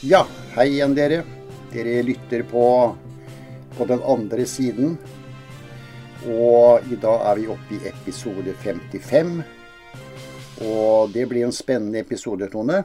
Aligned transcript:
Ja, 0.00 0.20
hei 0.54 0.68
igjen 0.76 0.92
dere. 0.94 1.24
Dere 1.72 2.04
lytter 2.06 2.44
på, 2.46 2.64
på 3.74 3.86
den 3.90 3.98
andre 4.06 4.44
siden. 4.46 4.92
Og 6.22 6.86
i 6.86 6.98
dag 7.02 7.24
er 7.32 7.40
vi 7.40 7.48
oppe 7.50 7.74
i 7.74 7.90
episode 7.90 8.54
55. 8.62 9.32
Og 10.68 11.10
det 11.10 11.26
blir 11.26 11.48
en 11.48 11.56
spennende 11.56 11.98
episode, 12.04 12.46
Tone. 12.52 12.84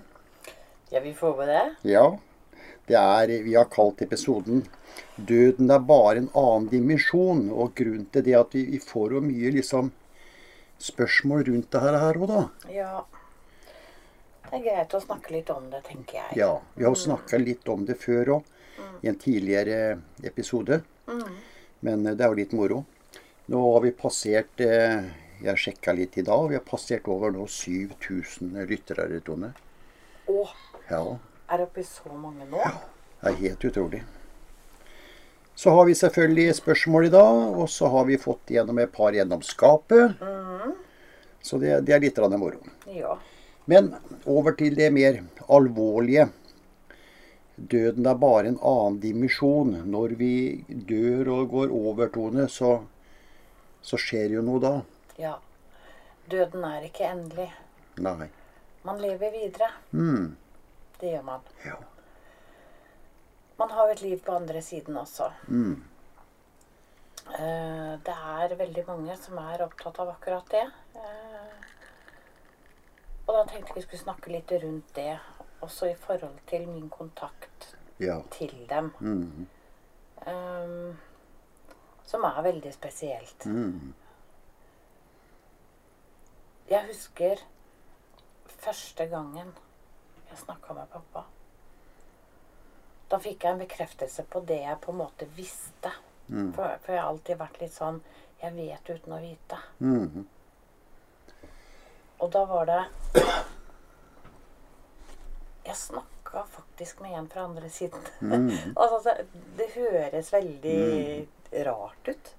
Ja, 0.89 1.03
vi 1.05 1.13
får 1.13 1.37
med 1.37 1.53
det. 1.53 1.63
Ja. 1.93 2.07
Det 2.89 2.97
er, 2.97 3.37
vi 3.45 3.53
har 3.53 3.69
kalt 3.69 4.01
episoden 4.01 4.65
'Døden 5.15 5.69
er 5.69 5.85
bare 5.85 6.17
en 6.17 6.31
annen 6.33 6.69
dimensjon'. 6.73 7.51
Og 7.53 7.75
grunnen 7.77 8.09
til 8.09 8.25
det 8.25 8.39
at 8.41 8.57
vi, 8.57 8.65
vi 8.73 8.81
får 8.81 9.13
jo 9.13 9.21
mye 9.21 9.53
liksom 9.53 9.93
spørsmål 10.81 11.45
rundt 11.45 11.69
det 11.69 11.81
her 11.85 12.17
òg, 12.17 12.25
da. 12.27 12.47
Ja. 12.73 13.03
Det 14.49 14.59
er 14.59 14.63
greit 14.65 14.93
å 14.93 15.01
snakke 15.01 15.33
litt 15.33 15.49
om 15.53 15.69
det, 15.71 15.81
tenker 15.87 16.19
jeg. 16.19 16.37
Ja, 16.43 16.51
vi 16.75 16.85
har 16.85 16.95
snakka 16.95 17.39
litt 17.41 17.67
om 17.71 17.85
det 17.87 17.95
før 18.01 18.35
òg, 18.37 18.49
i 19.01 19.09
en 19.09 19.19
tidligere 19.19 19.99
episode. 20.23 20.81
Men 21.83 22.05
eh, 22.05 22.15
det 22.15 22.23
er 22.23 22.31
jo 22.31 22.39
litt 22.39 22.55
moro. 22.55 22.83
Nå 23.51 23.61
har 23.73 23.83
vi 23.83 23.91
passert 23.91 24.61
eh, 24.63 25.03
Jeg 25.43 25.59
sjekka 25.59 25.91
litt 25.91 26.15
i 26.17 26.23
dag. 26.23 26.45
Vi 26.47 26.55
har 26.55 26.63
passert 26.63 27.07
over 27.11 27.33
nå 27.35 27.43
7000 27.51 28.53
lyttere, 28.69 29.19
Tone. 29.25 29.51
Å, 30.31 30.43
Ja, 30.89 31.01
er 31.49 31.59
det 31.59 31.65
oppi 31.67 31.83
så 31.83 32.11
mange 32.15 32.45
nå? 32.47 32.59
Ja. 32.59 32.71
det 33.21 33.31
er 33.31 33.41
helt 33.41 33.65
utrolig. 33.67 34.03
Så 35.55 35.69
har 35.75 35.85
vi 35.85 35.95
selvfølgelig 35.95 36.55
spørsmål 36.55 37.05
i 37.05 37.11
dag, 37.13 37.59
og 37.59 37.69
så 37.69 37.87
har 37.93 38.07
vi 38.07 38.17
fått 38.17 38.55
gjennom 38.55 38.79
et 38.81 38.91
par 38.91 39.13
gjennom 39.13 39.43
skapet. 39.45 40.15
Så 41.43 41.59
det, 41.61 41.81
det 41.85 41.93
er 41.93 42.01
litt 42.01 42.17
moro. 42.39 42.63
Ja. 42.87 43.17
Men 43.71 43.93
over 44.27 44.55
til 44.59 44.75
det 44.75 44.89
mer 44.93 45.21
alvorlige. 45.47 46.27
Døden 47.55 48.07
er 48.09 48.17
bare 48.19 48.49
en 48.49 48.59
annen 48.59 48.99
dimensjon. 49.03 49.75
Når 49.93 50.15
vi 50.19 50.33
dør 50.67 51.29
og 51.37 51.49
går 51.53 51.71
over, 51.75 52.09
Tone, 52.11 52.47
så, 52.49 52.73
så 53.81 53.99
skjer 54.01 54.35
jo 54.37 54.43
noe 54.45 54.59
da. 54.63 54.73
Ja. 55.21 55.35
Døden 56.31 56.65
er 56.67 56.87
ikke 56.89 57.07
endelig. 57.07 57.49
Nei. 58.03 58.29
Man 58.83 58.99
lever 58.99 59.31
videre. 59.31 59.69
Mm. 59.95 60.33
Det 60.99 61.13
gjør 61.13 61.25
man. 61.29 61.47
Ja. 61.63 61.77
Man 63.59 63.71
har 63.71 63.87
jo 63.87 63.93
et 63.95 64.01
liv 64.01 64.21
på 64.25 64.35
andre 64.35 64.61
siden 64.65 64.97
også. 64.97 65.29
Mm. 65.47 65.75
Eh, 67.37 67.93
Det 68.03 68.15
er 68.17 68.55
veldig 68.59 68.83
mange 68.87 69.15
som 69.21 69.37
er 69.39 69.63
opptatt 69.63 69.99
av 70.03 70.09
akkurat 70.17 70.49
det. 70.51 70.65
Og 73.33 73.39
da 73.39 73.49
tenkte 73.49 73.71
jeg 73.73 73.79
vi 73.79 73.81
skulle 73.87 74.03
snakke 74.03 74.29
litt 74.29 74.51
rundt 74.61 74.91
det, 74.93 75.15
også 75.65 75.87
i 75.89 75.95
forhold 75.97 76.35
til 76.45 76.67
min 76.69 76.89
kontakt 76.93 77.71
Ja. 77.99 78.19
til 78.31 78.53
dem. 78.69 78.91
Mm. 78.99 79.47
Um, 80.27 80.97
Som 82.05 82.23
er 82.23 82.41
veldig 82.41 82.73
spesielt. 82.73 83.45
Mm. 83.45 83.93
Jeg 86.69 86.85
husker 86.87 87.41
første 88.45 89.05
gangen 89.07 89.49
jeg 90.29 90.37
snakka 90.37 90.73
med 90.73 90.87
pappa. 90.91 91.23
Da 93.11 93.17
fikk 93.17 93.43
jeg 93.43 93.53
en 93.53 93.59
bekreftelse 93.65 94.23
på 94.23 94.39
det 94.45 94.59
jeg 94.61 94.77
på 94.81 94.91
en 94.91 94.97
måte 94.97 95.25
visste. 95.35 95.91
Mm. 96.27 96.53
For, 96.53 96.77
for 96.85 96.91
jeg 96.93 97.01
har 97.01 97.09
alltid 97.09 97.37
vært 97.37 97.59
litt 97.61 97.73
sånn 97.73 98.01
Jeg 98.43 98.53
vet 98.55 98.89
uten 98.89 99.13
å 99.13 99.21
vite. 99.21 99.57
Mm. 99.79 100.27
Og 102.23 102.31
da 102.31 102.45
var 102.47 102.69
det 102.69 102.81
Jeg 105.65 105.75
snakka 105.75 106.45
faktisk 106.49 107.01
med 107.03 107.17
en 107.17 107.27
fra 107.29 107.43
andre 107.47 107.69
siden. 107.69 107.99
Mm. 108.19 108.51
altså, 108.75 109.13
det, 109.57 109.67
høres 109.75 110.31
veldig 110.33 111.27
rart 111.67 112.07
ut. 112.07 112.31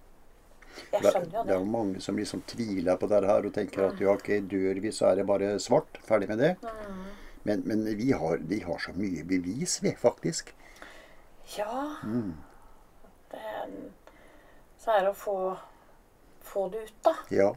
Jeg 0.92 1.04
skjønner 1.04 1.20
jo 1.20 1.30
det 1.30 1.38
er 1.38 1.50
det. 1.50 1.58
jo 1.58 1.68
mange 1.70 2.00
som 2.02 2.16
liksom 2.18 2.42
tviler 2.50 2.98
på 2.98 3.08
det 3.12 3.20
her 3.28 3.46
og 3.46 3.54
tenker 3.54 3.86
at 3.86 4.00
ja, 4.02 4.16
ok, 4.16 4.30
dør 4.50 4.80
vi, 4.82 4.92
så 4.92 5.12
er 5.12 5.20
det 5.20 5.26
bare 5.28 5.52
svart. 5.62 6.00
Ferdig 6.08 6.28
med 6.32 6.42
det. 6.42 6.54
Mm. 6.64 7.04
Men, 7.44 7.62
men 7.68 7.84
vi 7.96 8.10
har, 8.12 8.40
de 8.40 8.60
har 8.64 8.80
så 8.82 8.92
mye 8.96 9.24
bevis, 9.28 9.78
vi, 9.84 9.94
faktisk. 10.00 10.54
Ja. 11.56 11.94
Mm. 12.04 12.34
Det, 13.30 13.44
så 14.80 14.96
er 14.96 15.06
det 15.06 15.12
å 15.12 15.18
få, 15.18 15.38
få 16.44 16.68
det 16.72 16.86
ut, 16.88 16.96
da. 17.04 17.14
Ja. 17.32 17.52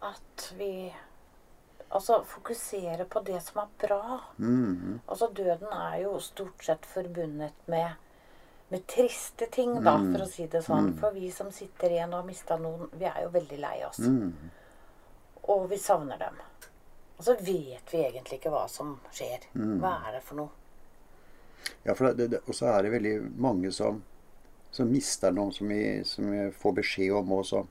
At 0.00 0.52
vi 0.58 0.94
Altså 1.90 2.18
fokusere 2.24 3.04
på 3.08 3.20
det 3.24 3.38
som 3.40 3.62
er 3.62 3.68
bra. 3.80 4.18
Mm. 4.38 4.98
Altså 5.08 5.30
døden 5.32 5.70
er 5.72 5.94
jo 6.02 6.18
stort 6.20 6.64
sett 6.66 6.84
forbundet 6.86 7.54
med, 7.66 7.94
med 8.68 8.84
triste 8.86 9.46
ting, 9.46 9.72
da, 9.84 9.94
Mm. 9.96 10.10
for 10.12 10.24
å 10.24 10.28
si 10.28 10.46
det 10.46 10.60
sånn. 10.66 10.90
For 11.00 11.16
vi 11.16 11.30
som 11.32 11.48
sitter 11.50 11.88
igjen 11.94 12.12
og 12.12 12.20
har 12.20 12.26
mista 12.28 12.58
noen, 12.60 12.90
vi 12.92 13.06
er 13.08 13.22
jo 13.22 13.30
veldig 13.32 13.58
lei 13.58 13.84
oss. 13.86 14.02
Mm. 14.04 14.50
Og 15.48 15.64
vi 15.70 15.78
savner 15.78 16.18
dem. 16.20 16.36
Og 17.16 17.24
så 17.24 17.38
vet 17.40 17.88
vi 17.94 18.04
egentlig 18.04 18.36
ikke 18.42 18.52
hva 18.52 18.68
som 18.68 19.00
skjer. 19.10 19.48
Mm. 19.54 19.78
Hva 19.80 19.94
er 20.10 20.18
det 20.18 20.22
for 20.28 20.42
noe? 20.42 20.50
Ja, 21.84 21.94
for 21.94 22.12
det, 22.12 22.28
det, 22.34 22.42
og 22.46 22.54
så 22.54 22.68
er 22.74 22.82
det 22.82 22.92
veldig 22.92 23.16
mange 23.40 23.72
som, 23.72 24.02
som 24.70 24.92
mister 24.92 25.32
noen 25.32 25.56
som 25.56 25.72
vi, 25.72 26.04
som 26.04 26.28
vi 26.30 26.50
får 26.52 26.76
beskjed 26.82 27.16
om 27.16 27.32
også. 27.40 27.64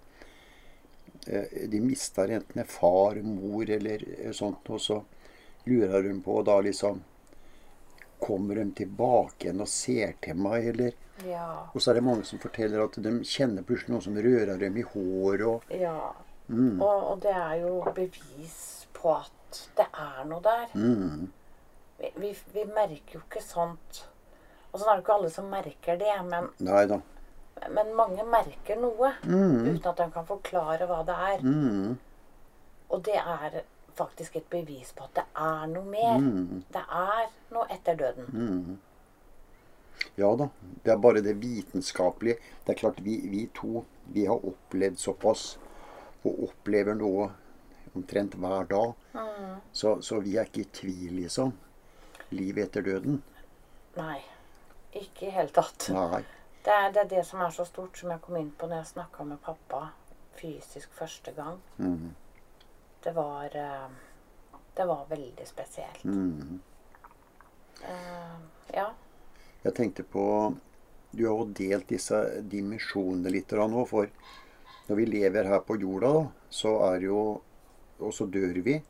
Eh, 1.28 1.68
De 1.70 1.82
mister 1.84 2.30
enten 2.38 2.62
en 2.62 2.68
far, 2.72 3.16
mor 3.24 3.70
eller 3.70 4.04
sånt, 4.34 4.70
og 4.70 4.82
så 4.82 5.02
lurer 5.68 6.04
de 6.04 6.16
på 6.24 6.42
da 6.48 6.60
liksom 6.62 7.02
Kommer 8.20 8.56
de 8.56 8.72
tilbake 8.74 9.46
igjen 9.46 9.62
og 9.62 9.68
ser 9.70 10.16
til 10.26 10.40
meg, 10.42 10.68
eller 10.72 10.94
Ja. 11.26 11.68
Og 11.74 11.82
så 11.82 11.92
er 11.92 11.96
det 12.00 12.04
mange 12.06 12.24
som 12.26 12.40
forteller 12.40 12.82
at 12.84 12.98
de 13.02 13.12
kjenner 13.26 13.66
plutselig 13.66 13.90
noen 13.94 14.04
som 14.06 14.18
rører 14.22 14.58
dem 14.62 14.76
i 14.78 14.84
håret 14.86 15.46
og 15.50 15.72
ja. 15.74 16.14
mm, 16.48 16.82
Og, 16.82 17.04
og 17.12 17.22
det 17.22 17.34
er 17.34 17.56
jo 17.64 17.72
bevis 17.96 18.88
på 18.94 19.14
at 19.18 19.62
det 19.78 19.86
er 19.94 20.26
noe 20.30 20.42
der. 20.46 20.68
mm, 20.74 21.28
Vi, 22.00 22.12
vi, 22.22 22.32
vi 22.54 22.66
merker 22.74 23.18
jo 23.18 23.22
ikke 23.24 23.42
sånt 23.42 24.04
Og 24.72 24.80
sånn 24.80 24.92
er 24.92 24.98
det 25.00 25.06
ikke 25.06 25.16
alle 25.18 25.32
som 25.34 25.50
merker 25.50 25.98
det, 26.02 26.14
men, 26.30 26.50
Nei 26.60 26.86
da. 26.90 27.00
Men 27.72 27.94
mange 27.96 28.24
merker 28.26 28.76
noe 28.82 29.14
Mm, 29.24 29.66
uten 29.76 29.90
at 29.92 29.98
de 29.98 30.08
kan 30.14 30.26
forklare 30.26 30.88
hva 30.88 31.04
det 31.06 31.16
er. 31.32 31.40
mm, 31.44 31.98
Og 32.90 33.04
det 33.04 33.16
er 33.16 33.62
faktisk 33.98 34.36
et 34.36 34.50
bevis 34.50 34.92
på 34.96 35.04
at 35.04 35.14
det 35.16 35.24
er 35.36 35.66
noe 35.68 35.84
mer. 35.86 36.18
mm, 36.20 36.64
Det 36.72 36.84
er 36.90 37.26
noe 37.52 37.66
etter 37.74 37.96
døden. 37.96 38.26
mm. 38.34 38.78
Ja 40.18 40.36
da. 40.36 40.48
Det 40.84 40.92
er 40.94 40.98
bare 40.98 41.22
det 41.22 41.36
vitenskapelige. 41.42 42.38
Det 42.66 42.74
er 42.76 42.80
klart 42.80 43.00
vi, 43.02 43.18
vi 43.30 43.48
to 43.56 43.84
vi 44.14 44.26
har 44.26 44.38
opplevd 44.46 44.98
såpass 45.02 45.58
og 46.24 46.44
opplever 46.50 46.94
noe 46.96 47.30
omtrent 47.96 48.34
hver 48.36 48.68
dag. 48.70 48.94
Mm. 49.14 49.56
Så, 49.74 49.98
så 50.02 50.20
vi 50.22 50.38
er 50.38 50.46
ikke 50.46 50.62
i 50.62 50.70
tvil, 50.74 51.14
liksom. 51.22 51.54
Livet 52.32 52.68
etter 52.70 52.82
døden. 52.86 53.22
Nei. 53.98 54.20
Ikke 54.94 55.28
i 55.28 55.34
hele 55.34 55.50
tatt. 55.54 55.90
Nei. 55.94 56.24
Det 56.68 56.74
er, 56.76 56.90
det 56.92 57.00
er 57.06 57.10
det 57.16 57.22
som 57.24 57.40
er 57.40 57.52
så 57.56 57.64
stort, 57.64 57.96
som 57.96 58.10
jeg 58.12 58.20
kom 58.20 58.36
inn 58.36 58.50
på 58.52 58.68
når 58.68 58.82
jeg 58.82 58.90
snakka 58.90 59.24
med 59.24 59.40
pappa 59.40 59.86
fysisk 60.36 60.92
første 60.92 61.32
gang. 61.32 61.62
Mm, 61.78 62.10
Det 63.04 63.14
var 63.16 63.56
eh, 63.56 63.90
Det 64.76 64.88
var 64.88 65.06
veldig 65.10 65.48
spesielt. 65.48 66.04
mm. 66.04 66.60
Uh, 67.78 68.40
ja. 68.74 68.88
Jeg 69.64 69.74
tenkte 69.76 70.04
på 70.04 70.56
Du 71.14 71.28
har 71.28 71.38
jo 71.38 71.46
delt 71.54 71.88
disse 71.88 72.42
dimensjonene 72.42 73.30
litt 73.30 73.52
nå. 73.52 73.86
For 73.86 74.10
når 74.90 74.96
vi 74.96 75.06
lever 75.06 75.46
her 75.46 75.60
på 75.60 75.78
jorda, 75.80 76.28
så 76.50 76.76
er 76.92 77.00
jo 77.06 77.42
Og 78.00 78.14
så 78.14 78.26
dør 78.26 78.62
vi. 78.64 78.82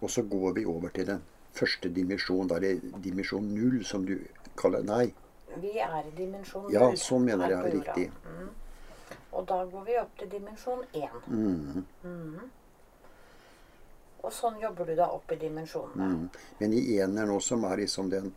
Og 0.00 0.10
så 0.10 0.22
går 0.22 0.52
vi 0.52 0.64
over 0.64 0.88
til 0.88 1.06
den 1.06 1.22
første 1.52 1.88
dimensjonen, 1.88 2.48
da, 2.48 2.56
eller 2.56 2.98
dimensjon 2.98 3.54
null, 3.54 3.84
som 3.84 4.04
du 4.04 4.18
kaller 4.56 4.82
Nei. 4.82 5.14
Vi 5.56 5.78
er 5.78 6.04
i 6.06 6.10
dimensjon 6.16 6.70
Ja, 6.72 6.90
sånn 6.94 7.24
mener 7.24 7.48
jeg. 7.50 7.58
er. 7.58 7.70
Riktig. 7.80 8.10
Mm. 8.24 8.48
Og 9.32 9.46
da 9.46 9.64
går 9.64 9.84
vi 9.84 9.96
opp 9.98 10.16
til 10.18 10.28
dimensjon 10.28 10.84
én. 10.94 11.22
Mm, 11.26 11.84
Mm. 12.04 12.50
Og 14.22 14.32
sånn 14.32 14.58
jobber 14.60 14.84
du 14.86 14.94
da 14.96 15.06
opp 15.14 15.30
i 15.32 15.36
dimensjonene. 15.36 15.96
mm. 16.08 16.30
Men 16.60 16.72
i 16.72 16.96
eneren 16.98 17.30
også, 17.30 17.48
som 17.48 17.64
er 17.64 17.76
liksom 17.76 18.10
den 18.10 18.32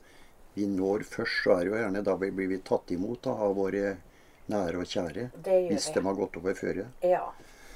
vi 0.55 0.65
når 0.67 1.03
først, 1.03 1.43
så 1.43 1.59
er 1.59 1.65
jo 1.65 1.73
gjerne 1.75 2.03
da 2.03 2.15
blir 2.17 2.31
vi 2.47 2.57
tatt 2.59 2.91
imot 2.91 3.21
da, 3.23 3.31
av 3.31 3.55
våre 3.55 3.97
nære 4.49 4.77
og 4.77 4.85
kjære. 4.85 5.31
Det 5.41 5.69
Hvis 5.71 5.87
vi. 5.87 5.93
de 5.93 6.01
har 6.05 6.13
gått 6.13 6.37
over 6.37 6.53
føret. 6.53 6.87
Ja. 7.01 7.31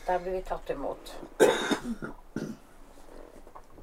Der 0.08 0.20
blir 0.20 0.32
vi 0.34 0.42
tatt 0.42 0.70
imot. 0.70 1.16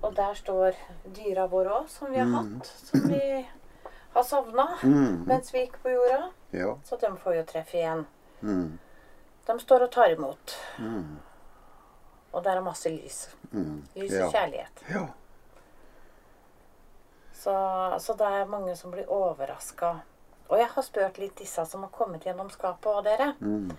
Og 0.03 0.15
der 0.17 0.35
står 0.35 0.75
dyra 1.15 1.47
våre 1.47 1.71
òg, 1.83 1.89
som 1.89 2.11
vi 2.11 2.19
har 2.19 2.27
hatt. 2.27 2.67
Som 2.67 3.09
vi 3.09 3.47
har 4.15 4.23
sovna 4.23 4.69
Mm. 4.83 5.25
mens 5.27 5.55
vi 5.55 5.59
gikk 5.67 5.79
på 5.83 5.91
jorda. 5.91 6.31
Ja. 6.51 6.77
Så 6.85 6.97
de 7.01 7.17
får 7.17 7.35
jo 7.37 7.43
treffe 7.45 7.77
igjen. 7.79 8.07
Mm. 8.43 8.79
De 9.47 9.59
står 9.61 9.83
og 9.83 9.91
tar 9.91 10.11
imot. 10.13 10.57
Mm. 10.79 11.19
Og 12.33 12.45
der 12.45 12.57
er 12.57 12.61
masse 12.65 12.89
lys. 12.91 13.29
Mm. 13.53 13.83
Lys 13.95 14.13
Ja. 14.13 14.27
og 14.27 14.33
kjærlighet. 14.33 14.83
Ja. 14.91 15.07
Så, 17.33 17.55
så 18.01 18.15
det 18.15 18.27
er 18.27 18.45
mange 18.47 18.77
som 18.77 18.91
blir 18.93 19.09
overraska. 19.11 19.97
Og 20.49 20.59
jeg 20.59 20.69
har 20.75 20.83
spurt 20.83 21.19
litt 21.19 21.37
disse 21.41 21.65
som 21.67 21.83
har 21.83 21.91
kommet 21.91 22.25
gjennom 22.27 22.51
skapet, 22.53 22.87
og 22.93 23.05
dere. 23.05 23.33
Mm. 23.41 23.71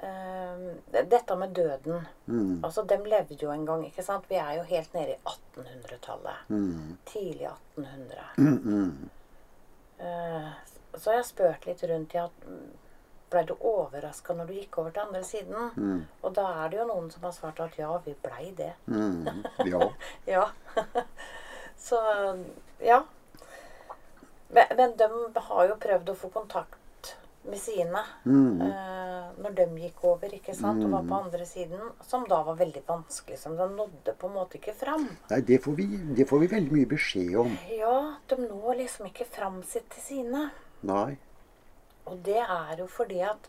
Eh, 0.00 1.02
dette 1.10 1.36
med 1.36 1.52
døden. 1.54 2.06
Mm. 2.26 2.64
Altså, 2.64 2.82
Dem 2.88 3.04
levde 3.04 3.36
jo 3.42 3.50
en 3.52 3.66
gang. 3.66 3.84
ikke 3.86 4.02
sant? 4.02 4.24
Vi 4.30 4.34
er 4.40 4.54
jo 4.56 4.62
helt 4.62 4.94
nede 4.94 5.10
i 5.14 5.18
1800-tallet. 5.24 6.48
Mm. 6.48 6.96
Tidlig 7.06 7.48
1800. 7.76 8.24
Mm. 8.38 9.10
Mm. 10.00 10.52
har 11.12 11.18
jeg 11.20 11.28
spurt 11.28 11.66
litt 11.66 11.82
rundt 11.90 12.14
i 12.14 12.18
at 12.22 12.46
Blei 13.30 13.44
du 13.46 13.52
overraska 13.54 14.34
når 14.34 14.48
du 14.48 14.54
gikk 14.56 14.78
over 14.82 14.90
til 14.90 15.04
andre 15.04 15.20
siden? 15.22 15.68
Mm. 15.76 16.00
Og 16.26 16.32
da 16.34 16.48
er 16.64 16.72
det 16.72 16.80
jo 16.80 16.86
noen 16.88 17.10
som 17.12 17.22
har 17.22 17.34
svart 17.36 17.60
at 17.62 17.76
ja, 17.78 17.90
vi 18.02 18.14
blei 18.24 18.48
det. 18.58 18.72
Mm. 18.90 19.44
Ja. 19.70 19.86
Ja. 20.26 20.48
så 21.86 22.00
ja. 22.82 23.04
Men, 24.48 24.64
men 24.76 24.96
de 24.98 25.08
har 25.46 25.68
jo 25.70 25.76
prøvd 25.78 26.10
å 26.10 26.18
få 26.18 26.32
kontakt 26.34 27.14
med 27.46 27.58
sine 27.62 28.02
Mm. 28.24 28.60
eh, 28.66 28.99
når 29.40 29.54
de 29.56 29.66
gikk 29.86 30.02
over 30.04 30.32
ikke 30.36 30.54
sant, 30.56 30.82
og 30.84 30.92
var 30.92 31.06
på 31.08 31.18
andre 31.24 31.46
siden. 31.48 31.80
Som 32.04 32.26
da 32.28 32.42
var 32.46 32.58
veldig 32.60 32.82
vanskelig. 32.88 33.38
Som 33.40 33.56
de 33.56 33.66
nådde 33.72 34.14
på 34.20 34.28
en 34.28 34.34
måte 34.36 34.58
ikke 34.60 34.74
fram. 34.76 35.06
Nei, 35.30 35.40
det 35.48 35.60
får, 35.64 35.78
vi, 35.78 35.86
det 36.18 36.26
får 36.28 36.42
vi 36.44 36.50
veldig 36.54 36.74
mye 36.76 36.90
beskjed 36.90 37.36
om. 37.44 37.54
Ja, 37.72 37.94
de 38.28 38.36
når 38.44 38.82
liksom 38.82 39.08
ikke 39.08 39.24
fram 39.28 39.62
sitt 39.62 39.88
til 39.94 40.04
sine. 40.04 40.50
Nei. 40.88 41.16
Og 42.10 42.20
det 42.26 42.40
er 42.42 42.76
jo 42.80 42.86
fordi 42.90 43.20
at 43.24 43.48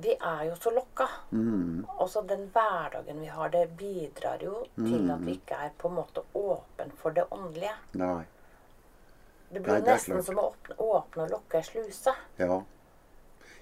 vi 0.00 0.14
er 0.16 0.44
jo 0.48 0.54
så 0.56 0.70
lokka. 0.72 1.06
Mm. 1.36 1.84
Også 2.00 2.22
den 2.26 2.46
hverdagen 2.54 3.20
vi 3.20 3.26
har, 3.28 3.50
det 3.52 3.66
bidrar 3.76 4.40
jo 4.42 4.62
til 4.78 5.10
at 5.12 5.24
vi 5.26 5.34
ikke 5.36 5.58
er 5.66 5.74
på 5.78 5.90
en 5.90 5.98
måte 6.00 6.22
åpen 6.34 6.92
for 6.96 7.12
det 7.16 7.26
åndelige. 7.30 7.74
Nei. 8.00 8.22
Det 9.50 9.60
Nei, 9.60 9.64
blir 9.66 9.80
det 9.82 9.90
er 9.90 9.96
nesten 9.98 10.14
klart. 10.14 10.26
som 10.28 10.38
å 10.38 10.46
åpne, 10.52 10.76
åpne 10.78 11.24
og 11.26 11.32
lukke 11.34 11.58
ei 11.60 11.66
sluse. 11.66 12.14
Ja. 12.38 12.60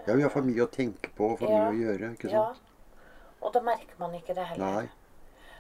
Ja, 0.08 0.14
vi 0.16 0.22
har 0.24 0.30
for 0.32 0.42
mye 0.46 0.64
å 0.64 0.70
tenke 0.72 1.10
på 1.16 1.32
og 1.34 1.38
for 1.42 1.48
mye 1.52 1.58
Ja. 1.58 1.70
å 1.70 1.78
gjøre. 1.82 2.12
ikke 2.16 2.30
sant? 2.30 2.32
Ja. 2.32 3.02
Og 3.42 3.52
da 3.54 3.60
merker 3.60 3.98
man 4.00 4.14
ikke 4.18 4.34
det 4.34 4.46
heller. 4.52 4.80
Nei. 4.80 4.88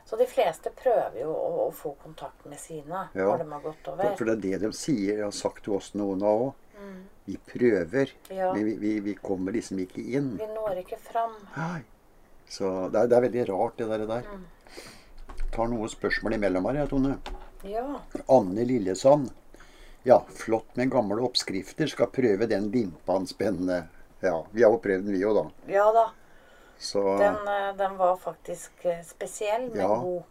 Så 0.08 0.16
de 0.18 0.24
fleste 0.26 0.70
prøver 0.72 1.20
jo 1.20 1.28
å, 1.34 1.68
å 1.68 1.72
få 1.72 1.92
kontakt 2.02 2.46
med 2.48 2.58
sine 2.58 3.08
Ja. 3.14 3.26
når 3.28 3.38
de 3.44 3.50
har 3.52 3.60
gått 3.60 3.84
For, 3.84 3.92
over. 3.92 4.16
for 4.16 4.24
det 4.24 4.32
er 4.38 4.40
det 4.58 4.60
de 4.62 4.72
sier, 4.72 5.16
Jeg 5.18 5.24
har 5.24 5.30
sagt 5.36 5.64
til 5.64 5.74
oss 5.76 5.92
noen 5.94 6.22
av 6.22 6.40
òg. 6.48 6.54
Vi 7.26 7.36
prøver, 7.46 8.12
Mm. 8.30 8.36
Ja. 8.36 8.52
men 8.54 8.64
vi, 8.64 8.74
vi, 8.76 9.00
vi 9.00 9.14
kommer 9.14 9.52
liksom 9.52 9.78
ikke 9.84 10.00
inn. 10.14 10.36
Vi 10.38 10.46
når 10.46 10.78
ikke 10.82 10.96
fram. 10.98 11.34
Nei. 11.56 11.82
Så 12.48 12.90
det 12.90 13.02
er, 13.02 13.06
det 13.06 13.16
er 13.18 13.20
veldig 13.28 13.48
rart, 13.50 13.76
det 13.76 13.88
der. 13.88 14.06
der. 14.06 14.22
Mm. 14.22 14.44
Tar 15.52 15.66
noen 15.68 15.88
spørsmål 15.92 16.34
imellom 16.38 16.64
her, 16.70 16.74
jeg, 16.80 16.88
Tone. 16.88 17.18
Ja. 17.64 18.00
Anne 18.30 18.64
Lillesand. 18.64 19.30
Ja, 20.04 20.20
flott 20.20 20.74
med 20.76 20.90
gamle 20.90 21.20
oppskrifter. 21.20 21.86
Skal 21.90 22.06
prøve 22.06 22.46
den 22.48 22.70
dimpan 22.70 23.26
spennende. 23.26 23.88
Ja, 24.20 24.44
vi 24.50 24.62
har 24.64 24.72
jo 24.72 24.80
prøvd 24.82 25.04
den, 25.06 25.14
vi 25.14 25.24
òg, 25.24 25.34
da. 25.38 25.72
ja 25.72 25.84
da. 25.94 26.06
Så 26.78 27.02
Den, 27.18 27.36
eh, 27.48 27.72
den 27.78 27.96
var 27.98 28.16
faktisk 28.22 28.84
eh, 28.86 29.02
spesiell, 29.06 29.68
men 29.70 29.80
Ja. 29.80 29.88
god. 29.98 30.22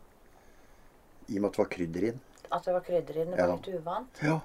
i 1.29 1.37
og 1.37 1.41
med 1.41 1.49
at 1.49 1.55
det 1.57 1.59
var 1.65 1.71
krydder 1.71 2.03
inn. 2.07 2.19
At 2.51 2.63
det 2.63 2.73
var 2.73 2.81
krydder 2.81 3.15
i 3.15 3.23
den, 3.25 3.31
det 3.31 3.39
var 3.39 3.47
Ja. 3.47 3.55
litt 3.55 3.67
uvant. 3.81 4.19
Ja. 4.23 4.39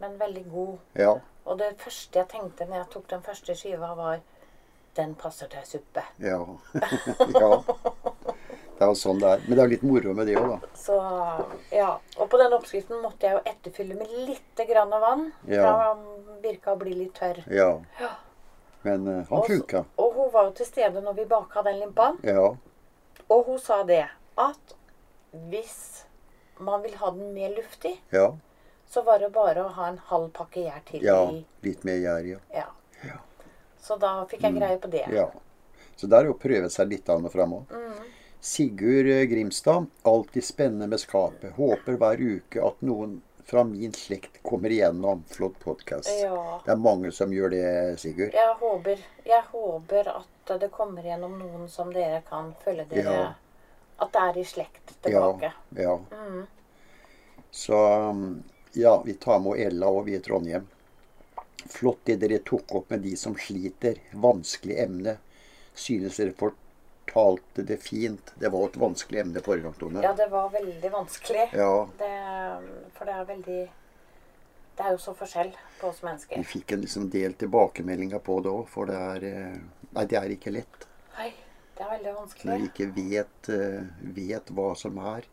Men 0.00 0.18
veldig 0.18 0.44
god. 0.50 0.78
Ja. 0.94 1.16
Og 1.46 1.58
det 1.58 1.72
første 1.78 2.18
jeg 2.20 2.28
tenkte 2.28 2.66
når 2.68 2.76
jeg 2.84 2.90
tok 2.90 3.08
den 3.08 3.22
første 3.22 3.54
skiva, 3.56 3.94
var 3.96 4.20
den 4.94 5.14
passer 5.14 5.48
til 5.48 5.62
suppe. 5.64 6.02
Ja. 6.18 6.38
ja. 7.42 7.62
Det 8.78 8.84
er 8.84 8.90
jo 8.92 8.94
sånn 8.94 9.18
det 9.18 9.26
er. 9.32 9.40
Men 9.48 9.56
det 9.56 9.58
er 9.58 9.64
jo 9.66 9.70
litt 9.72 9.82
moro 9.82 10.14
med 10.14 10.26
det 10.28 10.36
òg, 10.38 10.48
da. 10.60 10.68
Så 10.78 10.98
ja. 11.74 11.98
Og 12.18 12.28
på 12.30 12.38
den 12.38 12.52
oppskriften 12.52 13.02
måtte 13.02 13.26
jeg 13.26 13.32
jo 13.34 13.42
etterfylle 13.50 13.96
med 13.98 14.08
litt 14.28 14.62
grann 14.68 14.90
vann. 14.90 15.32
Ja. 15.50 15.62
Da 15.62 15.94
virka 16.42 16.74
å 16.74 16.78
bli 16.78 16.94
litt 16.94 17.14
tørr. 17.18 17.42
Ja. 17.50 17.80
Ja. 17.98 18.10
Men 18.82 19.06
uh, 19.08 19.24
han 19.30 19.42
funka. 19.46 19.84
Og 19.98 20.12
hun 20.14 20.32
var 20.32 20.44
jo 20.48 20.52
til 20.60 20.66
stede 20.66 21.00
når 21.02 21.16
vi 21.18 21.24
baka 21.30 21.62
den 21.66 21.80
limpaen. 21.80 22.18
Ja. 22.22 22.50
Og 23.28 23.44
hun 23.46 23.58
sa 23.58 23.82
det 23.84 24.04
at 24.38 24.74
hvis 25.50 26.04
man 26.58 26.82
vil 26.82 26.94
ha 27.00 27.10
den 27.10 27.32
mer 27.34 27.50
luftig, 27.56 27.96
Ja. 28.10 28.32
så 28.86 29.02
var 29.04 29.18
det 29.18 29.32
bare 29.34 29.64
å 29.64 29.68
ha 29.74 29.88
en 29.88 29.98
halv 29.98 30.30
pakke 30.32 30.62
gjær 30.64 30.80
til 30.86 31.02
Ja. 31.04 31.18
Litt 31.62 31.84
mer 31.84 31.98
gjær, 31.98 32.24
ja. 32.26 32.38
Ja. 32.54 32.66
Ja. 33.04 33.18
Så 33.80 33.96
da 33.98 34.24
fikk 34.30 34.42
jeg 34.42 34.54
greie 34.56 34.78
på 34.78 34.90
det. 34.90 35.04
ja. 35.12 35.28
Så 35.98 36.06
der 36.06 36.20
er 36.22 36.26
jo 36.30 36.34
prøve 36.38 36.70
seg 36.70 36.88
litt 36.92 37.08
an 37.10 37.24
og 37.26 37.32
fram 37.32 37.52
òg. 37.56 37.72
Mm. 37.74 38.04
Sigurd 38.40 39.08
eh, 39.10 39.24
Grimstad. 39.26 39.86
Alltid 40.06 40.44
spennende 40.44 40.86
med 40.86 41.00
skapet. 41.02 41.52
Håper 41.56 41.96
hver 41.98 42.20
uke 42.22 42.62
at 42.62 42.82
noen 42.86 43.16
fra 43.50 43.64
min 43.64 43.92
slekt 43.92 44.42
kommer 44.42 44.70
igjennom. 44.70 45.24
Flott 45.28 45.58
podkast. 45.58 46.10
Ja. 46.22 46.60
Det 46.64 46.70
er 46.70 46.76
mange 46.76 47.12
som 47.12 47.32
gjør 47.32 47.50
det, 47.50 48.00
Sigurd. 48.00 48.34
Jeg 48.36 48.54
håper, 48.60 49.00
jeg 49.24 49.42
håper 49.52 50.10
at 50.12 50.52
det 50.60 50.68
kommer 50.74 51.06
igjennom 51.06 51.38
noen 51.40 51.68
som 51.72 51.92
dere 51.94 52.20
kan 52.28 52.52
følge 52.64 52.84
dere 52.90 53.14
Ja. 53.14 53.28
At 53.98 54.12
det 54.12 54.24
er 54.26 54.38
i 54.38 54.44
slekt 54.44 54.92
tilbake. 55.02 55.52
ja. 55.76 55.96
Mm. 56.12 56.46
Så 57.50 57.78
ja, 58.72 59.02
vi 59.06 59.14
tar 59.14 59.40
med 59.40 59.60
Ella 59.60 59.88
og 59.88 60.04
vi 60.06 60.14
i 60.16 60.20
Trondheim. 60.20 60.68
Flott 61.66 62.04
det 62.04 62.20
dere 62.20 62.38
tok 62.44 62.74
opp 62.74 62.90
med 62.90 63.00
de 63.00 63.16
som 63.16 63.34
sliter. 63.34 63.96
Vanskelig 64.12 64.76
emne. 64.84 65.16
Synes 65.74 66.20
dere 66.20 66.36
fortalte 67.08 67.62
det 67.62 67.76
fint. 67.76 68.32
Det 68.34 68.48
var 68.48 68.68
et 68.68 68.76
vanskelig 68.76 69.20
emne 69.20 69.40
forrige 69.40 69.62
gang, 69.62 69.74
Tone. 69.78 70.02
Ja, 70.02 70.12
det 70.12 70.28
var 70.30 70.50
veldig 70.50 70.90
vanskelig. 70.92 71.48
Ja, 71.52 71.88
Det, 71.98 72.12
for 72.94 73.04
det 73.04 73.14
er 73.14 73.24
veldig 73.24 73.70
Det 74.78 74.84
er 74.86 74.92
jo 74.94 74.98
så 74.98 75.14
forskjell 75.14 75.50
på 75.80 75.88
oss 75.88 76.02
vi 76.36 76.44
fikk 76.44 76.72
en 76.72 76.80
liksom 76.80 77.08
del 77.10 77.32
tilbakemeldinger 77.34 78.18
på 78.18 78.40
det 78.40 78.50
òg, 78.50 78.68
for 78.68 78.86
det 78.86 78.94
er 78.94 79.24
eh, 79.26 79.56
Nei, 79.90 80.04
det 80.04 80.18
er 80.18 80.30
ikke 80.30 80.52
lett. 80.52 80.86
Nei, 81.16 81.32
det 81.74 81.82
er 81.82 81.90
veldig 81.96 82.12
Når 82.44 82.58
vi 82.60 82.68
ikke 82.68 82.86
vet, 82.94 83.48
eh, 83.48 83.82
vet 84.14 84.50
hva 84.54 84.76
som 84.76 84.98
er. 84.98 85.26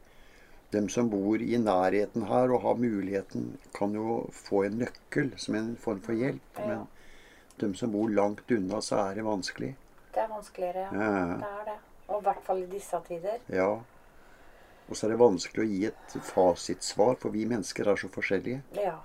De 0.72 0.82
som 0.90 1.10
bor 1.10 1.38
i 1.38 1.58
nærheten 1.62 2.26
her 2.26 2.52
og 2.52 2.62
har 2.64 2.76
muligheten, 2.76 3.60
kan 3.74 3.94
jo 3.94 4.26
få 4.32 4.66
en 4.66 4.80
nøkkel 4.80 5.34
som 5.38 5.56
en 5.56 5.76
form 5.76 6.02
for 6.02 6.18
hjelp. 6.18 6.58
Ja. 6.58 6.66
Men 6.66 6.88
de 7.60 7.78
som 7.78 7.92
bor 7.92 8.10
langt 8.10 8.50
unna, 8.52 8.82
så 8.82 9.12
er 9.12 9.16
det 9.20 9.28
vanskelig. 9.30 9.76
Det 10.16 10.24
er 10.24 10.32
vanskeligere, 10.32 10.88
ja. 10.88 11.12
Det 11.36 11.50
er 11.52 11.68
det. 11.68 11.78
Og 12.08 12.22
i 12.22 12.24
hvert 12.24 12.44
fall 12.46 12.62
i 12.64 12.70
disse 12.72 13.00
tider. 13.08 13.42
Ja. 13.52 13.70
Og 14.86 14.96
så 14.98 15.08
er 15.08 15.16
det 15.16 15.20
vanskelig 15.20 15.64
å 15.64 15.68
gi 15.68 15.80
et 15.90 16.18
fasitsvar, 16.30 17.18
for 17.22 17.34
vi 17.34 17.46
mennesker 17.50 17.90
er 17.90 18.00
så 18.00 18.10
forskjellige. 18.14 18.62
Ja. 18.78 19.00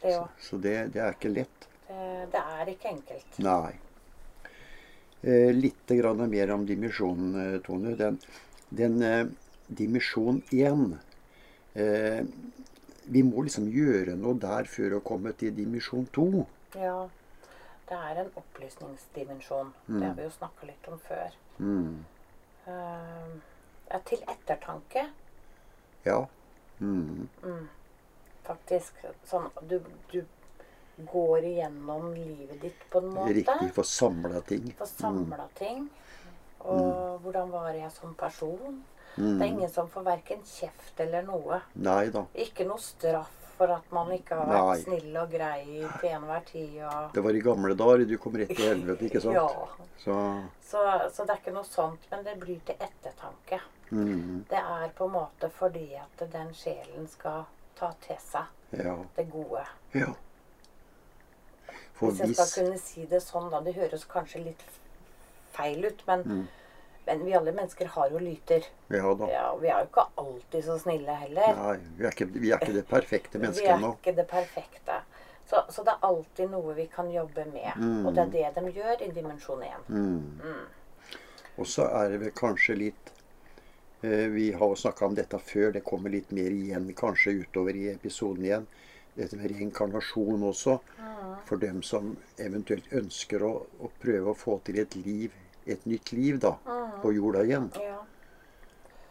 Det, 0.00 0.12
jo, 0.14 0.26
Så 0.40 0.60
det, 0.62 0.76
det 0.94 1.02
er 1.02 1.16
ikke 1.16 1.32
lett. 1.32 1.66
det, 1.88 2.04
det 2.32 2.44
er 2.58 2.70
ikke 2.70 2.92
enkelt. 2.92 3.40
Nei. 3.42 3.74
Eh, 5.24 5.50
litt 5.56 5.88
grann 5.98 6.22
mer 6.30 6.52
om 6.54 6.66
dimensjonen, 6.68 7.34
eh, 7.42 7.60
Tone. 7.64 7.94
Den, 7.96 8.18
den 8.68 9.02
eh, 9.02 9.26
dimensjon 9.66 10.42
én 10.52 10.98
eh, 11.74 12.20
Vi 13.04 13.22
må 13.24 13.42
liksom 13.44 13.66
gjøre 13.72 14.14
noe 14.16 14.36
der 14.40 14.68
før 14.68 14.98
å 14.98 15.04
komme 15.04 15.34
til 15.36 15.52
dimensjon 15.56 16.06
to. 16.12 16.46
Ja. 16.76 17.08
Det 17.88 17.96
er 17.96 18.20
en 18.22 18.30
opplysningsdimensjon. 18.40 19.72
Det 19.86 20.04
har 20.06 20.14
vi 20.16 20.24
jo 20.24 20.30
snakka 20.32 20.68
litt 20.68 20.86
om 20.88 21.00
før. 21.04 21.34
Mm. 21.58 22.04
Uh, 22.66 23.98
til 24.08 24.22
ettertanke, 24.28 25.08
Ja. 26.04 26.24
Mm. 26.80 27.28
faktisk. 28.44 28.96
Sånn 29.24 29.46
du, 29.68 29.78
du 30.10 30.24
går 31.10 31.44
igjennom 31.44 32.10
livet 32.14 32.60
ditt 32.62 32.82
på 32.90 33.00
en 33.02 33.12
måte. 33.14 33.36
Riktig. 33.36 33.70
Får 33.76 33.88
samla 33.90 34.40
ting. 34.48 34.66
Får 34.78 34.90
samla 34.90 35.46
ting. 35.58 35.86
Og 36.64 37.20
hvordan 37.22 37.52
var 37.52 37.76
jeg 37.76 37.92
som 37.92 38.14
person? 38.16 38.82
Det 39.16 39.38
er 39.38 39.46
ingen 39.46 39.70
som 39.70 39.88
får 39.88 40.02
verken 40.08 40.40
kjeft 40.48 41.00
eller 41.00 41.22
noe. 41.22 41.60
Nei 41.78 42.08
da. 42.14 42.24
Ikke 42.34 42.66
noe 42.66 42.82
straff 42.82 43.43
for 43.56 43.70
at 43.74 43.92
man 43.92 44.10
ikke 44.12 44.34
har 44.38 44.46
vært 44.50 44.66
Nei. 44.68 44.78
snill 44.82 45.16
og 45.20 45.30
grei 45.30 45.64
til 46.00 46.08
enhver 46.10 46.44
tid. 46.48 46.76
Og... 46.88 47.12
Det 47.14 47.22
var 47.24 47.38
i 47.38 47.40
gamle 47.40 47.74
dager. 47.78 48.04
Du 48.10 48.16
kom 48.18 48.36
rett 48.40 48.50
til 48.56 48.68
helvete, 48.72 49.06
ikke 49.08 49.20
sant? 49.20 49.34
Ja. 49.40 49.48
Så 50.04 50.16
Så, 50.60 50.80
så 51.14 51.24
det 51.24 51.30
er 51.36 51.40
ikke 51.40 51.54
noe 51.54 51.64
sånt, 51.64 52.02
men 52.10 52.24
det 52.26 52.34
blir 52.42 52.58
til 52.66 52.76
ettertanke. 52.82 53.60
mm, 53.90 54.44
Det 54.50 54.58
er 54.58 54.88
på 54.98 55.06
en 55.06 55.12
måte 55.14 55.50
fordi 55.58 55.86
at 55.96 56.24
den 56.32 56.52
sjelen 56.54 57.06
skal 57.08 57.44
ta 57.78 57.92
til 58.06 58.16
seg 58.18 58.82
Ja. 58.84 58.96
det 59.16 59.30
gode. 59.30 59.64
ja. 59.94 60.12
For 61.94 62.10
Hvis 62.10 62.18
jeg 62.20 62.34
skal 62.34 62.44
hvis 62.44 62.54
kunne 62.58 62.78
si 62.82 63.04
det 63.06 63.22
sånn, 63.22 63.50
da. 63.52 63.60
Det 63.62 63.74
høres 63.76 64.04
kanskje 64.10 64.44
litt 64.44 64.64
feil 65.54 65.84
ut, 65.86 66.02
men, 66.08 66.22
Mm. 66.26 66.46
Men 67.06 67.24
vi 67.24 67.34
alle 67.36 67.52
mennesker 67.52 67.90
har 67.96 68.12
jo 68.12 68.20
lyter. 68.22 68.66
Ja 68.92 69.14
da. 69.18 69.30
Ja, 69.32 69.46
vi 69.60 69.68
er 69.68 69.82
jo 69.82 69.90
ikke 69.90 70.06
alltid 70.22 70.64
så 70.64 70.78
snille 70.80 71.16
heller. 71.24 71.58
Nei, 71.58 71.74
vi 71.98 72.06
er 72.06 72.16
ikke, 72.16 72.28
vi 72.32 72.52
er 72.52 72.62
ikke 72.62 72.76
det 72.78 72.86
perfekte 72.88 73.38
Vi 73.42 73.66
er 73.66 73.88
ikke 73.90 74.16
det 74.16 74.28
perfekte. 74.30 75.00
Så, 75.44 75.60
så 75.68 75.84
det 75.84 75.92
er 75.92 76.06
alltid 76.08 76.48
noe 76.54 76.72
vi 76.76 76.86
kan 76.92 77.10
jobbe 77.12 77.44
med. 77.50 77.74
Mm. 77.76 78.06
Og 78.06 78.14
det 78.16 78.22
er 78.24 78.32
det 78.54 78.62
de 78.62 78.72
gjør 78.78 79.04
i 79.04 79.10
dimensjon 79.12 79.62
1. 79.66 79.90
Mm. 79.92 80.62
Og 81.60 81.68
så 81.68 81.84
er 82.00 82.14
det 82.14 82.22
vel 82.24 82.32
kanskje 82.34 82.78
litt 82.80 83.14
Eh, 84.04 84.28
Vi 84.28 84.52
har 84.52 84.68
jo 84.68 84.76
snakka 84.76 85.06
om 85.06 85.14
dette 85.14 85.38
før. 85.38 85.72
Det 85.72 85.80
kommer 85.84 86.12
litt 86.12 86.30
mer 86.30 86.52
igjen 86.52 86.90
kanskje 86.96 87.38
utover 87.40 87.76
i 87.76 87.86
episoden 87.92 88.44
igjen. 88.44 88.66
Dette 89.16 89.38
med 89.40 89.54
reinkarnasjon 89.54 90.42
også. 90.50 90.78
For 91.48 91.60
dem 91.60 91.80
som 91.82 92.16
eventuelt 92.40 92.90
ønsker 92.92 93.42
å, 93.44 93.52
å 93.80 93.90
prøve 94.02 94.32
å 94.32 94.36
få 94.36 94.58
til 94.66 94.80
et 94.82 94.96
liv, 94.96 95.32
et 95.66 95.86
nytt 95.88 96.12
liv, 96.12 96.38
da, 96.42 96.56
på 97.02 97.12
jorda 97.14 97.44
igjen. 97.44 97.70
Ja. 97.80 98.00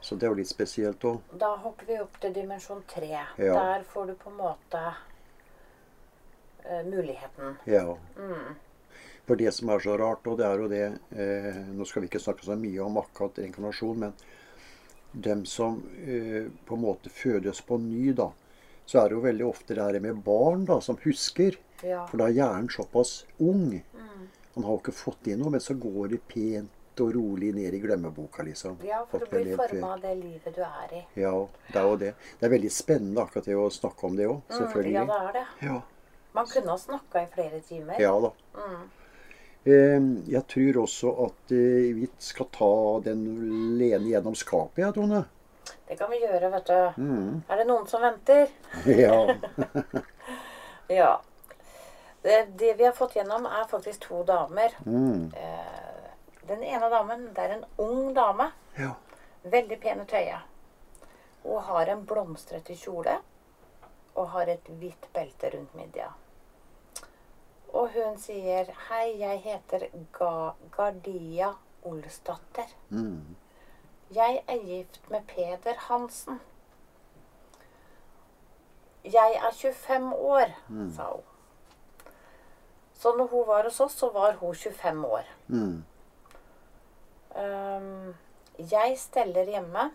Så 0.04 0.16
det 0.20 0.28
er 0.28 0.34
jo 0.34 0.40
litt 0.42 0.52
spesielt 0.52 1.06
òg. 1.08 1.22
Da 1.40 1.54
hopper 1.64 1.88
vi 1.88 1.98
opp 2.04 2.18
til 2.20 2.34
dimensjon 2.36 2.84
tre. 2.92 3.24
Ja. 3.40 3.56
Der 3.56 3.86
får 3.88 4.12
du 4.12 4.14
på 4.20 4.34
en 4.34 4.40
måte 4.42 4.82
eh, 6.66 6.84
muligheten. 6.84 7.56
Ja. 7.72 7.96
Mm. 8.18 8.58
For 9.24 9.40
det 9.40 9.54
som 9.56 9.72
er 9.72 9.80
så 9.80 9.96
rart, 9.98 10.28
og 10.28 10.42
det 10.42 10.48
er 10.50 10.60
jo 10.60 10.68
det 10.68 10.84
eh, 11.16 11.60
Nå 11.72 11.88
skal 11.88 12.04
vi 12.04 12.10
ikke 12.12 12.20
snakke 12.20 12.44
så 12.44 12.58
mye 12.60 12.84
om 12.84 13.00
akkurat 13.00 13.40
reinkarnasjon, 13.40 14.04
men 14.04 14.18
dem 15.14 15.46
som 15.48 15.80
eh, 16.04 16.52
på 16.68 16.76
en 16.76 16.84
måte 16.84 17.12
fødes 17.14 17.62
på 17.64 17.80
ny, 17.80 18.12
da, 18.18 18.28
så 18.84 19.00
er 19.00 19.10
det 19.10 19.18
jo 19.18 19.24
veldig 19.24 19.48
ofte 19.48 19.78
det 19.78 19.86
her 19.86 20.04
med 20.04 20.20
barn 20.26 20.68
da, 20.68 20.82
som 20.84 21.00
husker. 21.06 21.56
Ja. 21.80 22.04
For 22.10 22.20
da 22.20 22.28
er 22.28 22.42
hjernen 22.42 22.72
såpass 22.74 23.22
ung. 23.40 23.80
Mm. 23.96 24.28
Han 24.56 24.64
har 24.64 24.72
jo 24.76 24.80
ikke 24.84 24.94
fått 24.94 25.28
inn 25.28 25.40
noe, 25.42 25.50
men 25.50 25.60
så 25.64 25.74
går 25.74 26.10
det 26.14 26.20
pent 26.30 27.02
og 27.02 27.14
rolig 27.16 27.54
ned 27.56 27.74
i 27.74 27.80
glemmeboka, 27.82 28.44
liksom. 28.46 28.76
ja, 28.86 29.00
for 29.10 29.20
du 29.20 29.26
blir 29.32 29.56
forma 29.58 29.94
av 29.96 30.02
det 30.04 30.12
livet 30.20 30.54
du 30.56 30.62
er 30.62 30.92
i. 30.94 31.00
Ja, 31.18 31.32
det 31.72 31.80
er 31.82 31.88
jo 31.90 31.96
det. 31.98 32.12
Det 32.40 32.46
er 32.46 32.52
veldig 32.54 32.70
spennende 32.72 33.24
akkurat 33.24 33.46
det 33.50 33.56
å 33.58 33.70
snakke 33.74 34.06
om 34.06 34.16
det 34.20 34.28
òg, 34.30 34.42
Mm, 34.50 34.58
selvfølgelig. 34.60 34.94
ja, 34.94 35.06
det 35.06 35.22
er 35.30 35.32
det. 35.40 35.46
Ja, 35.68 35.82
Man 36.36 36.46
kunne 36.46 36.70
ha 36.70 36.78
snakka 36.78 37.24
i 37.24 37.28
flere 37.34 37.60
timer. 37.62 38.00
ja 38.00 38.14
da. 38.20 38.32
Mm. 38.58 38.84
Eh, 39.66 40.32
Jeg 40.34 40.48
tror 40.48 40.82
også 40.84 41.26
at 41.26 41.52
eh, 41.52 41.94
vi 41.98 42.08
skal 42.20 42.46
ta 42.52 43.00
den 43.06 43.78
Lene 43.80 44.10
gjennom 44.14 44.36
skapet, 44.36 44.78
ja, 44.86 44.92
Tone. 44.92 45.26
Det 45.88 45.98
kan 45.98 46.10
vi 46.12 46.20
gjøre, 46.22 46.52
vet 46.52 46.66
du. 46.68 47.02
Mm. 47.02 47.44
Er 47.50 47.58
det 47.58 47.68
noen 47.68 47.88
som 47.88 48.02
venter? 48.02 48.48
Ja. 48.86 49.36
Ja. 50.90 51.22
Det, 52.24 52.38
det 52.60 52.74
vi 52.80 52.86
har 52.88 52.96
fått 52.96 53.16
gjennom, 53.16 53.46
er 53.46 53.68
faktisk 53.68 54.08
to 54.08 54.24
damer. 54.24 54.76
Mm. 54.86 55.34
Eh, 55.36 56.12
den 56.48 56.64
ene 56.64 56.90
damen, 56.90 57.26
det 57.36 57.44
er 57.44 57.58
en 57.58 57.66
ung 57.78 58.14
dame. 58.16 58.52
ja. 58.80 58.94
Veldig 59.44 59.76
pene 59.84 60.06
tøye. 60.08 60.38
Hun 61.44 61.60
har 61.68 61.90
en 61.92 62.06
blomstrete 62.08 62.78
kjole 62.80 63.18
og 64.16 64.30
har 64.32 64.48
et 64.54 64.70
hvitt 64.80 65.10
belte 65.14 65.50
rundt 65.52 65.74
midja. 65.76 66.14
Og 67.74 67.90
hun 67.92 68.16
sier 68.18 68.72
'Hei, 68.72 69.20
jeg 69.20 69.42
heter 69.44 69.88
Ga 70.14 70.54
Gardia 70.72 71.54
Olsdatter. 71.84 72.72
Mm. 72.90 73.36
Jeg 74.16 74.44
er 74.48 74.58
gift 74.64 75.10
med 75.10 75.22
Peder 75.28 75.76
Hansen. 75.78 76.40
Jeg 79.04 79.36
er 79.36 79.52
25 79.52 80.14
år, 80.14 80.56
sa 80.96 81.04
hun. 81.04 81.33
Så 83.04 83.12
når 83.18 83.28
hun 83.28 83.48
var 83.48 83.64
hos 83.68 83.80
oss, 83.84 83.98
så 84.00 84.08
var 84.16 84.38
hun 84.40 84.56
25 84.56 85.06
år. 85.06 85.26
Mm. 85.48 85.84
Um, 87.36 88.14
jeg 88.72 88.96
steller 88.98 89.50
hjemme. 89.52 89.90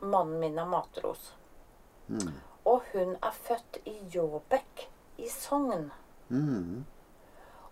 Mannen 0.00 0.40
min 0.40 0.58
er 0.58 0.66
matros. 0.66 1.28
Mm. 2.08 2.32
Og 2.64 2.82
hun 2.90 3.14
er 3.22 3.36
født 3.46 3.78
i 3.86 3.94
Jåbekk 4.10 4.88
i 5.22 5.28
Sogn. 5.30 5.86
Mm. 6.28 6.82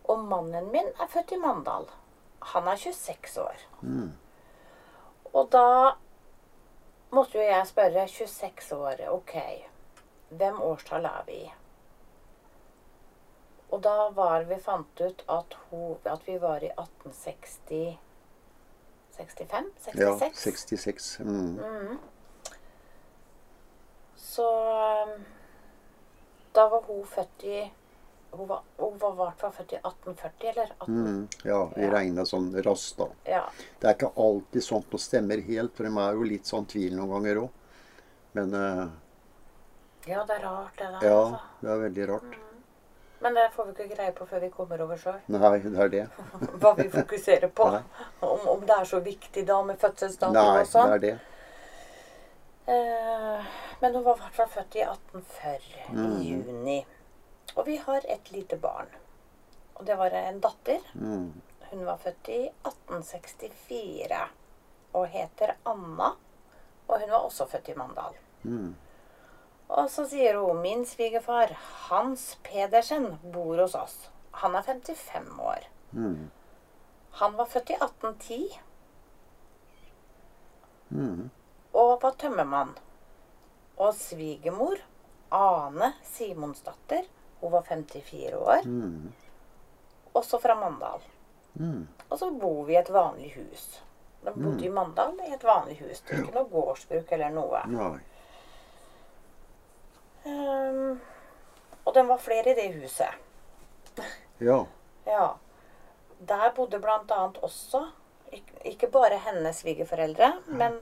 Og 0.04 0.22
mannen 0.30 0.70
min 0.70 0.92
er 1.02 1.10
født 1.10 1.34
i 1.34 1.40
Mandal. 1.42 1.90
Han 2.54 2.70
er 2.70 2.78
26 2.78 3.42
år. 3.42 3.66
Mm. 3.80 4.12
Og 5.32 5.50
da 5.50 5.66
måtte 7.10 7.42
jo 7.42 7.50
jeg 7.50 7.66
spørre 7.74 8.06
26 8.08 8.78
år, 8.78 9.04
ok, 9.18 9.36
hvem 10.30 10.62
årstall 10.62 11.10
er 11.10 11.22
vi 11.26 11.42
i? 11.42 11.52
Og 13.74 13.80
da 13.82 13.94
var 14.14 14.44
vi 14.46 14.56
fant 14.62 15.00
ut 15.02 15.22
at, 15.34 15.54
hun, 15.70 15.96
at 16.06 16.26
vi 16.28 16.36
var 16.38 16.62
i 16.62 16.70
1860 16.70 17.96
65? 19.16 19.70
66? 19.86 20.00
Ja, 20.00 20.12
66. 20.34 21.08
Mm. 21.20 21.58
Mm. 21.58 21.98
Så 24.16 24.46
um, 25.06 25.24
da 26.52 26.68
var 26.68 26.82
hun 26.88 27.04
født 27.06 27.44
i 27.44 27.60
Hun 28.34 28.48
var, 28.50 28.62
hun 28.80 28.96
var 28.98 29.12
i 29.12 29.16
hvert 29.20 29.38
fall 29.44 29.52
født 29.54 29.72
i 29.76 29.76
1840, 29.78 30.48
eller 30.50 30.70
18... 30.78 30.94
Mm. 30.94 31.28
Ja, 31.46 31.58
vi 31.76 31.84
Ja. 31.84 31.90
regna 31.94 32.24
sånn 32.26 32.48
raskt, 32.66 32.96
da. 32.98 33.06
Ja. 33.30 33.42
Det 33.78 33.86
er 33.86 33.94
ikke 33.94 34.10
alltid 34.18 34.64
sånt 34.66 34.90
noe 34.90 34.98
stemmer 35.04 35.42
helt, 35.46 35.76
for 35.76 35.86
de 35.86 35.92
er 36.02 36.18
jo 36.18 36.26
litt 36.26 36.50
sånn 36.50 36.66
tvil 36.66 36.96
noen 36.98 37.12
ganger 37.14 37.38
òg. 37.44 37.60
Men 38.34 38.56
uh, 38.58 38.88
ja, 40.10 40.24
det 40.26 40.34
er 40.40 40.42
rart, 40.48 40.74
det 40.80 40.88
der. 40.96 41.06
ja, 41.06 41.20
Altså. 41.20 41.40
det 41.62 41.70
er 41.76 41.84
veldig 41.84 42.08
rart. 42.10 42.34
Men 43.20 43.34
det 43.34 43.44
får 43.54 43.64
vi 43.64 43.70
ikke 43.72 43.94
greie 43.96 44.12
på 44.12 44.26
før 44.26 44.40
vi 44.42 44.48
kommer 44.52 44.80
over 44.84 44.96
sjøl. 45.00 45.20
Nei, 45.32 45.58
det 45.62 45.78
er 45.80 45.88
det. 45.92 46.02
Hva 46.60 46.74
vi 46.76 46.88
fokuserer 46.92 47.48
på. 47.48 47.68
Om, 48.20 48.48
om 48.56 48.66
det 48.66 48.74
er 48.80 48.84
så 48.90 49.00
viktig 49.00 49.46
da 49.48 49.60
med 49.64 49.78
fødselsdagen 49.80 50.36
og 50.36 50.66
sånn. 50.68 50.90
det 50.90 50.98
er 50.98 51.04
det. 51.06 51.14
Eh, 52.66 53.44
men 53.80 53.94
hun 53.94 54.04
var 54.04 54.16
i 54.16 54.20
hvert 54.24 54.36
fall 54.38 54.48
født 54.48 54.76
i 54.76 54.84
1840, 54.84 55.88
Mm. 55.92 56.12
i 56.20 56.28
juni. 56.30 56.78
Og 57.56 57.66
vi 57.66 57.76
har 57.76 58.00
et 58.08 58.30
lite 58.32 58.56
barn. 58.56 58.88
Og 59.74 59.84
det 59.86 59.96
var 59.98 60.10
en 60.10 60.40
datter. 60.40 60.80
Mm. 60.94 61.32
Hun 61.70 61.84
var 61.86 61.96
født 62.02 62.28
i 62.28 62.40
1864 62.64 64.22
og 64.94 65.06
heter 65.12 65.54
Anna. 65.66 66.12
Og 66.86 67.00
hun 67.00 67.10
var 67.10 67.24
også 67.24 67.46
født 67.50 67.68
i 67.68 67.74
Mandal. 67.78 68.14
Mm. 68.44 68.74
Og 69.68 69.88
så 69.90 70.04
sier 70.08 70.36
hun 70.38 70.60
min 70.62 70.84
svigerfar, 70.86 71.54
Hans 71.88 72.38
Pedersen, 72.44 73.18
bor 73.32 73.56
hos 73.58 73.74
oss. 73.74 74.10
Han 74.42 74.54
er 74.54 74.62
55 74.62 75.38
år. 75.40 75.64
Mm. 75.92 76.30
Han 77.20 77.36
var 77.38 77.44
født 77.46 77.70
i 77.70 77.74
1810 77.78 78.60
Mm. 80.94 81.30
og 81.74 82.02
var 82.02 82.10
tømmermann. 82.18 82.74
Og 83.76 83.94
svigermor, 83.98 84.76
Ane 85.34 85.92
Simonsdatter, 86.06 87.02
hun 87.40 87.52
var 87.52 87.62
54 87.62 88.34
år, 88.34 88.62
Mm. 88.68 89.12
også 90.14 90.38
fra 90.40 90.54
Mandal. 90.54 91.00
Mm. 91.54 91.88
Og 92.10 92.18
så 92.18 92.30
bor 92.40 92.64
vi 92.64 92.72
i 92.72 92.76
et 92.76 92.92
vanlig 92.92 93.32
hus. 93.34 93.82
De 94.24 94.30
bodde 94.32 94.64
i 94.64 94.68
Mandal 94.68 95.18
i 95.28 95.32
et 95.34 95.44
vanlig 95.44 95.78
hus. 95.80 96.00
Det 96.00 96.10
er 96.18 96.22
ikke 96.22 96.34
noe 96.34 96.48
gårdsbruk 96.52 97.12
eller 97.12 97.28
noe. 97.30 97.60
Nei. 97.66 97.98
Ehm, 100.24 101.00
og 101.84 101.94
den 101.94 102.08
var 102.08 102.18
flere 102.22 102.50
i 102.52 102.54
det 102.54 102.68
huset. 102.78 103.06
Ja. 104.40 104.64
Ja. 105.06 105.26
Der 106.28 106.50
bodde 106.56 106.80
annet 107.12 107.38
også 107.44 107.84
ikke 108.64 108.88
bare 108.90 109.18
hennes 109.26 109.60
svigerforeldre, 109.62 110.32
men 110.48 110.78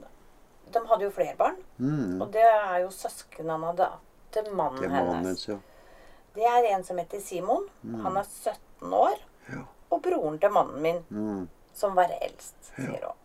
de 0.72 0.80
hadde 0.88 1.04
jo 1.04 1.10
flere 1.10 1.34
barn. 1.36 1.56
Mm. 1.78 2.22
Og 2.22 2.30
det 2.32 2.44
er 2.46 2.78
jo 2.84 2.90
søsknene 2.94 3.72
da, 3.76 3.88
til 4.32 4.48
mannen 4.56 4.84
er 4.84 4.94
hennes. 4.94 5.16
hennes, 5.16 5.48
ja. 5.48 5.58
Det 6.34 6.46
er 6.48 6.68
en 6.76 6.84
som 6.84 6.96
heter 6.98 7.20
Simon. 7.20 7.66
Han 8.04 8.16
er 8.16 8.24
17 8.24 8.92
år. 8.96 9.18
Ja. 9.50 9.64
Og 9.92 10.00
broren 10.02 10.38
til 10.40 10.50
mannen 10.54 10.80
min, 10.82 11.02
Mm. 11.10 11.48
som 11.74 11.94
var 11.96 12.08
eldst, 12.22 12.56
sier 12.76 13.04
hun. 13.04 13.18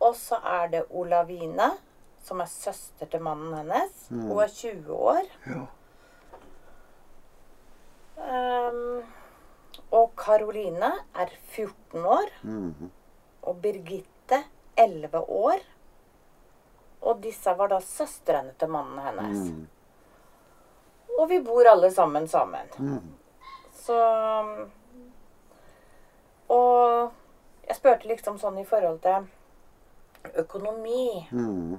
Og 0.00 0.14
så 0.14 0.36
er 0.44 0.68
det 0.68 0.84
Olavine, 0.90 1.70
som 2.26 2.42
er 2.42 2.50
søster 2.50 3.08
til 3.10 3.22
mannen 3.22 3.54
hennes. 3.54 4.06
Hun 4.10 4.40
er 4.42 4.52
20 4.52 4.96
år. 4.96 5.28
Ja. 5.46 5.66
Um, 8.16 9.04
og 9.94 10.12
Karoline 10.18 10.90
er 11.14 11.32
14 11.54 12.04
år. 12.04 12.32
Mm. 12.42 12.90
Og 13.46 13.60
Birgitte 13.62 14.42
11 14.76 15.22
år. 15.22 15.62
Og 17.06 17.22
disse 17.22 17.54
var 17.54 17.70
da 17.70 17.78
søstrene 17.84 18.56
til 18.58 18.72
mannen 18.74 18.98
hennes. 19.04 19.50
Mm. 19.52 19.66
Og 21.18 21.28
vi 21.30 21.40
bor 21.44 21.68
alle 21.70 21.92
sammen 21.94 22.26
sammen. 22.28 22.72
Mm. 22.78 23.14
Så 23.72 24.00
Og 26.48 27.12
jeg 27.66 27.76
spurte 27.76 28.08
liksom 28.08 28.38
sånn 28.38 28.58
i 28.60 28.66
forhold 28.66 29.00
til 29.02 29.26
økonomi. 30.42 31.26
Mm. 31.30 31.78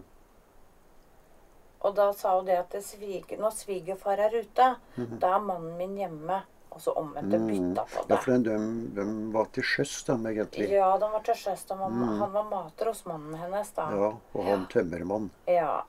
Og 1.87 1.95
da 1.95 2.09
sa 2.13 2.33
hun 2.35 2.45
det 2.49 2.57
at 2.59 2.69
det 2.75 2.83
sviger, 2.83 3.39
når 3.39 3.53
svigerfar 3.55 4.19
er 4.19 4.33
ute, 4.41 4.67
Mhm. 4.97 5.19
da 5.23 5.35
er 5.37 5.39
mannen 5.39 5.77
min 5.79 5.95
hjemme. 5.97 6.41
Og 6.71 6.81
så 6.83 6.91
omvendt 6.99 7.33
og 7.33 7.45
bytta 7.47 7.83
på 7.89 8.01
det. 8.07 8.09
Ja, 8.13 8.17
for 8.21 8.37
de, 8.37 8.57
de 8.93 9.05
var 9.33 9.45
til 9.55 9.63
sjøs, 9.63 10.03
de, 10.05 10.13
egentlig. 10.29 10.67
Ja, 10.69 10.91
de 11.01 11.07
var 11.09 11.23
til 11.25 11.33
sjøs. 11.39 11.63
var- 11.69 11.89
Han 11.89 12.31
var 12.33 12.43
mater 12.51 12.85
hos 12.91 13.05
mannen 13.05 13.33
hennes 13.39 13.71
da. 13.73 13.87
Ja, 13.89 14.11
og 14.35 14.43
han 14.45 14.67
tømmermann. 14.67 15.29
Ja. 15.47 15.81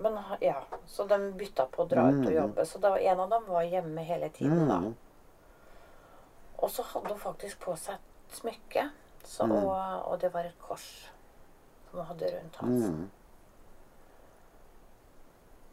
Men 0.00 0.16
ja, 0.40 0.62
Så 0.86 1.04
de 1.08 1.18
bytta 1.32 1.66
på 1.70 1.84
å 1.84 1.88
dra 1.88 2.08
ut 2.08 2.14
og 2.26 2.32
Mhm. 2.32 2.34
jobbe. 2.34 2.64
Så 2.66 2.80
da, 2.80 2.94
en 2.98 3.20
av 3.20 3.28
dem 3.30 3.42
var 3.48 3.62
hjemme 3.62 4.00
hele 4.04 4.28
tiden. 4.30 4.68
da. 4.68 4.78
Mm. 4.78 4.94
Og 6.58 6.70
så 6.70 6.82
hadde 6.82 7.08
hun 7.08 7.18
faktisk 7.18 7.58
på 7.60 7.76
seg 7.76 7.94
et 7.94 8.34
smykke. 8.40 8.90
Så, 9.24 9.44
Mm. 9.46 9.52
og, 9.64 10.06
og 10.12 10.20
det 10.20 10.32
var 10.32 10.44
et 10.44 10.58
kors. 10.60 11.08
som 11.90 11.98
hun 12.00 12.06
hadde 12.06 12.32
rundt 12.32 12.56
hans. 12.56 13.08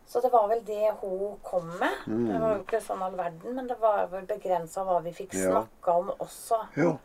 Så 0.09 0.21
det 0.23 0.31
var 0.33 0.47
vel 0.49 0.63
det 0.65 0.87
hun 1.03 1.35
kom 1.45 1.67
med. 1.77 1.99
Mm. 2.09 2.23
Det 2.31 2.37
var 2.41 2.53
jo 2.55 2.61
ikke 2.63 2.79
sånn 2.81 3.01
all 3.05 3.13
verden, 3.19 3.53
men 3.55 3.67
det 3.69 3.75
var 3.81 4.07
vel 4.09 4.25
begrensa 4.25 4.81
hva 4.87 4.95
vi 5.05 5.11
fikk 5.13 5.35
Ja. 5.37 5.51
snakka 5.51 5.93
om 6.01 6.09
også. 6.17 6.57
Ja. 6.81 6.95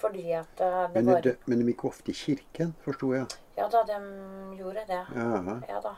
Fordi 0.00 0.32
at 0.38 0.60
eh, 0.64 0.86
det 0.94 1.02
Men, 1.04 1.12
var 1.12 1.20
de, 1.26 1.34
men 1.44 1.58
de 1.60 1.72
gikk 1.72 1.84
ofte 1.90 2.10
i 2.10 2.14
kirken, 2.14 2.72
forsto 2.84 3.10
jeg. 3.14 3.26
Ja 3.58 3.66
da, 3.68 3.82
de 3.84 3.98
gjorde 4.56 4.84
det. 4.88 5.00
Ja, 5.14 5.58
Ja 5.68 5.80
da. 5.84 5.94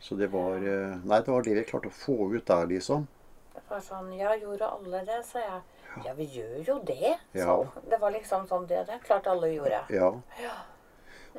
så 0.00 0.14
det 0.16 0.28
var 0.32 0.56
eh, 0.62 0.96
Nei, 1.04 1.20
det 1.20 1.32
var 1.32 1.42
det 1.42 1.54
vi 1.58 1.64
klarte 1.68 1.88
å 1.90 1.96
få 1.96 2.16
ut 2.34 2.46
der, 2.46 2.66
liksom. 2.70 3.06
Det 3.54 3.62
var 3.68 3.80
sånn 3.84 4.12
Ja, 4.18 4.34
gjorde 4.36 4.68
alle 4.70 5.02
det? 5.08 5.24
sa 5.26 5.38
jeg. 5.42 5.60
Ja, 6.06 6.12
vi 6.14 6.24
gjør 6.36 6.60
jo 6.68 6.78
det. 6.86 7.16
Ja. 7.34 7.46
Så 7.64 7.82
det 7.90 7.98
var 8.00 8.12
liksom 8.14 8.46
sånn 8.46 8.66
det 8.70 8.84
det 8.86 9.00
klart 9.02 9.26
alle 9.26 9.50
gjorde. 9.50 9.80
Ja. 9.90 10.12
Ja. 10.38 10.54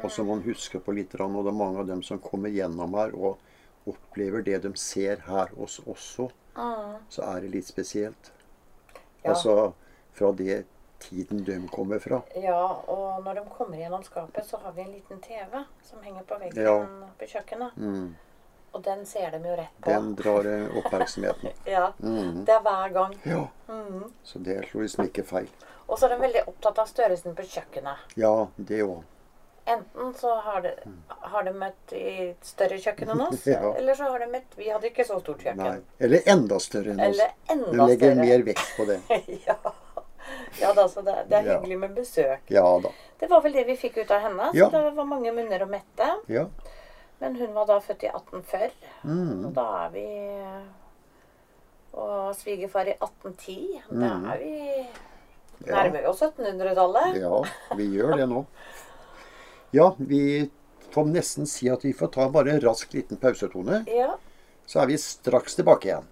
Og 0.03 0.11
så 0.11 0.23
må 0.23 0.35
man 0.35 0.43
huske 0.43 0.79
på 0.79 0.91
litt, 0.95 1.13
og 1.15 1.43
det 1.45 1.51
er 1.53 1.57
mange 1.63 1.79
av 1.79 1.87
dem 1.87 2.01
som 2.03 2.19
kommer 2.19 2.49
gjennom 2.49 2.93
her 2.99 3.15
og 3.15 3.37
opplever 3.88 4.41
det 4.45 4.61
de 4.63 4.71
ser 4.77 5.17
her 5.27 5.47
hos 5.57 5.79
oss 5.79 5.88
også, 5.88 6.29
Mm. 6.55 6.97
så 7.09 7.21
er 7.23 7.41
det 7.41 7.50
litt 7.51 7.65
spesielt. 7.67 8.31
Ja. 9.23 9.29
Altså 9.29 9.73
fra 10.11 10.31
det 10.31 10.65
tiden 11.00 11.43
de 11.45 11.67
kommer 11.71 12.00
fra. 12.00 12.21
ja, 12.35 12.65
og 12.88 13.23
når 13.23 13.33
de 13.35 13.41
kommer 13.57 13.77
gjennom 13.77 14.03
skapet, 14.03 14.45
så 14.45 14.57
har 14.57 14.71
vi 14.71 14.81
en 14.81 14.91
liten 14.91 15.19
TV 15.21 15.63
som 15.81 16.01
henger 16.03 16.23
på 16.23 16.38
veggen 16.39 16.63
Ja. 16.63 16.85
på 17.19 17.25
kjøkkenet. 17.27 17.77
Mm. 17.77 18.15
Og 18.73 18.83
den 18.83 19.05
ser 19.05 19.31
de 19.31 19.38
jo 19.50 19.55
rett 19.55 19.81
på. 19.81 19.89
Den 19.89 20.15
drar 20.15 20.45
eh, 20.45 20.77
oppmerksomheten. 20.77 21.50
Ja. 21.65 21.93
Mm. 22.00 22.45
Det 22.45 22.53
er 22.53 22.61
hver 22.61 22.93
gang. 22.93 23.15
Ja, 23.25 23.47
Mm. 23.67 24.11
så 24.23 24.39
det 24.43 24.57
er 24.57 24.61
liksom 24.73 25.05
ikke 25.05 25.23
feil. 25.23 25.50
Og 25.89 25.97
så 25.97 26.05
er 26.05 26.09
de 26.15 26.21
veldig 26.21 26.47
opptatt 26.47 26.77
av 26.79 26.85
størrelsen 26.88 27.35
på 27.35 27.41
kjøkkenet. 27.43 27.97
Ja, 28.17 28.47
det 28.57 28.81
òg. 28.83 29.03
Enten 29.65 30.13
så 30.18 30.32
har 30.41 30.62
de, 30.62 30.72
har 31.10 31.44
de 31.44 31.51
et 31.68 31.94
i 31.94 32.30
et 32.32 32.46
større 32.46 32.80
kjøkken 32.82 33.12
enn 33.13 33.22
oss, 33.27 33.44
Ja. 33.53 33.74
eller 33.77 33.94
så 33.96 34.08
har 34.10 34.20
de 34.24 34.30
et 34.39 34.56
Vi 34.58 34.70
hadde 34.70 34.89
ikke 34.89 35.06
så 35.06 35.20
stort 35.22 35.44
Nei. 35.46 35.53
kjøkken. 35.53 35.84
Eller 36.00 36.22
enda 36.34 36.58
større 36.60 36.96
enn 36.96 37.03
oss. 37.06 37.22
Eller 37.22 37.72
De 37.72 37.77
legger 37.77 38.15
større. 38.15 38.25
mer 38.25 38.44
vekt 38.48 38.74
på 38.77 38.86
det. 38.89 39.00
ja. 39.48 39.58
ja 40.62 40.74
da, 40.74 40.88
så 40.89 41.01
det, 41.06 41.15
det 41.30 41.38
er 41.44 41.50
hyggelig 41.53 41.77
med 41.86 41.96
besøk. 41.96 42.50
Ja 42.50 42.65
da. 42.84 42.89
Det 43.22 43.30
var 43.30 43.41
vel 43.46 43.53
det 43.53 43.68
vi 43.70 43.75
fikk 43.77 44.01
ut 44.01 44.12
av 44.12 44.22
henne. 44.25 44.50
Så 44.58 44.70
det 44.74 44.84
var 44.98 45.06
mange 45.06 45.32
munner 45.36 45.62
å 45.62 45.70
mette. 45.70 46.10
Ja. 46.34 46.48
Men 47.22 47.36
hun 47.38 47.53
var 47.53 47.68
da 47.70 47.77
født 47.86 48.03
i 48.03 48.10
1840. 48.10 48.72
Mm. 49.06 49.46
Og 49.46 49.51
da 49.53 49.65
er 49.86 49.89
vi 49.94 50.06
Og 51.94 52.34
svigerfar 52.39 52.88
i 52.88 52.96
1810. 52.98 53.82
Da 53.91 54.12
Mm. 54.18 54.25
er 54.32 54.38
vi 54.38 54.88
nærmer 55.68 56.01
vi 56.01 56.08
oss 56.08 56.22
1700-tallet. 56.24 57.18
ja, 57.22 57.44
vi 57.77 57.86
gjør 57.98 58.15
det 58.18 58.27
nå. 58.30 58.46
Ja, 59.71 59.95
vi 59.97 60.49
får 60.91 61.05
nesten 61.05 61.47
si 61.47 61.69
at 61.71 61.85
vi 61.85 61.93
får 61.93 62.11
ta 62.15 62.27
bare 62.29 62.51
en 62.51 62.61
rask 62.63 62.93
liten 62.93 63.17
pausetone. 63.17 63.83
Ja. 63.87 64.17
Så 64.65 64.81
er 64.83 64.91
vi 64.91 64.97
straks 64.99 65.55
tilbake 65.55 65.87
igjen. 65.87 66.09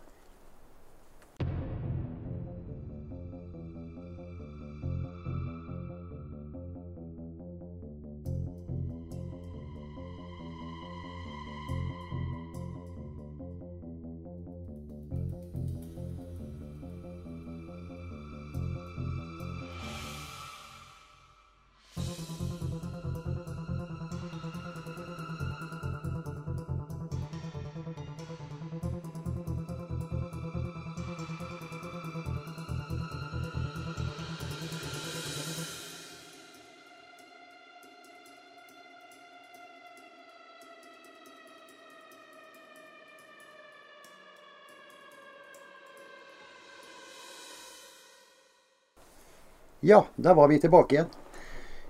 Ja, 49.81 50.05
der 50.15 50.33
var 50.35 50.47
vi 50.51 50.59
tilbake 50.59 50.95
igjen. 50.95 51.11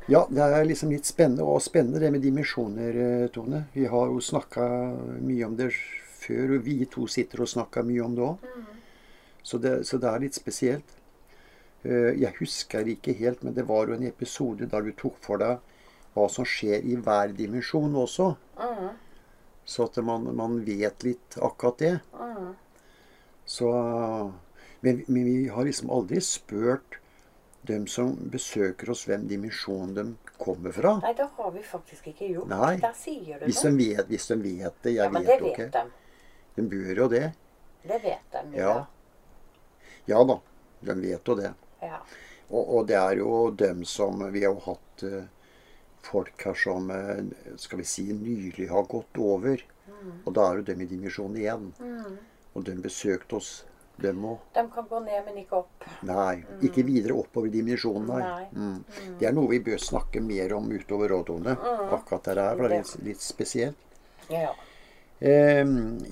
Ja, 0.09 0.23
det 0.29 0.41
er 0.41 0.65
liksom 0.65 0.89
litt 0.93 1.05
spennende 1.05 1.45
og 1.45 1.61
spennende 1.61 1.99
det 2.01 2.09
med 2.11 2.21
dimensjoner, 2.25 2.95
eh, 2.97 3.27
Tone. 3.33 3.63
Vi 3.73 3.85
har 3.85 4.07
jo 4.09 4.19
snakka 4.21 4.65
mye 5.21 5.45
om 5.45 5.55
det 5.57 5.71
før, 6.19 6.55
og 6.57 6.63
vi 6.65 6.85
to 6.85 7.05
sitter 7.07 7.41
og 7.45 7.47
snakker 7.51 7.85
mye 7.85 8.05
om 8.05 8.15
det 8.15 8.23
òg. 8.25 8.37
Så, 9.43 9.57
det- 9.61 9.85
så 9.87 9.97
det 9.99 10.09
er 10.09 10.19
litt 10.19 10.33
spesielt. 10.35 10.83
Eh, 11.83 12.13
Jeg 12.19 12.33
husker 12.39 12.85
ikke 12.87 13.13
helt, 13.17 13.43
men 13.43 13.53
det 13.53 13.65
var 13.67 13.85
jo 13.87 13.93
en 13.93 14.03
episode 14.07 14.65
der 14.69 14.81
du 14.81 14.91
tok 14.91 15.15
for 15.21 15.37
deg 15.37 15.59
hva 16.15 16.27
som 16.29 16.43
skjer 16.45 16.83
i 16.83 16.95
hver 16.95 17.33
dimensjon 17.33 17.93
også. 17.93 18.35
Mm. 18.57 18.89
Så 19.65 19.83
at 19.85 20.03
man, 20.03 20.35
man 20.35 20.65
vet 20.65 21.03
litt 21.03 21.37
akkurat 21.41 21.77
det. 21.77 22.01
Mm. 22.13 22.55
Så, 23.45 23.69
men, 24.81 25.03
men 25.07 25.23
vi 25.25 25.47
har 25.47 25.63
liksom 25.63 25.89
aldri 25.89 26.19
spurt 26.19 26.97
dem 27.67 27.87
som 27.87 28.15
besøker 28.31 28.89
oss, 28.91 29.03
hvem 29.09 29.27
dimensjon 29.27 29.93
de 29.93 30.03
kommer 30.39 30.71
fra. 30.71 30.95
Nei, 31.03 31.13
det 31.17 31.27
har 31.37 31.51
vi 31.51 31.63
faktisk 31.63 32.07
ikke 32.13 32.29
gjort. 32.33 32.47
Nei. 32.49 32.75
Der 32.79 32.93
sier 32.95 33.39
du 33.39 33.45
Hvis 33.45 33.63
noe. 33.63 33.71
de 33.77 33.89
vet, 33.89 34.07
hvis 34.07 34.27
de 34.27 34.37
vet 34.43 34.83
det. 34.83 34.93
Jeg 34.95 35.03
Ja, 35.03 35.09
men 35.09 35.25
vet 35.25 35.39
det 35.39 35.43
vet 35.43 35.51
ikke. 35.51 35.69
de. 35.71 35.91
De 36.55 36.67
bør 36.71 36.95
jo 37.03 37.07
det. 37.11 37.25
Det 37.83 37.99
vet 38.03 38.31
de. 38.31 38.45
Ja. 38.57 38.85
Ja 40.07 40.23
da, 40.23 40.39
de 40.81 40.95
vet 41.01 41.27
jo 41.27 41.35
det. 41.35 41.53
ja. 41.81 42.01
Og, 42.49 42.69
og 42.79 42.87
det 42.87 42.95
er 42.97 43.19
jo 43.19 43.51
dem 43.53 43.83
som 43.85 44.23
Vi 44.33 44.41
har 44.41 44.55
jo 44.55 44.59
hatt 44.65 45.03
eh, 45.05 45.27
folk 46.01 46.41
her 46.47 46.55
som 46.57 46.89
eh, 46.89 47.19
skal 47.61 47.77
vi 47.77 47.85
si 47.85 48.07
nylig 48.13 48.69
har 48.71 48.87
gått 48.89 49.17
over. 49.21 49.61
Og 50.25 50.33
da 50.33 50.47
er 50.49 50.55
jo 50.57 50.63
dem 50.71 50.81
i 50.81 50.87
dimensjon 50.89 51.35
igjen. 51.37 51.67
Mm. 51.79 52.15
Og 52.55 52.63
de 52.65 52.73
besøkte 52.81 53.35
oss, 53.37 53.65
dem 54.01 54.21
må 54.23 54.37
De 54.55 54.63
kan 54.73 54.87
gå 54.89 54.99
ned, 55.05 55.19
men 55.25 55.37
ikke 55.41 55.57
opp. 55.59 55.85
Nei, 56.07 56.43
ikke 56.65 56.83
videre 56.87 57.17
oppover 57.19 57.51
dimensjonen, 57.53 58.07
nei. 58.07 58.21
Nei. 58.23 58.47
Mm. 58.55 59.13
Det 59.19 59.27
er 59.29 59.35
noe 59.35 59.51
vi 59.51 59.59
bør 59.65 59.77
snakke 59.83 60.21
mer 60.23 60.53
om 60.57 60.69
utover 60.71 61.09
rådene. 61.13 61.57
Akkurat 61.91 62.23
det 62.29 62.35
der, 62.39 62.55
for 62.55 62.67
det 62.67 62.79
er 62.79 62.83
litt, 62.83 62.95
litt 63.11 63.21
spesielt. 63.25 63.75
Ja. 64.29 64.51
Eh, 65.19 65.63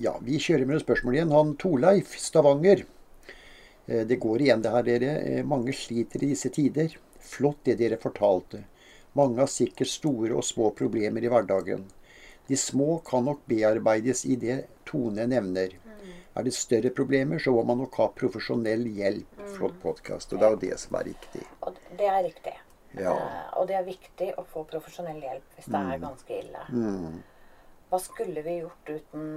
ja, 0.03 0.15
vi 0.21 0.39
kjører 0.43 0.65
med 0.67 0.75
noen 0.77 0.85
spørsmål 0.85 1.15
igjen. 1.19 1.31
Han 1.35 1.55
Torleif 1.55 2.15
Stavanger. 2.19 2.85
Eh, 3.87 4.03
Det 4.05 4.19
går 4.19 4.41
igjen 4.41 4.61
det 4.61 4.71
her, 4.71 4.83
dere. 4.83 5.11
Eh, 5.23 5.43
Mange 5.45 5.73
sliter 5.73 6.23
i 6.23 6.33
disse 6.33 6.49
tider. 6.51 6.97
Flott 7.19 7.63
det 7.63 7.77
dere 7.79 7.97
fortalte. 7.97 8.63
Mange 9.15 9.39
har 9.39 9.47
sikkert 9.47 9.87
store 9.89 10.35
og 10.35 10.43
små 10.43 10.71
problemer 10.75 11.23
i 11.23 11.29
hverdagen. 11.31 11.85
De 12.47 12.55
små 12.55 13.01
kan 13.03 13.25
nok 13.25 13.41
bearbeides 13.47 14.25
i 14.25 14.35
det 14.39 14.65
Tone 14.85 15.25
nevner. 15.27 15.73
Er 16.37 16.43
det 16.45 16.53
større 16.53 16.89
problemer, 16.93 17.39
så 17.41 17.51
må 17.55 17.63
man 17.65 17.79
nok 17.81 17.95
ha 17.97 18.07
profesjonell 18.13 18.83
hjelp. 18.93 19.39
Flott 19.55 19.79
podkast. 19.81 20.33
Og 20.33 20.39
det 20.41 20.45
er 20.47 20.53
jo 20.55 20.59
det 20.67 20.75
som 20.83 20.97
er 20.99 21.07
riktig. 21.09 21.41
Og 21.65 21.79
det 21.97 22.09
er 22.11 22.19
riktig. 22.27 22.53
Ja. 22.97 23.15
Eh, 23.15 23.49
og 23.57 23.65
det 23.69 23.75
er 23.79 23.87
viktig 23.87 24.29
å 24.37 24.43
få 24.47 24.63
profesjonell 24.69 25.17
hjelp 25.21 25.57
hvis 25.57 25.65
det 25.73 25.81
er 25.81 25.99
ganske 26.03 26.37
ille. 26.37 26.61
Mm. 26.69 27.17
Hva 27.89 27.99
skulle 28.03 28.43
vi 28.45 28.55
gjort 28.61 28.89
uten 28.93 29.27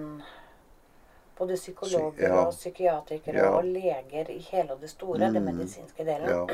både 1.40 1.56
psykologer 1.56 2.10
Psy- 2.18 2.26
ja. 2.28 2.40
og 2.44 2.52
psykiatrikere 2.52 3.36
Ja. 3.46 3.50
og 3.56 3.64
leger 3.64 4.30
i 4.30 4.38
hele 4.50 4.76
det 4.80 4.90
store, 4.92 5.30
det 5.32 5.42
medisinske 5.42 6.04
delen? 6.04 6.28
Ja. 6.28 6.44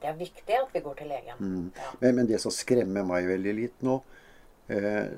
Det 0.00 0.08
er 0.08 0.16
viktig 0.16 0.56
at 0.62 0.72
vi 0.72 0.80
går 0.80 0.94
til 1.02 1.08
legen. 1.12 1.36
Mm. 1.40 1.72
Men, 2.00 2.14
men 2.16 2.26
det 2.26 2.40
som 2.40 2.50
skremmer 2.54 3.04
meg 3.04 3.26
veldig 3.28 3.54
litt 3.54 3.82
nå, 3.84 3.98
eh, 4.68 5.10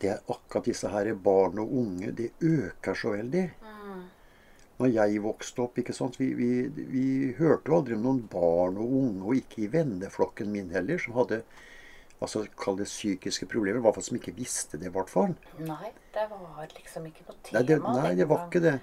det 0.00 0.10
er 0.10 0.22
akkurat 0.28 0.64
disse 0.64 0.88
her 0.88 1.12
barn 1.14 1.58
og 1.62 1.72
unge. 1.72 2.10
Det 2.12 2.30
øker 2.40 2.94
så 2.94 3.12
veldig. 3.16 3.44
Når 4.80 4.90
jeg 4.90 5.20
vokste 5.22 5.62
opp, 5.62 5.78
ikke 5.78 5.94
sant, 5.94 6.16
vi, 6.18 6.32
vi, 6.34 6.48
vi 6.74 7.06
hørte 7.38 7.70
jo 7.70 7.78
aldri 7.78 7.94
om 7.94 8.02
noen 8.08 8.24
barn 8.30 8.80
og 8.82 8.96
unge, 8.98 9.22
og 9.22 9.38
ikke 9.38 9.62
i 9.66 9.70
venneflokken 9.70 10.50
min 10.50 10.72
heller, 10.74 10.98
som 10.98 11.14
hadde 11.20 11.44
altså, 12.18 12.42
kall 12.58 12.80
det 12.80 12.88
psykiske 12.90 13.46
problemer. 13.50 13.78
I 13.78 13.84
hvert 13.84 13.98
fall 14.00 14.08
som 14.08 14.18
ikke 14.18 14.34
visste 14.34 14.80
det, 14.80 14.90
i 14.90 14.94
hvert 14.96 15.12
fall. 15.12 15.36
Nei, 15.62 15.92
det 16.16 16.26
var 16.32 16.66
liksom 16.74 17.06
ikke 17.10 17.28
på 17.28 17.36
tema. 17.38 17.60
Nei, 17.60 17.64
det, 17.70 17.78
nei, 17.84 18.12
det 18.18 18.28
var 18.30 18.48
ikke 18.48 18.64
det. 18.64 18.76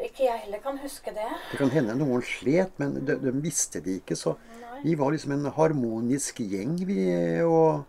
Ikke 0.00 0.24
jeg 0.24 0.44
heller 0.46 0.62
kan 0.64 0.78
huske 0.80 1.12
det. 1.12 1.28
Det 1.50 1.58
kan 1.60 1.72
hende 1.74 1.96
noen 1.98 2.22
slet, 2.24 2.72
men 2.80 3.00
de, 3.04 3.16
de 3.20 3.32
visste 3.44 3.82
det 3.84 3.98
ikke. 4.00 4.16
Så 4.16 4.36
Nei. 4.60 4.78
vi 4.84 4.94
var 5.00 5.12
liksom 5.12 5.34
en 5.36 5.50
harmonisk 5.56 6.40
gjeng, 6.40 6.78
vi. 6.88 7.02
Og 7.44 7.84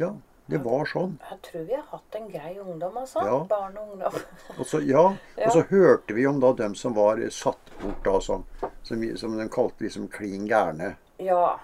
ja, 0.00 0.14
det 0.46 0.58
var 0.62 0.86
sånn. 0.86 1.16
Jeg 1.30 1.38
tror 1.42 1.64
vi 1.66 1.74
har 1.74 1.84
hatt 1.90 2.14
en 2.18 2.28
grei 2.30 2.52
ungdom, 2.62 2.96
altså. 3.02 3.22
Ja. 3.26 3.38
Barn 3.50 3.76
og 3.80 3.92
ungdom. 3.96 4.18
Og 4.58 4.66
så, 4.66 4.80
ja, 4.86 5.02
Ja. 5.36 5.48
og 5.48 5.52
så 5.56 5.64
hørte 5.70 6.14
vi 6.14 6.26
om 6.30 6.38
da 6.40 6.52
dem 6.58 6.74
som 6.78 6.94
var 6.94 7.18
satt 7.34 7.72
bort, 7.80 8.02
da, 8.04 8.20
som, 8.20 8.44
som, 8.86 9.02
som 9.18 9.34
de 9.38 9.48
kalte 9.52 9.84
liksom 9.84 10.06
klin 10.08 10.46
gærne. 10.46 10.94
ja, 11.18 11.58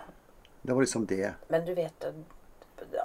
Det 0.63 0.73
var 0.75 0.81
liksom 0.83 1.07
det. 1.07 1.35
men 1.49 1.65
du 1.67 1.75
vet 1.75 2.05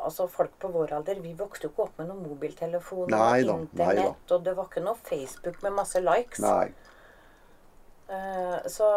altså 0.03 0.25
Folk 0.27 0.55
på 0.59 0.67
vår 0.73 0.91
alder 0.93 1.19
vi 1.21 1.31
vokste 1.37 1.67
jo 1.67 1.69
ikke 1.71 1.83
opp 1.83 1.99
med 2.01 2.07
noen 2.09 2.23
mobiltelefon 2.27 3.11
Nei 3.13 3.43
og 3.45 3.67
nei 3.77 3.93
internett. 3.93 4.31
Og 4.33 4.43
det 4.43 4.53
var 4.57 4.65
ikke 4.67 4.81
noe 4.83 4.97
Facebook 5.05 5.61
med 5.63 5.75
masse 5.77 6.01
likes. 6.01 6.41
Nei. 6.41 6.73
Uh, 8.09 8.57
så 8.67 8.87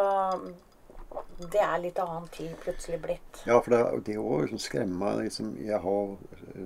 det 1.52 1.60
er 1.60 1.78
litt 1.82 1.98
annen 1.98 2.28
tid 2.28 2.52
plutselig 2.62 3.00
blitt. 3.02 3.42
Ja, 3.46 3.60
for 3.60 3.70
det, 3.70 4.04
det 4.06 4.12
er 4.14 4.20
jo 4.20 4.40
liksom 4.42 4.58
skremmer. 4.62 5.22
Liksom, 5.22 5.54
jeg 5.64 5.80
har 5.80 6.16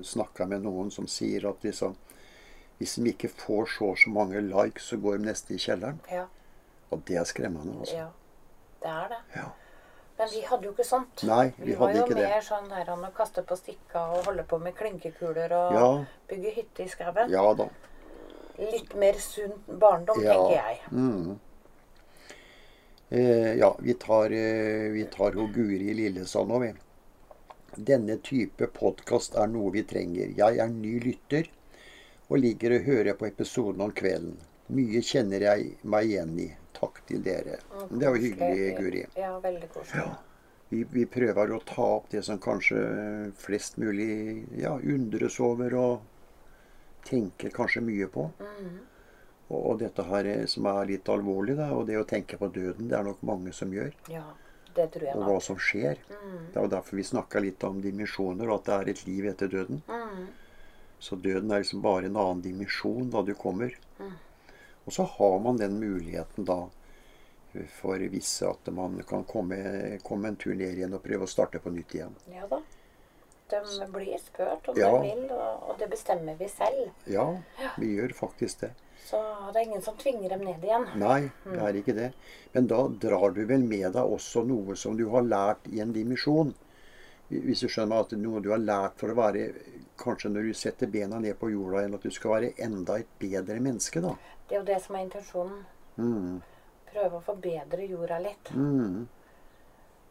snakka 0.04 0.46
med 0.50 0.62
noen 0.66 0.90
som 0.90 1.06
sier 1.06 1.46
at 1.48 1.62
liksom, 1.64 1.96
hvis 2.78 2.96
de 2.98 3.12
ikke 3.14 3.30
får 3.30 3.66
så 3.76 3.90
og 3.92 3.98
så 3.98 4.10
mange 4.10 4.40
likes, 4.42 4.88
så 4.90 4.96
går 5.00 5.18
de 5.18 5.28
nesten 5.30 5.56
i 5.56 5.58
kjelleren. 5.62 6.00
Ja, 6.10 6.26
Og 6.90 7.02
det 7.08 7.16
er 7.16 7.24
skremmende. 7.24 7.78
altså. 7.80 7.96
ja. 7.96 8.08
Det 8.82 8.90
er 8.90 9.08
det. 9.08 9.20
Ja. 9.36 9.46
Men 10.18 10.28
vi 10.30 10.40
hadde 10.46 10.66
jo 10.68 10.72
ikke 10.74 10.84
sånt. 10.86 11.22
Nei, 11.26 11.52
vi 11.58 11.72
var 11.74 11.88
hadde 11.88 11.98
jo 11.98 12.04
ikke 12.04 12.14
det. 12.20 12.28
mer 12.28 12.44
sånn 12.44 12.68
her 12.70 12.90
å 12.92 12.98
kaste 13.16 13.42
på 13.42 13.56
stikka 13.58 14.02
og 14.14 14.26
holde 14.28 14.44
på 14.46 14.58
med 14.62 14.74
klinkekuler 14.78 15.52
og 15.56 15.72
Ja. 15.74 15.88
bygge 16.28 16.52
hytte 16.58 16.84
i 16.84 16.88
skauen. 16.88 17.30
Ja 17.32 17.54
da. 17.54 17.66
Litt 18.58 18.94
mer 18.94 19.14
sunn 19.18 19.56
barndom, 19.66 20.20
Ja. 20.22 20.34
tenker 20.36 20.54
jeg. 20.54 20.78
Mm. 20.92 21.40
Eh, 23.08 23.54
ja, 23.54 23.78
vi 23.82 23.94
tar, 23.94 24.30
eh, 24.30 24.90
vi 24.90 25.04
tar 25.04 25.32
Guri 25.32 25.94
Lillesand 25.94 26.48
nå, 26.48 26.58
vi. 26.58 26.72
Denne 27.76 28.16
type 28.16 28.66
podkast 28.66 29.34
er 29.36 29.50
noe 29.50 29.72
vi 29.74 29.82
trenger. 29.84 30.30
Jeg 30.36 30.58
er 30.62 30.70
ny 30.72 30.94
lytter 31.02 31.50
og 32.30 32.38
ligger 32.38 32.78
og 32.78 32.86
hører 32.88 33.18
på 33.18 33.26
episoden 33.28 33.84
om 33.84 33.92
kvelden. 33.92 34.38
Mye 34.72 35.02
kjenner 35.04 35.44
jeg 35.44 35.74
meg 35.82 36.08
igjen 36.08 36.38
i. 36.40 36.48
Takk 36.74 37.02
til 37.06 37.20
dere. 37.22 37.58
Det 37.90 38.08
var 38.08 38.16
hyggelig, 38.16 38.70
Guri. 38.78 39.04
Ja, 39.18 39.34
veldig 39.42 39.68
koselig. 39.74 40.00
Ja. 40.00 40.16
Vi, 40.70 40.80
vi 40.90 41.04
prøver 41.06 41.52
å 41.52 41.60
ta 41.68 41.84
opp 41.98 42.08
det 42.10 42.24
som 42.24 42.40
kanskje 42.42 42.80
flest 43.38 43.76
mulig 43.78 44.46
ja, 44.58 44.72
undres 44.80 45.36
over 45.44 45.76
og 45.76 47.04
tenker 47.04 47.52
kanskje 47.52 47.84
mye 47.84 48.08
på. 48.08 48.30
Mhm. 48.40 48.82
Og, 49.52 49.78
dette 49.78 50.02
her 50.08 50.24
eh, 50.30 50.46
som 50.48 50.66
er 50.70 50.86
litt 50.88 51.08
alvorlig, 51.12 51.56
da, 51.58 51.68
og 51.76 51.86
det 51.88 51.98
å 52.00 52.06
tenke 52.08 52.38
på 52.40 52.48
døden, 52.48 52.88
det 52.88 52.96
er 52.96 53.04
nok 53.04 53.20
mange 53.26 53.52
som 53.52 53.72
gjør. 53.74 53.92
Ja, 54.12 54.24
det 54.74 54.88
tror 54.94 55.04
jeg 55.04 55.16
Og 55.18 55.26
hva 55.28 55.40
som 55.44 55.58
skjer. 55.60 56.00
Mm. 56.08 56.38
Det 56.52 56.56
er 56.56 56.64
jo 56.64 56.72
derfor 56.72 56.96
vi 56.96 57.04
snakka 57.10 57.42
litt 57.44 57.66
om 57.68 57.82
dimensjoner, 57.84 58.48
og 58.48 58.62
at 58.62 58.70
det 58.70 58.78
er 58.78 58.92
et 58.94 59.02
liv 59.06 59.28
etter 59.28 59.52
døden. 59.52 59.82
Mm. 59.88 60.24
Så 61.04 61.18
døden 61.20 61.52
er 61.52 61.60
liksom 61.60 61.82
bare 61.84 62.08
en 62.08 62.16
annen 62.16 62.40
dimensjon 62.44 63.10
da 63.12 63.20
du 63.22 63.34
kommer. 63.36 63.76
Mm. 63.98 64.14
Og 64.84 64.96
så 64.96 65.04
har 65.04 65.36
man 65.44 65.60
den 65.60 65.76
muligheten 65.80 66.48
da 66.48 66.62
eh, 67.52 67.68
for 67.68 68.00
visse 68.12 68.48
at 68.48 68.72
man 68.72 68.96
kan 69.08 69.26
komme, 69.28 69.98
komme 70.04 70.32
en 70.32 70.40
tur 70.40 70.54
ned 70.56 70.72
igjen 70.78 70.96
og 70.96 71.04
prøve 71.04 71.28
å 71.28 71.30
starte 71.30 71.60
på 71.60 71.72
nytt 71.74 71.94
igjen. 71.98 72.16
Ja 72.32 72.48
da. 72.48 72.62
De 73.52 73.60
blir 73.92 74.16
spurt 74.18 74.68
om 74.72 74.78
Ja. 74.80 74.88
de 74.96 75.10
vil, 75.10 75.26
og, 75.30 75.68
og 75.68 75.78
det 75.78 75.90
bestemmer 75.92 76.34
vi 76.40 76.48
selv. 76.48 76.88
Ja, 77.04 77.26
vi 77.76 77.90
gjør 77.92 78.14
faktisk 78.16 78.64
det. 78.64 78.70
Så 79.04 79.20
det 79.52 79.60
er 79.60 79.66
ingen 79.66 79.82
som 79.84 79.96
tvinger 80.00 80.32
dem 80.32 80.44
ned 80.46 80.62
igjen. 80.64 80.86
Nei, 80.96 81.28
det 81.44 81.60
er 81.60 81.76
ikke 81.76 81.96
det. 81.96 82.10
Men 82.54 82.68
da 82.70 82.80
drar 82.88 83.34
du 83.36 83.42
vel 83.44 83.66
med 83.68 83.90
deg 83.92 84.14
også 84.16 84.46
noe 84.48 84.76
som 84.80 84.96
du 84.96 85.04
har 85.12 85.26
lært 85.26 85.68
i 85.68 85.82
en 85.84 85.92
dimensjon. 85.92 86.54
Hvis 87.28 87.64
du 87.64 87.68
skjønner 87.72 88.04
at 88.04 88.14
noe 88.20 88.40
du 88.44 88.50
har 88.52 88.62
lært 88.62 89.00
for 89.00 89.12
å 89.12 89.16
være 89.18 89.48
Kanskje 90.00 90.28
når 90.32 90.48
du 90.48 90.56
setter 90.58 90.90
bena 90.90 91.20
ned 91.22 91.36
på 91.38 91.52
jorda 91.52 91.84
igjen, 91.84 91.92
at 91.94 92.02
du 92.02 92.10
skal 92.10 92.32
være 92.32 92.48
enda 92.64 92.96
et 92.98 93.12
bedre 93.20 93.60
menneske, 93.62 94.00
da. 94.02 94.16
Det 94.48 94.56
er 94.56 94.58
jo 94.58 94.66
det 94.66 94.78
som 94.82 94.96
er 94.98 95.04
intensjonen. 95.04 95.60
Mm. 95.94 96.40
Prøve 96.88 97.20
å 97.20 97.22
forbedre 97.22 97.86
jorda 97.86 98.18
litt. 98.24 98.50
Mm. 98.58 99.04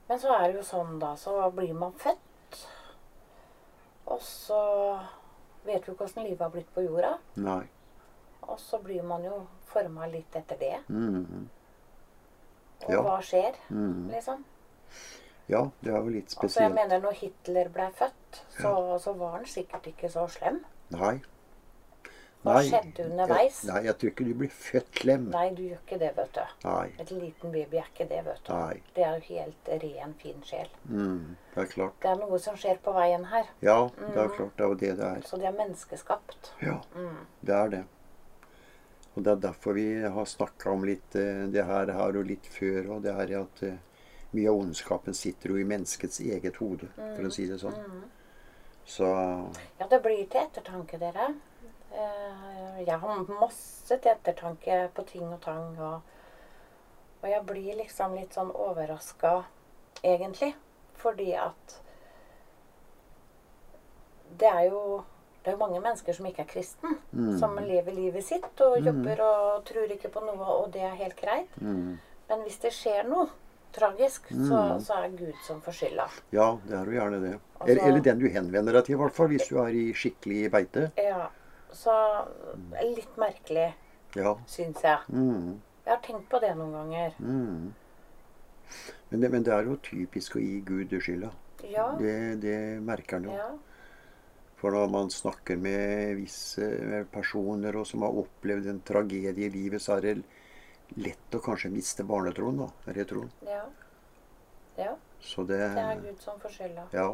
Men 0.08 0.22
så 0.24 0.38
er 0.38 0.46
det 0.46 0.62
jo 0.62 0.64
sånn, 0.70 0.96
da. 1.04 1.12
Så 1.20 1.36
blir 1.58 1.76
man 1.76 1.92
født. 2.00 2.62
Og 4.14 4.24
så 4.24 4.62
vet 5.68 5.84
du 5.84 5.92
åssen 5.98 6.24
livet 6.24 6.46
har 6.46 6.56
blitt 6.56 6.72
på 6.76 6.88
jorda. 6.88 7.18
Nei. 7.44 7.66
Og 8.54 8.60
så 8.62 8.80
blir 8.84 9.04
man 9.10 9.24
jo 9.26 9.40
forma 9.74 10.06
litt 10.12 10.36
etter 10.38 10.60
det. 10.62 10.76
Mm. 10.94 11.48
Og 12.86 12.92
Ja. 12.92 13.02
hva 13.02 13.18
skjer, 13.24 13.56
Mm. 13.70 14.10
liksom? 14.12 14.44
Ja, 15.50 15.70
det 15.84 15.92
er 15.94 15.98
jo 16.00 16.10
litt 16.10 16.36
Altså, 16.40 16.62
jeg 16.62 16.72
mener, 16.74 17.00
når 17.02 17.14
Hitler 17.20 17.70
ble 17.70 17.90
født, 17.92 18.42
så, 18.62 18.98
så 19.00 19.14
var 19.18 19.32
han 19.38 19.46
sikkert 19.46 19.88
ikke 19.88 20.10
så 20.12 20.28
slem. 20.30 20.64
Nei. 20.92 21.22
Hva 22.44 22.60
skjedde 22.62 23.06
underveis? 23.10 23.62
Nei, 23.70 23.84
jeg 23.88 23.96
tror 23.98 24.10
ikke 24.12 24.26
du 24.28 24.34
blir 24.36 24.50
født 24.52 25.00
slem. 25.00 25.30
Nei, 25.32 25.50
du 25.56 25.62
gjør 25.64 25.80
ikke 25.80 26.00
det, 26.00 26.10
vet 26.18 26.34
du. 26.36 26.42
Nei. 26.68 26.90
Et 27.00 27.12
liten 27.12 27.52
baby 27.54 27.78
er 27.80 27.88
ikke 27.94 28.08
det, 28.10 28.26
vet 28.26 28.44
du. 28.44 28.52
Nei. 28.54 28.82
Det 28.96 29.04
er 29.06 29.14
jo 29.16 29.36
helt 29.36 29.70
ren, 29.84 30.14
fin 30.20 30.42
sjel. 30.44 30.68
Mm. 30.90 31.38
Det 31.56 31.64
er 31.64 31.70
klart. 31.72 31.94
Det 32.04 32.12
er 32.12 32.16
noe 32.20 32.40
som 32.40 32.56
skjer 32.60 32.78
på 32.84 32.94
veien 32.94 33.24
her. 33.32 33.46
Ja, 33.62 33.78
det 33.98 34.18
er 34.18 34.28
klart. 34.36 34.58
Det 34.58 34.66
er 34.66 34.68
jo 34.68 34.76
det 34.76 34.98
det 35.00 35.06
er. 35.08 35.22
Så 35.22 35.40
det 35.40 35.46
er 35.48 35.56
menneskeskapt. 35.58 36.52
Ja, 36.62 36.82
Mm. 36.96 37.18
det 37.46 37.56
er 37.56 37.70
det. 37.70 37.84
Og 39.14 39.22
det 39.24 39.32
er 39.32 39.42
derfor 39.44 39.78
vi 39.78 39.88
har 40.16 40.26
snakka 40.26 40.72
om 40.74 40.86
litt 40.88 41.16
eh, 41.20 41.46
det 41.54 41.66
her, 41.70 41.92
her 41.94 42.18
og 42.18 42.26
litt 42.26 42.48
før, 42.50 42.96
og 42.96 43.04
det 43.06 43.14
her 43.14 43.34
at 43.44 43.64
eh, 43.68 43.78
mye 44.34 44.50
av 44.50 44.58
ondskapen 44.64 45.14
sitter 45.14 45.54
jo 45.54 45.60
i 45.62 45.68
menneskets 45.70 46.20
eget 46.26 46.58
hode, 46.58 46.90
for 46.98 47.28
å 47.28 47.34
si 47.34 47.46
det 47.50 47.60
sånn. 47.62 47.78
Mm. 47.78 48.04
Så 48.86 49.08
Ja, 49.78 49.88
det 49.88 50.02
blir 50.04 50.26
til 50.26 50.42
ettertanke, 50.42 50.98
dere. 51.00 51.30
Eh, 51.94 52.82
Jeg 52.88 52.98
har 53.00 53.24
masse 53.30 54.00
til 54.02 54.12
ettertanke 54.12 54.90
på 54.96 55.06
ting 55.08 55.30
og 55.30 55.40
tang. 55.46 55.78
Og, 55.78 56.02
og 57.22 57.30
jeg 57.30 57.46
blir 57.48 57.78
liksom 57.80 58.18
litt 58.18 58.34
sånn 58.34 58.52
overraska, 58.52 59.44
egentlig. 60.02 60.56
Fordi 60.98 61.30
at 61.38 61.78
det 64.42 64.50
er 64.50 64.66
jo 64.72 65.04
det 65.44 65.52
er 65.52 65.58
jo 65.58 65.60
mange 65.66 65.80
mennesker 65.82 66.14
som 66.16 66.26
ikke 66.26 66.40
er 66.46 66.52
kristen, 66.54 66.98
Mm. 67.14 67.38
som 67.40 67.56
lever 67.58 67.92
livet 67.94 68.24
sitt 68.24 68.62
og 68.62 68.78
jobber 68.82 69.20
og 69.22 69.66
tror 69.66 69.92
ikke 69.92 70.10
på 70.10 70.22
noe, 70.26 70.40
og 70.46 70.72
det 70.72 70.82
er 70.82 70.96
helt 70.96 71.16
greit. 71.20 71.50
mm, 71.62 71.98
Men 72.30 72.40
hvis 72.48 72.58
det 72.62 72.72
skjer 72.72 73.04
noe 73.10 73.28
tragisk, 73.74 74.28
så, 74.30 74.60
Mm. 74.78 74.80
så 74.82 74.94
er 75.04 75.10
Gud 75.10 75.34
som 75.44 75.62
får 75.62 75.72
skylda. 75.74 76.08
ja, 76.32 76.58
det 76.68 76.74
er 76.74 76.86
jo 76.86 76.92
gjerne 76.92 77.22
det. 77.22 77.40
Altså- 77.60 77.86
Eller, 77.88 78.00
den 78.02 78.20
du 78.20 78.30
henvender 78.30 78.74
deg 78.74 78.86
til, 78.86 78.96
i 78.96 78.98
hvert 78.98 79.14
fall, 79.14 79.28
hvis 79.28 79.48
du 79.50 79.58
er 79.60 79.68
i 79.70 79.94
skikkelig 79.94 80.52
beite. 80.52 80.92
Ja, 80.98 81.28
så 81.72 82.26
er 82.76 82.96
litt 82.96 83.16
merkelig, 83.18 83.74
Ja. 84.16 84.36
syns 84.48 84.82
jeg. 84.82 85.00
Mm, 85.12 85.60
Jeg 85.86 85.94
har 85.94 86.02
tenkt 86.02 86.30
på 86.30 86.40
det 86.40 86.56
noen 86.56 86.72
ganger. 86.72 87.12
mm. 87.20 87.74
Men, 89.12 89.20
det, 89.22 89.32
men 89.32 89.44
det 89.44 89.54
er 89.54 89.64
jo 89.64 89.76
typisk 89.78 90.36
å 90.36 90.40
gi 90.42 90.62
Gud 90.62 90.90
skylda. 91.02 91.30
Ja. 91.70 91.92
Det, 92.00 92.40
det 92.42 92.82
merker 92.82 93.18
han 93.20 93.24
jo. 93.24 93.32
ja. 93.32 93.50
For 94.64 94.72
når 94.72 94.88
man 94.88 95.10
snakker 95.12 95.58
med 95.60 96.14
visse 96.22 96.64
personer 97.12 97.76
og 97.76 97.84
som 97.90 98.06
har 98.08 98.16
opplevd 98.22 98.70
en 98.72 98.80
tragedie 98.88 99.50
i 99.50 99.52
livet, 99.52 99.84
så 99.84 99.98
er 99.98 100.06
det 100.06 100.14
lett 101.04 101.36
å 101.36 101.42
kanskje 101.44 101.72
miste 101.74 102.06
barnetroen, 102.08 102.62
da. 102.62 102.70
Eller 102.88 103.10
troen. 103.10 103.28
Ja. 103.44 103.66
ja. 104.78 104.96
Det 105.36 105.46
Det 105.50 105.60
er 105.68 106.00
Gud 106.06 106.24
som 106.24 106.40
får 106.40 106.56
skylda. 106.56 106.88
Ja. 106.96 107.10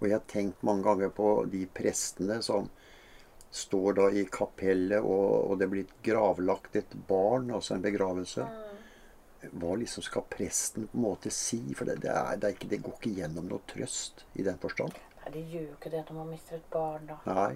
Og 0.00 0.08
jeg 0.08 0.16
har 0.16 0.24
tenkt 0.32 0.64
mange 0.64 0.88
ganger 0.88 1.12
på 1.12 1.28
de 1.52 1.66
prestene 1.76 2.40
som 2.44 2.72
står 3.54 4.00
da 4.00 4.10
i 4.16 4.24
kapellet, 4.24 5.04
og, 5.04 5.52
og 5.52 5.60
det 5.60 5.68
blir 5.76 5.96
gravlagt 6.08 6.80
et 6.80 6.96
barn, 7.08 7.52
altså 7.52 7.76
en 7.76 7.84
begravelse. 7.84 8.48
Mm. 8.48 9.50
Hva 9.60 9.76
liksom 9.76 10.08
skal 10.08 10.24
presten 10.32 10.88
på 10.88 10.96
en 10.96 11.04
måte 11.04 11.28
si? 11.32 11.60
For 11.76 11.84
det, 11.84 12.00
det, 12.06 12.16
er, 12.16 12.38
det, 12.40 12.48
er 12.48 12.56
ikke, 12.56 12.70
det 12.72 12.84
går 12.86 12.96
ikke 12.96 13.18
gjennom 13.20 13.52
noe 13.52 13.68
trøst 13.68 14.24
i 14.40 14.46
den 14.46 14.56
forstand. 14.62 14.96
Nei, 15.24 15.32
det 15.32 15.42
gjør 15.48 15.62
jo 15.62 15.76
ikke 15.78 15.90
det 15.94 16.02
når 16.04 16.16
man 16.18 16.32
mister 16.34 16.58
et 16.58 16.66
barn, 16.72 17.06
da. 17.08 17.16
Nei. 17.24 17.54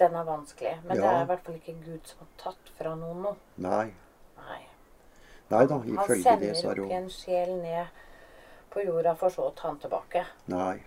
Den 0.00 0.16
er 0.18 0.24
vanskelig. 0.26 0.72
Men 0.84 0.98
det 0.98 1.04
er 1.06 1.20
i 1.22 1.28
hvert 1.30 1.44
fall 1.46 1.60
ikke 1.60 1.74
Gud 1.84 2.10
som 2.10 2.24
har 2.24 2.32
tatt 2.40 2.72
fra 2.78 2.94
noen 2.98 3.22
noe. 3.22 3.36
Nei. 3.62 3.86
Nei. 4.40 4.58
Nei 5.52 5.62
da, 5.70 5.78
ifølge 5.78 6.34
det 6.40 6.50
så 6.58 6.66
jo 6.66 6.70
er 6.72 6.74
det 6.74 6.82
ikke 6.82 6.96
jo 6.96 6.98
en 6.98 7.12
sjel 7.14 7.52
ned 7.60 8.02
på 8.74 8.82
jorda 8.82 9.14
for 9.16 9.32
så 9.32 9.46
å 9.46 9.54
ta 9.56 9.70
den 9.70 9.78
tilbake. 9.86 10.24
Nei. 10.50 10.80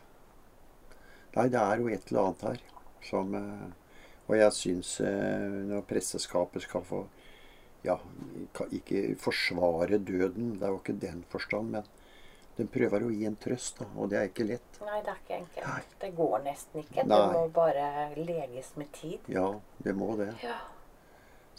Nei, 1.37 1.47
det 1.47 1.61
er 1.61 1.79
jo 1.79 1.87
et 1.93 2.11
eller 2.11 2.27
annet 2.27 2.43
her 2.49 2.65
som 3.05 3.31
eh, 3.37 3.67
Og 4.27 4.35
jeg 4.35 4.53
syns 4.57 4.95
eh, 5.05 5.57
når 5.69 5.85
presteskapet 5.87 6.65
skal 6.65 6.83
få 6.83 7.03
Ja, 7.85 7.95
ikke 8.75 9.15
forsvare 9.21 10.01
døden, 10.03 10.57
det 10.59 10.67
er 10.67 10.73
jo 10.73 10.81
ikke 10.81 10.97
den 10.99 11.21
forstand, 11.31 11.69
men 11.77 11.85
den 12.59 12.67
prøver 12.71 13.05
å 13.05 13.11
gi 13.13 13.23
en 13.27 13.37
trøst, 13.39 13.79
da, 13.79 13.87
og 13.95 14.09
det 14.11 14.19
er 14.19 14.27
ikke 14.29 14.47
lett. 14.49 14.79
Nei, 14.83 14.99
det 15.05 15.13
er 15.13 15.21
ikke 15.21 15.37
enkelt. 15.37 15.67
Nei. 15.67 15.99
Det 16.01 16.09
går 16.17 16.41
nesten 16.43 16.81
ikke. 16.83 17.05
Det 17.07 17.19
må 17.33 17.45
bare 17.55 17.85
leges 18.17 18.73
med 18.79 18.91
tid. 18.97 19.29
Ja, 19.31 19.47
det 19.85 19.95
må 19.95 20.11
det. 20.19 20.33
Ja. 20.43 20.57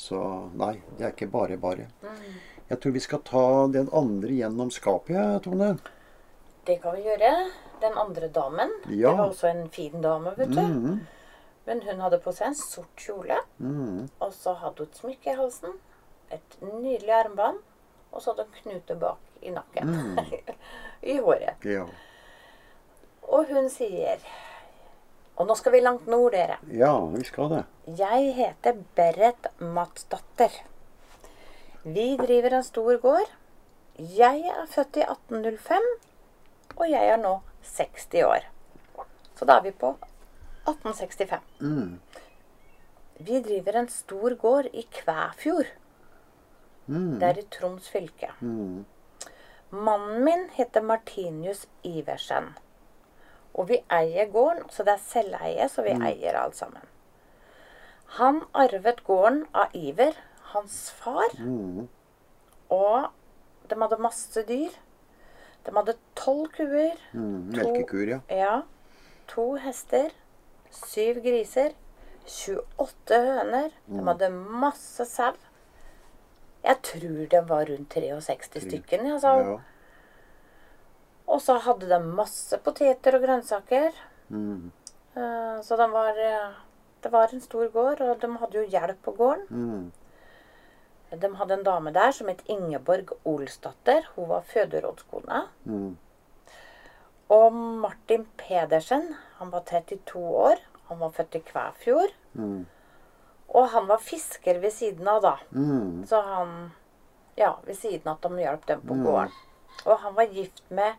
Så 0.01 0.19
nei, 0.57 0.75
det 0.99 1.07
er 1.07 1.15
ikke 1.15 1.31
bare 1.33 1.57
bare. 1.61 1.89
Mm. 2.05 2.37
Jeg 2.71 2.81
tror 2.81 2.95
vi 2.95 3.03
skal 3.05 3.23
ta 3.27 3.47
den 3.73 3.89
andre 3.97 4.33
gjennom 4.33 4.71
skapet, 4.73 5.17
ja, 5.17 5.41
Tone. 5.45 5.75
Det 6.69 6.77
kan 6.83 6.97
vi 6.97 7.07
gjøre. 7.09 7.33
Den 7.81 7.97
andre 7.97 8.29
damen. 8.29 8.77
Ja. 8.89 9.11
Det 9.11 9.17
var 9.19 9.25
også 9.31 9.49
en 9.51 9.65
fin 9.73 10.05
dame, 10.05 10.35
vet 10.37 10.53
du. 10.53 10.61
Mm. 10.61 11.01
Men 11.67 11.83
hun 11.87 12.05
hadde 12.05 12.21
på 12.21 12.33
seg 12.37 12.51
en 12.51 12.59
sort 12.61 13.01
kjole. 13.01 13.41
Mm. 13.59 14.09
Og 14.21 14.37
så 14.37 14.53
hadde 14.61 14.85
hun 14.85 14.93
et 14.93 15.01
smykke 15.01 15.33
i 15.33 15.39
halsen. 15.41 15.81
Et 16.31 16.57
nydelig 16.61 17.17
armbånd. 17.23 17.65
Og 18.12 18.23
så 18.23 18.33
hadde 18.33 18.46
hun 18.49 18.61
knute 18.62 18.96
bak 19.01 19.42
i 19.42 19.53
nakken. 19.55 19.90
Mm. 19.90 20.18
I 21.12 21.18
håret. 21.18 21.64
Ja. 21.64 21.87
Og 23.31 23.51
hun 23.53 23.68
sier 23.70 24.18
Og 25.40 25.46
nå 25.49 25.55
skal 25.57 25.73
vi 25.73 25.81
langt 25.81 26.09
nord, 26.11 26.35
dere. 26.35 26.59
Ja, 26.68 26.92
vi 27.14 27.23
skal 27.25 27.49
det. 27.55 27.61
Jeg 27.96 28.35
heter 28.37 28.83
Berit 28.96 29.46
Matsdatter. 29.61 30.53
Vi 31.83 32.11
driver 32.20 32.59
en 32.59 32.66
stor 32.66 32.99
gård. 33.01 33.31
Jeg 33.96 34.42
er 34.53 34.66
født 34.68 34.99
i 35.01 35.07
1805, 35.07 35.87
og 36.77 36.85
jeg 36.90 37.09
er 37.09 37.16
nå 37.23 37.38
60 37.64 38.20
år. 38.27 38.44
Så 39.38 39.49
da 39.49 39.57
er 39.57 39.64
vi 39.64 39.73
på 39.73 39.94
1865. 40.68 41.40
Mm. 41.64 41.96
Vi 43.20 43.40
driver 43.44 43.81
en 43.81 43.88
stor 43.88 44.37
gård 44.40 44.68
i 44.73 44.85
Kvæfjord. 44.92 45.73
Mm. 46.90 47.18
Det 47.20 47.29
er 47.29 47.38
i 47.38 47.46
Troms 47.55 47.88
fylke. 47.92 48.33
Mm. 48.40 48.85
Mannen 49.70 50.24
min 50.26 50.48
heter 50.57 50.83
Martinius 50.83 51.66
Iversen. 51.87 52.48
Og 53.55 53.68
vi 53.68 53.79
eier 53.90 54.26
gården, 54.33 54.66
så 54.70 54.83
det 54.87 54.96
er 54.96 55.05
selveie, 55.05 55.68
så 55.70 55.83
vi 55.87 55.90
eier 55.94 56.38
alt 56.38 56.57
sammen. 56.59 56.83
Han 58.18 58.40
arvet 58.55 59.05
gården 59.07 59.44
av 59.55 59.74
Iver, 59.74 60.16
hans 60.53 60.90
far, 60.90 61.31
Mm. 61.38 61.88
og 62.70 63.11
de 63.70 63.76
hadde 63.81 63.98
masse 64.03 64.42
dyr. 64.48 64.70
De 65.66 65.70
hadde 65.76 65.94
tolv 66.16 66.48
kuer, 66.57 66.96
Mm. 67.12 67.53
To- 67.55 68.07
ja. 68.07 68.20
ja, 68.31 68.62
to 69.29 69.55
hester, 69.55 70.11
syv 70.70 71.22
griser, 71.22 71.70
28 72.26 73.20
høner. 73.26 73.70
De 73.88 74.03
hadde 74.05 74.31
masse 74.31 75.05
sau. 75.05 75.33
Jeg 76.64 76.77
tror 76.83 77.27
det 77.31 77.42
var 77.49 77.64
rundt 77.70 77.94
63 77.94 78.62
stykken. 78.66 79.07
Altså. 79.14 79.29
ja. 79.29 79.59
Og 81.31 81.40
så 81.40 81.59
hadde 81.62 81.88
de 81.88 81.99
masse 82.03 82.59
poteter 82.59 83.14
og 83.16 83.23
grønnsaker. 83.23 83.94
Mm. 84.29 84.73
Eh, 85.16 85.61
Så 85.62 85.77
de 85.77 85.87
var, 85.92 86.18
eh, 86.18 86.53
det 87.03 87.12
var 87.12 87.29
en 87.33 87.40
stor 87.40 87.68
gård, 87.68 88.01
og 88.01 88.20
de 88.20 88.37
hadde 88.37 88.59
jo 88.59 88.66
hjelp 88.66 89.03
på 89.03 89.12
gården. 89.12 89.46
Mm. 89.51 89.92
De 91.20 91.35
hadde 91.37 91.55
en 91.55 91.64
dame 91.64 91.92
der 91.92 92.11
som 92.12 92.29
het 92.29 92.42
Ingeborg 92.46 93.12
Olsdatter. 93.25 94.07
Hun 94.16 94.29
var 94.29 94.40
føderådskone. 94.42 95.49
Mm. 95.64 95.96
Og 97.29 97.53
Martin 97.53 98.27
Pedersen, 98.37 99.14
han 99.38 99.51
var 99.53 99.61
32 99.61 100.18
år. 100.18 100.57
Han 100.88 101.01
var 101.01 101.11
født 101.11 101.35
i 101.35 101.38
Kvæfjord. 101.38 102.14
Mm. 102.35 102.66
Og 103.51 103.69
han 103.73 103.87
var 103.91 103.99
fisker 103.99 104.61
ved 104.63 104.73
siden 104.73 105.09
av, 105.09 105.23
da. 105.23 105.37
Mm. 105.55 106.05
Så 106.07 106.21
han 106.23 106.71
Ja, 107.37 107.55
ved 107.65 107.77
siden 107.79 108.09
av 108.11 108.19
at 108.19 108.23
de 108.29 108.43
hjalp 108.43 108.67
dem 108.67 108.81
på 108.85 108.95
Mm. 108.95 109.05
gården. 109.07 109.33
Og 109.87 109.99
han 109.99 110.15
var 110.15 110.25
gift 110.35 110.63
med 110.71 110.95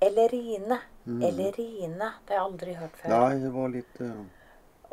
Ellerine. 0.00 0.78
Mm. 1.06 1.22
Ellerine. 1.22 2.12
Det 2.26 2.34
har 2.34 2.38
jeg 2.38 2.44
aldri 2.44 2.74
hørt 2.74 2.96
før. 2.96 3.08
Nei, 3.10 3.38
det 3.42 3.50
var 3.52 3.68
litt 3.68 4.00
Uh... 4.00 4.24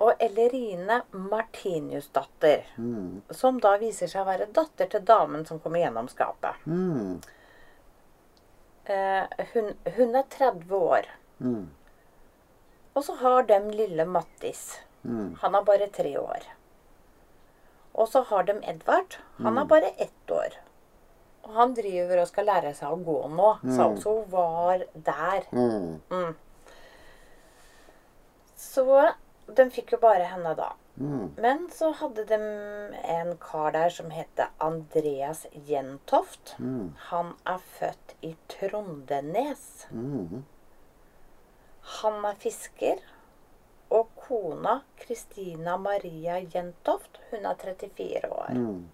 Og 0.02 0.14
Ellerine 0.20 1.02
Martiniusdatter. 1.12 2.64
mm. 2.78 3.22
Som 3.30 3.60
da 3.60 3.78
viser 3.78 4.08
seg 4.08 4.22
å 4.24 4.26
være 4.26 4.48
datter 4.52 4.88
til 4.90 5.04
damen 5.06 5.46
som 5.46 5.60
kommer 5.60 5.80
gjennom 5.84 6.08
skapet. 6.10 6.56
Mm. 6.66 7.22
Eh, 8.86 9.46
hun, 9.54 9.74
hun 9.96 10.16
er 10.16 10.24
30 10.30 10.72
år. 10.76 11.06
Mm. 11.40 11.70
Og 12.96 13.04
så 13.04 13.16
har 13.22 13.44
dem 13.44 13.70
lille 13.70 14.06
Mattis. 14.06 14.80
Mm. 15.04 15.36
Han 15.42 15.56
er 15.56 15.64
bare 15.68 15.88
tre 15.94 16.12
år. 16.20 16.44
Og 17.94 18.08
så 18.08 18.22
har 18.30 18.44
de 18.48 18.54
Edvard. 18.64 19.18
Han 19.44 19.58
er 19.58 19.66
bare 19.66 19.90
ett 19.98 20.32
år. 20.32 20.54
Og 21.44 21.54
han 21.58 21.74
driver 21.74 22.22
og 22.22 22.28
skal 22.30 22.46
lære 22.46 22.74
seg 22.78 22.92
å 22.94 23.02
gå 23.04 23.18
nå. 23.34 23.50
Så 23.66 23.88
Mm. 23.90 23.98
så 24.02 24.14
hun 24.20 24.30
var 24.32 24.86
der. 24.94 25.48
Mm. 25.52 26.36
Så 28.56 28.86
de 29.56 29.66
fikk 29.74 29.92
jo 29.96 29.98
bare 30.02 30.28
henne 30.32 30.54
da. 30.56 30.72
Mm. 31.02 31.32
Men 31.42 31.68
så 31.74 31.92
hadde 31.98 32.26
de 32.30 32.38
en 33.16 33.38
kar 33.42 33.72
der 33.72 33.90
som 33.90 34.12
heter 34.14 34.52
Andreas 34.60 35.46
Jentoft. 35.68 36.56
Mm. 36.60 36.94
Han 37.10 37.34
er 37.48 37.58
født 37.80 38.16
i 38.22 38.36
Trondenes. 38.52 39.88
Mm. 39.92 40.44
Han 42.02 42.26
er 42.26 42.36
fisker. 42.36 43.02
Og 43.92 44.08
kona 44.16 44.78
Kristina 45.02 45.76
Maria 45.78 46.38
Jentoft, 46.54 47.20
hun 47.32 47.46
er 47.46 47.56
34 47.60 48.30
år. 48.32 48.52
Mm. 48.56 48.90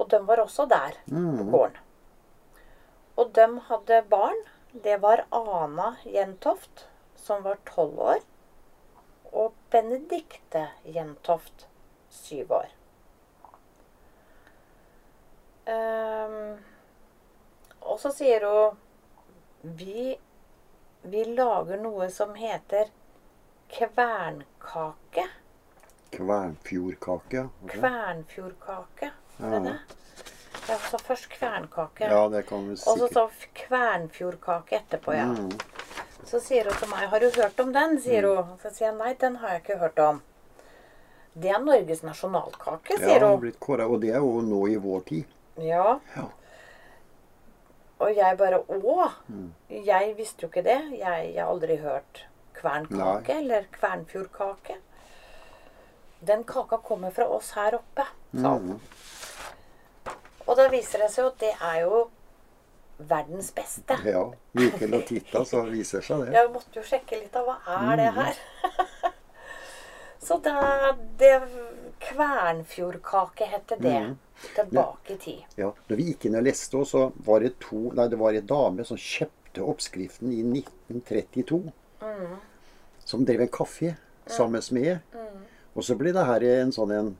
Og 0.00 0.08
de 0.10 0.20
var 0.26 0.40
også 0.40 0.64
der 0.70 0.96
på 1.08 1.14
Mm. 1.20 1.50
gården. 1.52 1.76
Og 3.16 3.32
de 3.36 3.46
hadde 3.68 4.02
barn. 4.08 4.38
Det 4.72 4.96
var 5.02 5.26
Ana 5.30 5.96
Jentoft, 6.04 6.86
som 7.16 7.42
var 7.44 7.58
12 7.66 7.98
år. 7.98 8.20
Og 9.32 9.52
Benedikte 9.70 10.68
Jentoft, 10.84 11.68
7 12.10 12.46
år. 12.50 12.68
Um, 15.66 16.58
og 17.86 18.00
så 18.02 18.10
sier 18.14 18.42
hun 18.48 18.78
vi, 19.78 20.16
vi 21.06 21.22
lager 21.36 21.78
noe 21.78 22.08
som 22.10 22.34
heter 22.34 22.90
kvernkake. 23.72 25.24
Kvernfjordkake, 26.10 27.36
ja. 27.36 27.48
Okay. 27.64 27.80
Kvernfjordkake. 27.80 29.10
Var 29.36 29.50
det 29.50 29.56
Ja. 29.56 29.60
det? 29.60 29.78
Ja, 30.68 30.76
så 30.78 30.98
først 30.98 31.28
kvernkake. 31.28 32.04
Ja, 32.10 32.28
det 32.28 32.42
kan 32.46 32.68
vi 32.68 32.72
Og 32.72 32.98
så 32.98 33.08
sa 33.12 33.30
kvernfjordkake 33.54 34.76
etterpå, 34.76 35.14
ja. 35.16 35.24
Mm. 35.24 35.50
Så 36.24 36.40
sier 36.40 36.64
hun 36.64 36.74
til 36.74 36.88
meg 36.88 37.08
'Har 37.08 37.20
du 37.20 37.30
hørt 37.30 37.60
om 37.60 37.72
den?' 37.72 38.00
sier 38.00 38.22
hun. 38.22 38.58
Så 38.62 38.70
sier 38.70 38.88
jeg 38.88 38.98
nei, 38.98 39.14
den 39.14 39.36
har 39.36 39.48
jeg 39.48 39.62
ikke 39.62 39.78
hørt 39.78 39.98
om. 39.98 40.22
Det 41.34 41.50
er 41.50 41.58
Norges 41.58 42.02
nasjonalkake, 42.02 42.90
Ja, 42.90 42.96
sier 42.96 43.06
det 43.18 43.20
har 43.22 43.30
hun. 43.30 43.40
blitt 43.40 43.60
kåret, 43.60 43.90
og 43.90 44.00
det 44.00 44.10
er 44.10 44.18
jo 44.18 44.40
nå 44.40 44.66
i 44.68 44.76
vår 44.76 45.00
tid. 45.04 45.24
Ja. 45.58 45.98
Ja. 46.16 46.24
Og 48.00 48.16
jeg 48.16 48.38
bare 48.38 48.58
Å! 48.68 49.10
Mm. 49.28 49.52
Jeg 49.70 50.16
visste 50.16 50.42
jo 50.42 50.48
ikke 50.48 50.62
det. 50.62 50.98
Jeg 50.98 51.34
jeg 51.34 51.44
har 51.44 51.50
aldri 51.52 51.76
hørt 51.76 52.24
kvernkake 52.62 53.36
eller 53.42 53.68
kvernfjordkake. 53.74 54.78
Den 56.22 56.44
kaka 56.46 56.78
kommer 56.86 57.10
fra 57.10 57.26
oss 57.34 57.50
her 57.58 57.74
oppe, 57.80 58.04
sa. 58.32 58.56
Mm. 58.58 58.78
Og 60.46 60.56
da 60.58 60.68
viser 60.70 61.02
det 61.02 61.10
seg 61.10 61.24
jo 61.24 61.30
at 61.32 61.40
det 61.42 61.52
er 61.58 61.80
jo 61.84 62.02
verdens 63.02 63.48
beste. 63.54 63.96
Ja. 64.06 64.22
Inn 64.58 64.94
og 64.94 65.04
titta, 65.08 65.42
så 65.48 65.64
viser 65.66 66.02
seg 66.06 66.22
det. 66.26 66.36
Jeg 66.36 66.50
måtte 66.54 66.78
jo 66.78 66.84
sjekke 66.86 67.18
litt 67.18 67.34
av 67.38 67.48
hva 67.48 67.56
er 67.90 67.96
det 67.98 68.08
Mm. 68.12 68.20
her. 68.22 69.12
Så 70.22 70.36
da 70.38 70.92
det 71.18 71.32
Kvernfjordkake 71.98 73.44
heter 73.50 73.76
det. 73.82 73.96
Mm. 74.00 74.18
Tilbake 74.54 75.12
i 75.12 75.16
tid. 75.16 75.42
Ja. 75.58 75.72
Når 75.88 75.96
vi 75.98 76.04
gikk 76.12 76.24
inn 76.28 76.36
og 76.38 76.44
leste, 76.46 76.78
så 76.86 77.08
var 77.26 77.40
det 77.42 77.56
to 77.62 77.90
Nei, 77.94 78.06
det 78.10 78.18
var 78.18 78.34
ei 78.34 78.40
dame 78.46 78.84
som 78.86 78.96
kjøpte 78.98 79.62
oppskriften 79.66 80.30
i 80.34 80.40
1932. 80.46 81.72
Mm. 82.02 82.36
Som 83.12 83.26
drev 83.28 83.44
en 83.44 83.52
kafé 83.52 83.92
sammen 84.26 84.56
med 84.58 84.64
smed. 84.64 85.18
Og 85.76 85.84
så 85.84 85.96
ble 86.00 86.12
det 86.16 86.24
her 86.28 86.44
en 86.48 86.72
sånn 86.72 86.92
en 86.96 87.12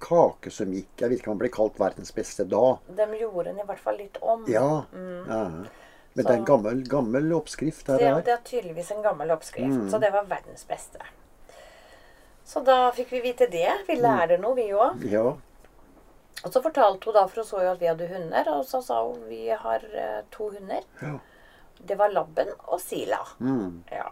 kake 0.00 0.48
som 0.52 0.70
gikk 0.72 1.02
Jeg 1.02 1.10
vet 1.12 1.18
ikke 1.20 1.28
om 1.30 1.36
den 1.36 1.42
ble 1.42 1.50
kalt 1.52 1.76
verdens 1.80 2.12
beste 2.16 2.46
da. 2.48 2.62
De 2.96 3.06
gjorde 3.20 3.50
den 3.50 3.60
i 3.60 3.66
hvert 3.68 3.80
fall 3.82 3.98
litt 4.00 4.16
om. 4.20 4.44
Ja. 4.48 4.84
ja. 5.28 5.40
Men 6.12 6.24
det 6.26 6.32
er 6.32 6.38
en 6.40 6.46
gammel, 6.48 6.80
gammel 6.90 7.28
oppskrift 7.36 7.88
her. 7.92 8.00
Det, 8.00 8.24
det 8.26 8.32
er 8.34 8.40
tydeligvis 8.48 8.90
en 8.96 9.02
gammel 9.04 9.30
oppskrift. 9.30 9.76
Mm. 9.76 9.90
Så 9.92 10.00
det 10.02 10.10
var 10.14 10.24
verdens 10.30 10.64
beste. 10.68 10.98
Så 12.50 12.64
da 12.66 12.78
fikk 12.96 13.12
vi 13.14 13.20
vite 13.28 13.46
det. 13.52 13.68
Vi 13.86 13.94
Mm. 13.96 14.02
lærte 14.02 14.38
noe, 14.42 14.54
vi 14.58 14.64
òg. 14.74 15.04
Ja. 15.12 15.36
Og 16.40 16.52
så 16.52 16.62
fortalte 16.64 17.04
hun 17.06 17.14
da, 17.14 17.26
for 17.28 17.42
hun 17.42 17.48
så 17.50 17.60
jo 17.62 17.70
at 17.76 17.80
vi 17.84 17.86
hadde 17.92 18.08
hunder, 18.10 18.48
og 18.56 18.64
så 18.66 18.80
sa 18.82 19.02
hun 19.06 19.22
vi 19.28 19.48
har 19.52 19.84
eh, 19.92 20.22
to 20.34 20.50
hunder. 20.50 20.82
ja. 21.02 21.18
Det 21.80 21.96
var 21.96 22.10
Labben 22.12 22.48
og 22.68 22.80
Sila. 22.80 23.22
Mm. 23.40 23.84
Ja. 23.90 24.10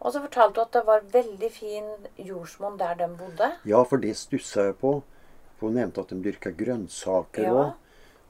Og 0.00 0.12
så 0.14 0.20
fortalte 0.22 0.60
hun 0.60 0.66
at 0.68 0.72
det 0.78 0.84
var 0.86 1.06
veldig 1.12 1.50
fin 1.52 1.88
jordsmonn 2.22 2.78
der 2.78 2.94
de 3.00 3.08
bodde. 3.18 3.52
Ja, 3.66 3.82
for 3.82 3.98
det 3.98 4.14
stussa 4.16 4.68
jeg 4.68 4.76
på. 4.78 5.02
Hun 5.60 5.74
nevnte 5.74 6.00
at 6.04 6.12
de 6.14 6.20
dyrka 6.22 6.52
grønnsaker 6.54 7.42
Ja. 7.48 7.70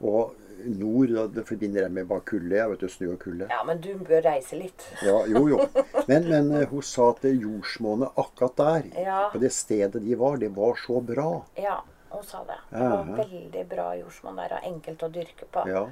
Og 0.01 0.33
nord 0.65 1.11
da, 1.13 1.25
det 1.27 1.43
forbinder 1.47 1.81
jeg 1.85 1.91
med 1.91 2.07
bare 2.07 2.23
kulde. 2.27 2.55
Jeg 2.55 2.69
vet 2.71 2.79
du, 2.81 2.87
snø 2.89 3.11
og 3.13 3.19
kulde. 3.19 3.47
Ja, 3.51 3.59
men 3.67 3.79
du 3.83 3.91
bør 4.07 4.21
reise 4.25 4.55
litt. 4.59 4.85
Ja, 5.05 5.21
jo, 5.27 5.45
jo. 5.51 5.59
Men, 6.09 6.25
men 6.25 6.47
eh, 6.57 6.65
hun 6.71 6.81
sa 6.81 7.11
at 7.11 7.19
det 7.21 7.35
jordsmonnet 7.37 8.15
akkurat 8.17 8.55
der, 8.57 8.87
Ja. 8.97 9.19
på 9.29 9.37
det 9.43 9.51
stedet 9.53 10.01
de 10.01 10.15
var, 10.17 10.37
det 10.41 10.49
var 10.55 10.73
så 10.81 10.99
bra. 11.05 11.43
Ja, 11.55 11.75
hun 12.09 12.23
sa 12.25 12.41
det. 12.47 12.57
Det 12.71 12.79
var 12.81 13.11
veldig 13.19 13.65
bra 13.69 13.91
jordsmonn 13.99 14.39
der, 14.41 14.55
og 14.57 14.65
enkelt 14.71 15.03
å 15.05 15.09
dyrke 15.13 15.45
på. 15.53 15.67
Ja. 15.69 15.83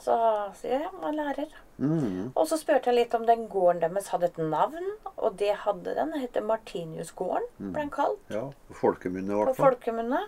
Så 0.00 0.14
sier 0.56 0.78
jeg, 0.78 0.82
ja, 0.86 0.90
man 1.02 1.16
lærer. 1.18 1.50
Mm. 1.76 2.30
Og 2.34 2.46
så 2.48 2.56
spurte 2.60 2.88
jeg 2.88 2.96
litt 2.96 3.14
om 3.16 3.26
den 3.28 3.46
gården 3.52 3.82
deres 3.82 4.08
hadde 4.14 4.30
et 4.30 4.38
navn, 4.40 4.86
og 5.16 5.34
det 5.40 5.54
hadde 5.66 5.92
den. 5.96 6.12
Den 6.14 6.22
heter 6.22 6.44
Martiniusgården, 6.48 7.48
ble 7.58 7.74
den 7.82 7.90
kalt. 7.92 8.22
ja. 8.32 8.46
På 8.68 8.74
folkemunne, 8.80 9.28
i 9.28 9.34
På 9.36 9.44
hvert 9.44 9.56
fall. 9.58 9.74
folkemunne. 9.74 10.22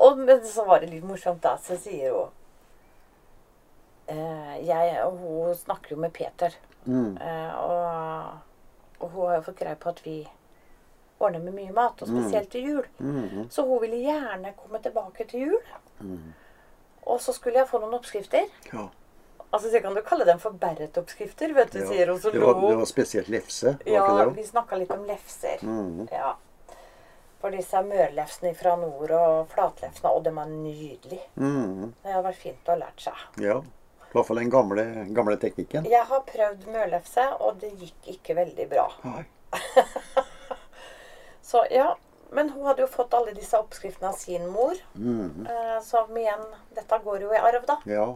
Og 0.00 0.18
men 0.18 0.44
så 0.48 0.64
var 0.68 0.80
det 0.80 0.90
litt 0.92 1.04
morsomt, 1.04 1.42
da. 1.44 1.56
Så 1.60 1.76
sier 1.80 2.12
hun 2.14 2.28
eh, 4.08 4.56
jeg 4.66 5.00
hun 5.04 5.54
snakker 5.56 5.94
jo 5.94 6.00
med 6.00 6.12
Peter. 6.16 6.54
Mm. 6.84 7.16
Eh, 7.20 7.54
og, 7.60 9.00
og 9.00 9.08
hun 9.14 9.26
har 9.28 9.36
jo 9.38 9.46
fått 9.48 9.60
greie 9.60 9.76
på 9.80 9.92
at 9.92 10.04
vi 10.04 10.18
ordner 11.20 11.42
med 11.44 11.52
mye 11.56 11.72
mat, 11.76 12.00
og 12.00 12.08
spesielt 12.08 12.48
til 12.52 12.68
jul. 12.68 12.86
Mhm. 12.98 13.48
Så 13.52 13.64
hun 13.68 13.80
ville 13.82 13.98
gjerne 14.00 14.54
komme 14.56 14.80
tilbake 14.80 15.26
til 15.28 15.40
jul. 15.50 15.66
Mm. 17.00 17.12
Og 17.12 17.20
så 17.20 17.32
skulle 17.34 17.56
jeg 17.62 17.68
få 17.68 17.80
noen 17.80 17.94
oppskrifter. 17.98 18.46
Ja. 18.72 18.88
Altså, 19.52 19.70
så 19.72 19.80
kan 19.82 19.94
du 19.94 20.02
kalle 20.06 20.24
dem 20.28 20.38
for 20.38 20.50
Berret-oppskrifter, 20.52 21.52
vet 21.54 21.72
du, 21.72 21.78
Ja. 21.80 21.86
sier. 21.88 22.06
Så 22.18 22.30
Det 22.32 22.38
var, 22.40 22.54
det 22.54 22.76
var 22.78 22.84
spesielt 22.86 23.28
lefse, 23.28 23.78
var 23.84 23.92
Ja, 23.92 24.24
det? 24.24 24.36
vi 24.36 24.42
snakka 24.46 24.76
litt 24.78 24.90
om 24.90 25.04
lefser. 25.06 25.58
Mhm. 25.62 26.08
Ja. 26.12 26.34
For 27.40 27.50
disse 27.50 27.80
mørlefsene 27.82 28.54
fra 28.54 28.76
nord 28.76 29.10
og 29.10 29.48
flatlefsene, 29.48 30.10
og 30.12 30.22
de 30.24 30.28
er 30.28 30.46
nydelige. 30.46 31.22
Mm. 31.36 31.94
Det 32.04 32.12
har 32.12 32.22
vært 32.22 32.36
fint 32.36 32.64
å 32.68 32.70
ha 32.70 32.76
lært 32.76 33.00
seg. 33.00 33.14
Ja. 33.40 33.58
I 34.10 34.12
hvert 34.12 34.26
fall 34.26 34.36
den 34.36 34.50
gamle, 34.50 34.84
gamle 35.14 35.36
teknikken. 35.36 35.84
Jeg 35.88 36.04
har 36.04 36.20
prøvd 36.20 36.66
mørlefse, 36.66 37.40
og 37.40 37.58
det 37.60 37.72
gikk 37.78 38.08
ikke 38.18 38.34
veldig 38.36 38.68
bra. 38.68 38.88
Nei. 39.04 39.24
Så 41.42 41.64
ja, 41.70 41.96
men 42.32 42.50
hun 42.54 42.66
hadde 42.66 42.82
jo 42.84 42.86
fått 42.90 43.14
alle 43.14 43.32
disse 43.34 43.58
oppskriftene 43.58 44.08
av 44.12 44.18
sin 44.18 44.46
mor. 44.48 44.74
Mm. 44.94 45.46
Eh, 45.46 45.80
Som 45.82 46.16
igjen 46.16 46.42
Dette 46.74 46.98
går 47.04 47.24
jo 47.26 47.32
i 47.34 47.38
arv, 47.38 47.64
da. 47.66 47.78
Ja. 47.90 48.06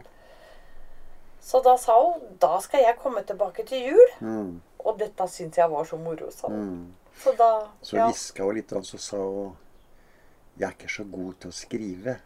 Så 1.41 1.61
da 1.61 1.75
sa 1.77 1.97
hun 2.01 2.21
da 2.41 2.59
skal 2.61 2.81
jeg 2.81 2.97
komme 3.01 3.21
tilbake 3.23 3.65
til 3.67 3.91
jul. 3.91 4.13
Mm. 4.21 4.61
Og 4.85 4.97
dette 4.99 5.27
syns 5.29 5.57
jeg 5.57 5.69
var 5.69 5.85
så 5.85 5.97
moro, 5.97 6.31
sa 6.31 6.47
hun. 6.47 6.63
Mhm. 6.65 6.93
Så 7.21 7.31
da 7.37 7.67
Så 7.81 7.95
ja. 7.95 8.07
hviska 8.09 8.43
hun 8.43 8.55
litt, 8.57 8.73
og 8.73 8.83
så 8.85 8.97
sa 8.99 9.17
hun 9.17 9.55
Jeg 10.57 10.67
er 10.67 10.73
ikke 10.75 10.89
så 10.89 11.03
god 11.11 11.33
til 11.39 11.49
å 11.49 11.53
skrive. 11.53 12.17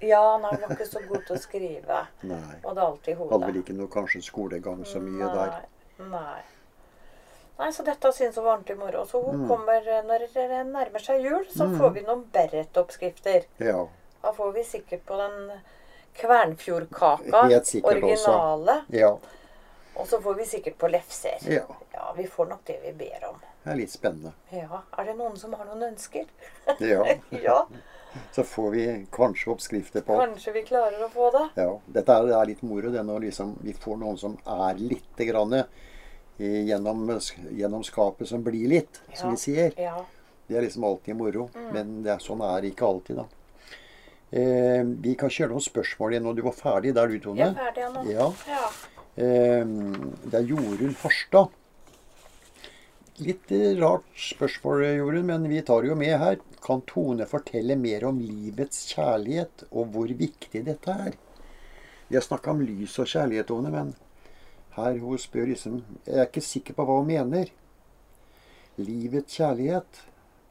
ja, 0.00 0.38
nei, 0.38 0.50
hun 0.50 0.60
var 0.68 0.74
ikke 0.76 0.86
så 0.90 1.00
god 1.08 1.26
til 1.26 1.36
å 1.36 1.40
skrive. 1.40 2.06
Nei. 2.22 2.56
Er 2.64 2.78
alltid 2.78 3.16
hodet. 3.16 3.32
Hadde 3.32 3.46
vel 3.46 3.60
ikke 3.62 3.74
noe 3.78 3.88
kanskje 3.88 4.22
skolegang 4.22 4.84
så 4.86 5.00
mye 5.00 5.30
der. 5.34 5.64
Nei. 5.98 6.42
Nei. 7.58 7.70
Så 7.72 7.84
dette 7.86 8.10
syns 8.12 8.36
hun 8.36 8.44
var 8.44 8.56
ordentlig 8.56 8.78
moro. 8.78 9.04
Så 9.06 9.20
hun 9.24 9.42
Mm. 9.44 9.48
kommer 9.48 9.88
eh, 9.88 10.02
når 10.02 10.26
det 10.34 10.48
nærmer 10.72 11.00
seg 11.04 11.22
jul, 11.22 11.44
så 11.50 11.68
får 11.78 11.90
vi 11.94 12.02
noen 12.02 12.24
Berret-oppskrifter. 12.32 13.44
Ja. 13.58 13.86
Da 14.22 14.32
får 14.32 14.52
vi 14.52 14.64
sikkert 14.64 15.04
på 15.06 15.16
den 15.20 15.50
Kvernfjordkaka, 16.14 17.60
originale. 17.84 18.82
Ja. 18.88 19.18
Og 19.94 20.06
så 20.10 20.18
får 20.20 20.34
vi 20.34 20.44
sikkert 20.44 20.78
på 20.78 20.88
lefser. 20.90 21.38
ja. 21.50 21.66
Ja, 21.94 22.12
vi 22.16 22.26
får 22.26 22.46
nok 22.50 22.64
det 22.66 22.80
vi 22.82 22.92
ber 22.92 23.28
om. 23.28 23.36
Det 23.64 23.70
er 23.70 23.76
litt 23.78 23.90
spennende. 23.92 24.32
Ja, 24.50 24.80
Er 24.98 25.04
det 25.04 25.14
noen 25.16 25.36
som 25.38 25.52
har 25.54 25.64
noen 25.64 25.82
ønsker? 25.92 26.24
Ja. 26.82 27.04
ja, 27.30 27.66
Så 28.34 28.42
får 28.44 28.70
vi 28.70 29.06
kanskje 29.14 29.50
oppskrifter 29.54 30.02
på 30.02 30.16
kanskje 30.18 30.52
vi 30.52 30.62
klarer 30.66 31.04
å 31.06 31.08
få 31.10 31.30
det. 31.34 31.44
Ja. 31.62 31.70
Dette 31.86 32.12
er, 32.18 32.26
det 32.26 32.34
er 32.34 32.46
litt 32.50 32.62
moro, 32.66 32.90
det 32.90 33.04
når 33.06 33.20
liksom 33.28 33.54
vi 33.62 33.72
får 33.72 33.96
noen 34.02 34.18
som 34.18 34.34
er 34.44 34.74
lite 34.82 35.24
grann 35.30 35.54
gjennom, 36.38 37.06
gjennom 37.54 37.84
skapet, 37.86 38.28
som 38.28 38.42
blir 38.42 38.68
litt, 38.68 39.00
som 39.14 39.34
vi 39.34 39.40
sier. 39.40 39.74
Ja. 39.78 40.00
Det 40.46 40.58
er 40.58 40.66
liksom 40.66 40.84
alltid 40.84 41.16
moro. 41.16 41.48
Mm. 41.54 41.68
Men 41.72 41.96
det 42.04 42.14
er, 42.16 42.22
sånn 42.22 42.42
er 42.44 42.62
det 42.62 42.74
ikke 42.74 42.88
alltid, 42.88 43.22
da. 43.22 43.26
Eh, 44.34 44.82
vi 45.04 45.14
kan 45.18 45.30
kjøre 45.30 45.52
noen 45.52 45.62
spørsmål 45.62 46.14
igjen 46.14 46.24
når 46.26 46.38
du 46.38 46.46
var 46.48 46.56
ferdig 46.58 46.94
der, 46.96 47.10
du, 47.12 47.20
Tone. 47.22 47.38
Jeg 47.38 47.52
er 47.52 47.60
ferdig 47.60 47.90
nå. 47.94 48.06
Ja. 48.10 48.30
ja. 48.50 48.64
Eh, 49.14 49.74
det 50.24 50.40
er 50.40 50.48
Jorunn 50.50 50.96
Farstad. 50.98 51.60
Litt 53.22 53.52
eh, 53.54 53.76
rart 53.78 54.08
spørsmål, 54.18 54.82
Jorunn, 54.98 55.28
men 55.30 55.46
vi 55.52 55.62
tar 55.62 55.86
jo 55.86 55.94
med 55.98 56.16
her. 56.18 56.40
Kan 56.64 56.82
Tone 56.88 57.28
fortelle 57.30 57.76
mer 57.78 58.08
om 58.08 58.18
livets 58.18 58.88
kjærlighet, 58.90 59.68
og 59.70 59.94
hvor 59.94 60.10
viktig 60.10 60.64
dette 60.66 60.98
er? 61.06 61.14
Vi 62.08 62.18
har 62.18 62.24
snakka 62.24 62.52
om 62.52 62.64
lys 62.64 62.98
og 63.00 63.08
kjærlighet, 63.08 63.48
Tone, 63.52 63.70
men 63.70 63.94
her 64.76 64.98
hun 64.98 65.18
spør 65.18 65.46
liksom 65.52 65.82
Jeg 66.06 66.18
er 66.18 66.28
ikke 66.28 66.42
sikker 66.42 66.74
på 66.74 66.86
hva 66.86 66.98
hun 66.98 67.10
mener. 67.10 67.50
Livets 68.76 69.36
kjærlighet, 69.38 70.00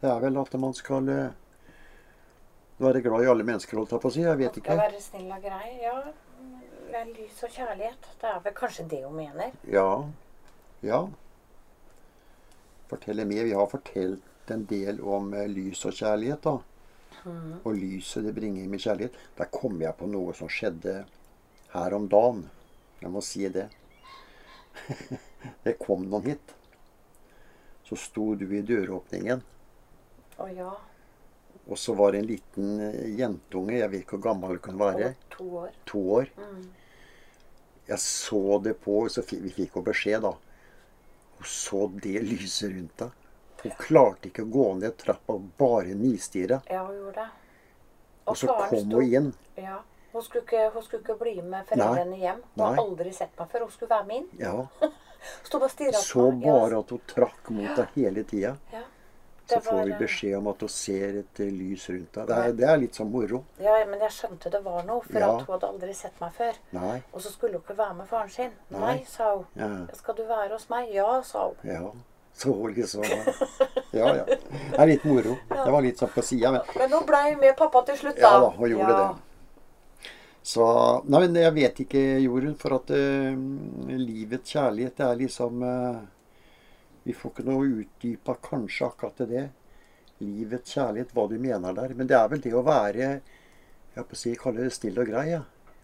det 0.01 0.09
er 0.09 0.19
vel 0.23 0.37
at 0.39 0.53
man 0.59 0.73
skal 0.75 1.09
eh, 1.11 1.33
være 2.79 3.01
glad 3.03 3.25
i 3.25 3.31
alle 3.31 3.43
mennesker, 3.43 3.77
holdt 3.77 3.91
jeg 3.91 4.03
på 4.03 4.11
å 4.11 4.15
si. 4.15 4.23
Jeg 4.23 4.39
vet 4.39 4.59
ikke. 4.61 4.77
være 4.79 5.01
snill 5.03 5.31
og 5.31 5.43
grei. 5.43 5.73
Ja. 5.81 5.97
Er 6.93 7.09
lys 7.09 7.39
og 7.43 7.49
kjærlighet. 7.49 8.07
Det 8.21 8.29
er 8.29 8.41
vel 8.45 8.55
kanskje 8.55 8.85
det 8.91 9.01
hun 9.03 9.17
mener. 9.17 9.55
Ja. 9.67 9.87
Ja. 10.85 11.01
Fortelle 12.91 13.25
mer. 13.25 13.43
Vi 13.47 13.55
har 13.57 13.67
fortalt 13.71 14.53
en 14.53 14.65
del 14.69 15.01
om 15.01 15.33
eh, 15.33 15.49
lys 15.51 15.83
og 15.89 15.97
kjærlighet, 15.99 16.47
da. 16.47 16.59
Og 17.63 17.75
lyset 17.77 18.25
det 18.27 18.33
bringer 18.35 18.67
med 18.67 18.81
kjærlighet. 18.83 19.15
Der 19.37 19.51
kom 19.51 19.79
jeg 19.81 19.95
på 19.99 20.07
noe 20.11 20.33
som 20.35 20.49
skjedde 20.51 21.03
her 21.73 21.95
om 21.95 22.07
dagen. 22.11 22.45
Jeg 23.01 23.11
må 23.11 23.21
si 23.23 23.47
det. 23.51 23.69
det 25.65 25.77
kom 25.81 26.05
noen 26.09 26.29
hit. 26.33 26.53
Så 27.83 27.97
sto 27.99 28.33
du 28.39 28.45
i 28.55 28.61
døråpningen, 28.65 29.41
Å 30.39 30.47
ja. 30.49 30.69
og 31.67 31.77
så 31.77 31.93
var 31.99 32.13
det 32.13 32.21
en 32.23 32.29
liten 32.29 32.69
eh, 32.81 33.09
jentunge, 33.19 33.75
jeg 33.77 33.91
vet 33.91 34.05
ikke 34.05 34.17
hvor 34.17 34.23
gammel 34.29 34.55
hun 34.55 34.63
kan 34.63 34.79
være, 34.79 35.11
Over 35.11 35.35
to 35.35 35.49
år. 35.63 35.75
to 35.85 36.01
år. 36.19 36.31
Jeg 37.91 37.99
så 37.99 38.59
det 38.63 38.77
på, 38.81 39.01
så 39.11 39.21
vi 39.27 39.51
fikk 39.51 39.75
jo 39.77 39.83
beskjed 39.85 40.23
da. 40.23 40.31
Hun 41.37 41.49
så 41.51 41.85
det 42.01 42.21
lyset 42.23 42.71
rundt 42.71 42.97
deg. 43.03 43.19
Hun 43.63 43.75
klarte 43.79 44.27
ikke 44.31 44.43
å 44.47 44.51
gå 44.51 44.67
ned 44.79 44.95
trappa, 44.99 45.35
bare 45.59 45.93
nistirra. 45.95 46.61
Ja, 46.71 46.85
hun 46.87 46.95
gjorde 46.97 47.23
det. 47.25 47.29
Og 48.31 48.39
så 48.39 48.47
kom 48.55 48.91
hun 48.95 49.03
inn. 49.03 49.29
Ja. 49.59 49.81
Hun 50.13 50.21
skulle, 50.21 50.43
ikke, 50.45 50.69
hun 50.73 50.83
skulle 50.85 51.01
ikke 51.01 51.15
bli 51.19 51.35
med 51.41 51.65
foreldrene 51.69 52.17
hjem. 52.21 52.41
Hun 52.55 52.65
har 52.65 52.81
aldri 52.83 53.13
sett 53.13 53.31
meg 53.39 53.49
før. 53.51 53.63
Hun 53.67 53.71
skulle 53.73 53.89
være 53.95 54.05
med 54.05 54.15
inn. 54.21 54.27
Ja. 54.39 54.67
Sto 55.47 55.59
bare 55.59 55.71
stirra 55.73 55.97
på 55.97 56.03
Så 56.05 56.25
meg. 56.31 56.43
bare 56.45 56.79
at 56.83 56.89
hun 56.93 57.01
trakk 57.07 57.49
mot 57.55 57.75
deg 57.79 57.95
hele 57.95 58.23
tida. 58.29 58.55
Ja. 58.73 58.81
Så 59.49 59.57
får 59.59 59.73
var, 59.75 59.83
vi 59.85 59.91
eh, 59.91 59.97
beskjed 59.99 60.35
om 60.37 60.45
at 60.47 60.61
hun 60.63 60.69
ser 60.71 61.17
et 61.19 61.39
eh, 61.43 61.49
lys 61.51 61.89
rundt 61.91 62.13
deg. 62.15 62.27
Det 62.29 62.37
er, 62.43 62.53
det 62.61 62.67
er 62.71 62.77
litt 62.79 62.95
sånn 62.95 63.09
moro. 63.11 63.41
Ja, 63.59 63.73
men 63.89 63.99
jeg 63.99 64.13
skjønte 64.15 64.51
det 64.53 64.61
var 64.63 64.85
noe, 64.87 65.01
for 65.03 65.19
Ja. 65.19 65.33
at 65.33 65.43
hun 65.47 65.53
hadde 65.57 65.67
aldri 65.73 65.93
sett 65.97 66.21
meg 66.23 66.31
før. 66.37 66.59
Nei. 66.77 67.01
Og 67.11 67.19
så 67.25 67.31
skulle 67.33 67.57
hun 67.59 67.65
ikke 67.65 67.75
være 67.81 67.97
med 67.97 68.07
faren 68.07 68.31
sin. 68.31 68.53
Nei, 68.71 68.79
Nei. 68.85 68.95
sa 69.09 69.33
hun. 69.35 69.45
Ja. 69.59 69.69
Skal 69.99 70.15
du 70.15 70.23
være 70.29 70.53
hos 70.55 70.69
meg? 70.71 70.93
Ja, 70.95 71.09
sa 71.27 71.49
hun. 71.49 71.59
ja. 71.67 71.91
Så 72.33 72.49
liksom 72.73 73.03
Ja, 73.93 74.07
ja. 74.15 74.23
Det 74.25 74.79
er 74.79 74.87
litt 74.89 75.03
moro. 75.05 75.35
Det 75.51 75.69
var 75.75 75.83
litt 75.85 75.99
sånn 76.01 76.09
på 76.15 76.23
sida, 76.25 76.49
men 76.55 76.61
Men 76.79 76.89
hun 76.95 77.03
blei 77.05 77.35
med 77.37 77.53
pappa 77.59 77.83
til 77.85 77.99
slutt, 77.99 78.15
da. 78.17 78.31
Ja 78.31 78.39
da, 78.41 78.49
hun 78.57 78.69
gjorde 78.71 78.95
det. 78.97 79.32
Så 80.43 80.65
Nei, 81.07 81.21
men 81.23 81.37
jeg 81.39 81.55
vet 81.55 81.77
ikke, 81.85 82.01
Jorunn, 82.19 82.57
for 82.59 82.75
at 82.75 82.91
uh, 82.91 83.31
livets 83.95 84.51
kjærlighet, 84.51 84.97
det 84.97 85.05
er 85.07 85.21
liksom 85.21 85.63
uh, 85.63 86.01
Vi 87.07 87.15
får 87.15 87.31
ikke 87.31 87.45
noe 87.47 87.69
utdypa 87.79 88.35
kanskje 88.43 88.89
akkurat 88.89 89.23
det. 89.29 89.45
Livets 90.19 90.75
kjærlighet, 90.75 91.15
hva 91.15 91.29
du 91.31 91.37
mener 91.39 91.75
der. 91.77 91.95
Men 91.95 92.11
det 92.11 92.17
er 92.19 92.27
vel 92.31 92.43
det 92.43 92.51
å 92.55 92.63
være 92.67 93.07
Jeg 93.93 94.03
på 94.09 94.17
å 94.17 94.19
si, 94.19 94.35
kaller 94.39 94.67
det 94.67 94.75
snill 94.75 94.99
og 94.99 95.07
grei. 95.13 95.25
Ja. 95.31 95.41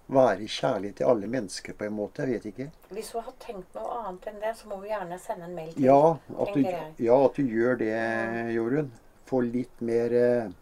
Være 0.09 0.47
kjærlig 0.49 0.95
til 0.97 1.07
alle 1.07 1.27
mennesker 1.29 1.75
på 1.79 1.85
en 1.85 1.95
måte. 1.95 2.25
Jeg 2.25 2.39
vet 2.39 2.49
ikke. 2.51 2.67
Hvis 2.97 3.13
hun 3.15 3.23
har 3.29 3.35
tenkt 3.39 3.75
noe 3.77 3.99
annet 4.01 4.27
enn 4.31 4.39
det, 4.43 4.53
så 4.57 4.67
må 4.67 4.81
hun 4.81 4.89
gjerne 4.89 5.19
sende 5.21 5.47
en 5.47 5.55
mail 5.55 5.71
til. 5.75 5.85
Ja, 5.85 6.01
at 6.35 6.55
du, 6.55 6.61
ja, 7.05 7.19
at 7.29 7.39
du 7.39 7.55
gjør 7.55 7.79
det, 7.79 7.95
Jorunn. 8.57 8.91
Få 9.29 9.43
litt 9.45 9.83
mer 9.85 10.19
uh, 10.19 10.53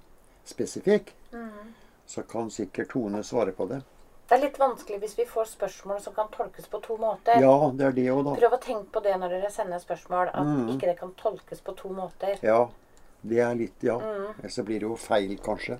spesifikk. 0.45 1.15
Mhm. 1.33 1.73
Så 2.07 2.23
kan 2.23 2.51
sikkert 2.51 2.91
Tone 2.93 3.23
svare 3.23 3.51
på 3.51 3.67
det. 3.67 3.81
Det 4.27 4.35
er 4.35 4.41
litt 4.43 4.57
vanskelig 4.59 4.99
hvis 4.99 5.15
vi 5.17 5.25
får 5.27 5.45
spørsmål 5.53 5.99
som 6.03 6.15
kan 6.15 6.27
tolkes 6.31 6.67
på 6.71 6.79
to 6.83 6.97
måter. 6.99 7.39
Ja, 7.43 7.53
det 7.75 7.85
er 7.87 7.93
det 7.95 8.07
òg, 8.11 8.25
da. 8.27 8.33
Prøv 8.41 8.55
å 8.57 8.63
tenke 8.63 8.91
på 8.95 9.03
det 9.05 9.13
når 9.19 9.35
dere 9.37 9.51
sender 9.51 9.79
spørsmål, 9.79 10.31
at 10.33 10.49
mm. 10.49 10.65
ikke 10.73 10.89
det 10.89 10.95
kan 10.99 11.13
tolkes 11.19 11.63
på 11.63 11.75
to 11.79 11.91
måter. 11.95 12.35
Ja, 12.43 12.65
det 13.27 13.39
er 13.43 13.55
litt 13.59 13.85
Ja. 13.87 13.99
Mm. 14.03 14.33
Ellers 14.39 14.57
så 14.59 14.65
blir 14.67 14.83
det 14.83 14.89
jo 14.89 14.97
feil, 14.99 15.37
kanskje. 15.43 15.79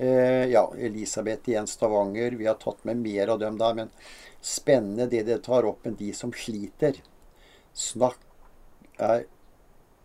Eh, 0.00 0.46
ja, 0.50 0.64
Elisabeth 0.78 1.50
igjen 1.50 1.66
Stavanger. 1.70 2.34
Vi 2.40 2.46
har 2.48 2.58
tatt 2.58 2.82
med 2.88 2.96
mer 2.96 3.28
av 3.28 3.38
dem 3.38 3.58
der. 3.60 3.74
Men 3.74 3.90
spennende 4.40 5.06
det 5.06 5.26
det 5.28 5.42
tar 5.44 5.68
opp 5.68 5.84
med 5.84 5.98
de 6.00 6.12
som 6.16 6.32
sliter. 6.32 7.02
Snakk 7.74 8.18
er 8.98 9.26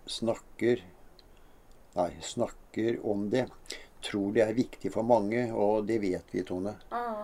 Snakker 0.06 0.84
Nei, 1.96 2.12
snakker 2.22 3.00
om 3.08 3.30
det. 3.32 3.46
Tror 4.06 4.34
det 4.36 4.44
er 4.46 4.58
viktig 4.58 4.92
for 4.94 5.08
mange, 5.08 5.48
og 5.54 5.88
det 5.90 6.00
vet 6.04 6.36
vi, 6.36 6.44
Tone. 6.46 6.76
Mm. 6.92 7.24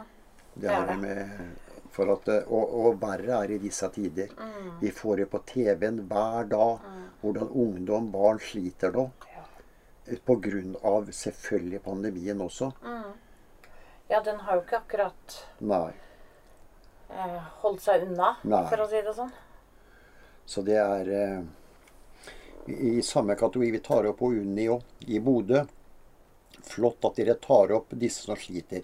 Det 0.54 0.70
er 0.72 0.88
det. 0.88 0.98
med 1.02 1.60
for 1.92 2.12
at, 2.14 2.30
og, 2.48 2.76
og 2.86 3.00
verre 3.02 3.42
er 3.44 3.56
i 3.56 3.60
disse 3.62 3.88
tider. 3.94 4.32
Mm. 4.40 4.70
Vi 4.82 4.92
får 4.96 5.22
det 5.22 5.28
på 5.32 5.42
TV-en 5.48 6.00
hver 6.10 6.48
dag. 6.52 6.86
Hvordan 7.22 7.50
ungdom, 7.50 8.08
barn 8.12 8.40
sliter 8.42 8.94
nå. 8.96 9.10
Ja. 9.34 9.44
Av 10.88 11.12
selvfølgelig 11.14 11.82
pandemien 11.86 12.42
også. 12.42 12.72
Mhm. 12.82 13.12
ja, 14.10 14.20
den 14.26 14.40
har 14.44 14.58
jo 14.58 14.62
ikke 14.66 14.78
akkurat 14.82 15.36
Nei. 15.60 15.94
eh, 17.10 17.38
holdt 17.62 17.82
seg 17.82 18.04
unna, 18.08 18.34
Nei. 18.44 18.66
for 18.68 18.84
å 18.84 18.88
si 18.90 19.00
det 19.06 19.14
sånn. 19.16 19.32
Så 20.46 20.64
det 20.68 20.76
er 20.82 21.12
eh, 21.16 21.44
i, 22.66 22.98
I 22.98 23.02
samme 23.06 23.38
kategori 23.40 23.72
vi 23.72 23.80
tar 23.80 24.10
opp 24.10 24.20
på 24.20 24.34
Unni 24.34 24.68
òg, 24.74 24.84
i 25.08 25.20
Bodø. 25.24 25.64
Flott 26.72 27.06
at 27.08 27.20
dere 27.20 27.36
tar 27.44 27.74
opp 27.76 27.94
disse 28.00 28.26
som 28.26 28.40
sliter. 28.40 28.84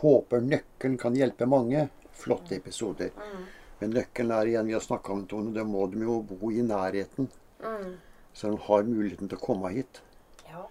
Håper 0.00 0.44
nøkkelen 0.44 0.98
kan 1.00 1.16
hjelpe 1.16 1.48
mange. 1.50 1.88
Flotte 2.16 2.56
episoder. 2.56 3.12
Mm. 3.16 3.46
Men 3.80 3.92
nøkkelen 3.98 4.32
er 4.32 4.50
igjen, 4.50 4.68
vi 4.70 4.76
har 4.76 4.84
snakka 4.84 5.12
om 5.12 5.24
Tone, 5.28 5.52
det 5.52 5.64
må 5.68 5.84
de 5.92 6.00
jo 6.06 6.20
bo 6.24 6.50
i 6.52 6.62
nærheten. 6.64 7.28
Mm. 7.60 7.96
Så 8.32 8.50
de 8.52 8.60
har 8.68 8.88
muligheten 8.88 9.28
til 9.28 9.38
å 9.38 9.44
komme 9.44 9.72
hit. 9.74 10.00
Ja. 10.48 10.64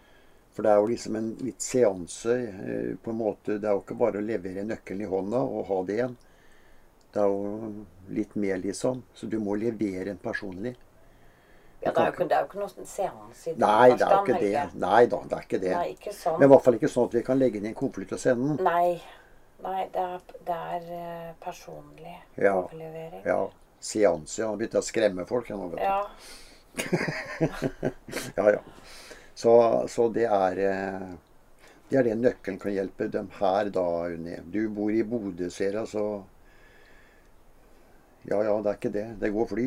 For 0.53 0.65
det 0.65 0.71
er 0.71 0.81
jo 0.81 0.89
liksom 0.89 1.17
en 1.19 1.31
litt 1.45 1.61
seanse. 1.61 2.37
eh, 2.37 2.95
på 3.01 3.11
en 3.11 3.21
måte, 3.21 3.59
Det 3.59 3.67
er 3.67 3.73
jo 3.73 3.83
ikke 3.83 3.99
bare 3.99 4.21
å 4.21 4.25
levere 4.25 4.65
nøkkelen 4.65 5.01
i 5.01 5.11
hånda 5.11 5.41
og 5.41 5.67
ha 5.69 5.83
det 5.83 5.99
igjen. 5.99 6.17
Det 7.13 7.21
er 7.21 7.29
jo 7.31 7.85
litt 8.09 8.35
mer, 8.35 8.57
liksom. 8.57 9.03
Så 9.13 9.29
du 9.29 9.39
må 9.39 9.55
levere 9.55 10.09
en 10.09 10.17
personlig. 10.17 10.75
Ja 11.83 11.91
det, 11.91 12.01
er 12.01 12.13
ikke, 12.13 12.25
det 12.29 12.35
er 12.37 12.45
jo 12.45 12.47
ikke 12.49 12.61
noe 12.61 12.85
seanse 12.89 13.51
i 13.51 13.55
Nei, 13.61 13.89
det 13.93 14.05
er 14.07 14.13
jo 14.15 14.21
ikke 14.23 14.39
det. 14.41 14.63
Nei 14.81 15.01
da, 15.11 15.19
det 15.29 15.37
er 15.37 15.43
ikke 15.45 15.59
det. 15.61 15.73
Nei, 15.75 15.89
ikke 15.93 16.13
sånn. 16.15 16.39
Men 16.39 16.47
i 16.47 16.51
hvert 16.53 16.63
fall 16.65 16.79
ikke 16.79 16.89
sånn 16.91 17.09
at 17.09 17.17
vi 17.19 17.23
kan 17.27 17.37
legge 17.41 17.59
inn 17.61 17.67
en 17.69 17.77
konvolutt 17.77 18.15
sende 18.21 18.55
den. 18.55 18.65
Nei. 18.65 19.01
Nei, 19.65 19.83
det 19.93 20.01
er, 20.01 20.19
det 20.47 20.55
er 20.55 20.89
eh, 20.99 21.29
personlig 21.43 22.15
Ja. 22.41 22.55
overlevering. 22.63 23.21
Ja. 23.25 23.39
Seanse. 23.85 24.41
Ja. 24.41 24.49
Begynte 24.57 24.81
å 24.81 24.85
skremme 24.85 25.25
folk. 25.29 25.49
Ja, 25.49 25.57
nå, 25.59 25.69
vet 25.73 25.79
du. 25.79 25.85
Ja. 25.85 26.01
ja, 28.37 28.49
ja. 28.57 28.61
Så, 29.35 29.53
så 29.91 30.09
det 30.15 30.25
er 30.31 30.59
eh, 30.63 31.07
Det 31.89 31.99
er 31.99 32.07
det 32.07 32.15
nøkkelen 32.17 32.57
kan 32.59 32.73
hjelpe 32.73 33.07
dem 33.13 33.27
her, 33.39 33.69
da, 33.73 33.85
Unni. 34.09 34.39
Du 34.51 34.63
bor 34.73 34.89
i 34.91 35.03
Bodø, 35.05 35.49
ser 35.53 35.77
jeg, 35.77 35.87
så 35.91 36.05
Ja 38.27 38.39
ja, 38.43 38.53
det 38.61 38.71
er 38.71 38.77
ikke 38.79 38.91
det. 38.93 39.05
Det 39.21 39.29
går 39.33 39.47
fly. 39.51 39.65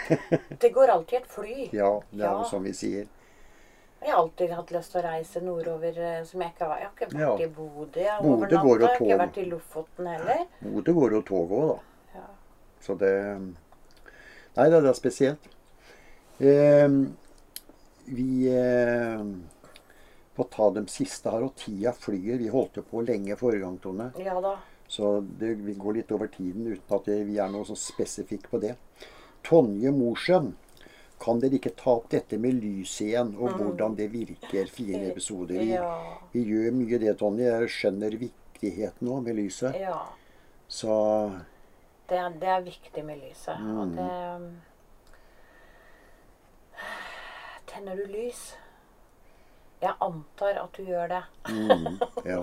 Det 0.62 0.70
går 0.74 0.88
alltid 0.94 1.18
et 1.22 1.26
fly. 1.32 1.68
ja, 1.72 1.88
det 2.12 2.20
er 2.22 2.30
jo 2.30 2.42
Ja. 2.44 2.44
som 2.50 2.62
vi 2.62 2.72
sier. 2.72 3.06
Jeg 4.00 4.12
har 4.12 4.20
alltid 4.22 4.52
hatt 4.54 4.70
lyst 4.70 4.92
til 4.94 5.00
å 5.00 5.04
reise 5.08 5.40
nordover 5.42 5.96
eh, 5.98 6.20
som 6.24 6.40
jeg 6.44 6.52
ikke 6.54 6.68
har 6.70 6.78
Jeg 6.78 6.86
har 6.86 6.92
ikke 6.94 7.08
vært 7.10 7.20
Ja. 7.20 7.32
i 7.42 7.48
Bodø 7.50 8.00
jeg 8.00 8.10
har 8.14 8.94
ikke 8.94 9.18
vært 9.18 9.38
i 9.42 9.46
Lofoten 9.50 10.06
heller. 10.06 10.44
Bodø 10.62 10.92
går 10.94 11.16
jo 11.16 11.22
tog 11.22 11.50
òg, 11.50 11.68
da. 11.72 12.20
Ja. 12.20 12.26
Så 12.80 12.94
det 12.98 13.14
Nei, 13.38 14.68
det, 14.70 14.78
det 14.82 14.90
er 14.90 14.94
spesielt. 14.98 15.48
Eh, 16.38 16.88
vi 18.06 18.48
eh, 18.54 19.20
får 20.38 20.48
ta 20.54 20.70
dem 20.74 20.86
siste 20.90 21.30
her, 21.30 21.42
og 21.46 21.54
tida 21.58 21.92
flyr. 21.92 22.38
Vi 22.38 22.48
holdt 22.50 22.78
jo 22.78 22.82
på 22.86 23.02
lenge 23.06 23.36
forrige 23.38 23.62
gang, 23.66 23.76
Tone. 23.82 24.12
ja 24.22 24.38
da. 24.40 24.56
Så 24.88 25.20
det, 25.40 25.54
vi 25.66 25.74
går 25.76 25.98
litt 25.98 26.12
over 26.16 26.26
tiden 26.32 26.66
uten 26.72 26.94
at 26.96 27.04
det, 27.10 27.18
vi 27.28 27.36
er 27.38 27.50
noe 27.52 27.64
så 27.68 27.76
spesifikk 27.76 28.48
på 28.50 28.60
det. 28.62 28.74
Tonje 29.44 29.90
Mosjøen, 29.92 30.54
kan 31.20 31.40
dere 31.42 31.58
ikke 31.58 31.74
ta 31.76 31.90
opp 31.98 32.06
dette 32.12 32.38
med 32.38 32.60
lyset 32.62 33.08
igjen, 33.08 33.34
og 33.36 33.56
hvordan 33.58 33.96
det 33.98 34.06
virker? 34.12 34.66
Fire 34.70 35.02
episoder. 35.12 35.58
Vi, 35.60 35.74
Mm. 35.76 36.30
Vi 36.32 36.42
gjør 36.46 36.72
mye 36.78 36.98
det, 37.02 37.16
Tonje. 37.18 37.44
Jeg 37.50 37.68
skjønner 37.74 38.16
viktigheten 38.20 39.08
nå 39.08 39.20
med 39.20 39.34
lyset. 39.36 39.74
ja. 39.80 39.98
Så 40.68 40.94
Det 42.08 42.16
er, 42.18 42.28
det 42.40 42.48
er 42.48 42.60
viktig 42.64 43.04
med 43.04 43.16
lyset. 43.22 43.56
Mm. 43.60 43.78
Og 43.78 43.88
det 43.96 44.08
Tenner 47.68 47.96
du 47.96 48.06
lys? 48.12 48.54
Jeg 49.82 49.92
antar 50.02 50.58
at 50.64 50.72
du 50.76 50.82
gjør 50.88 51.08
det. 51.12 51.22
mm, 51.48 51.98
ja. 52.26 52.40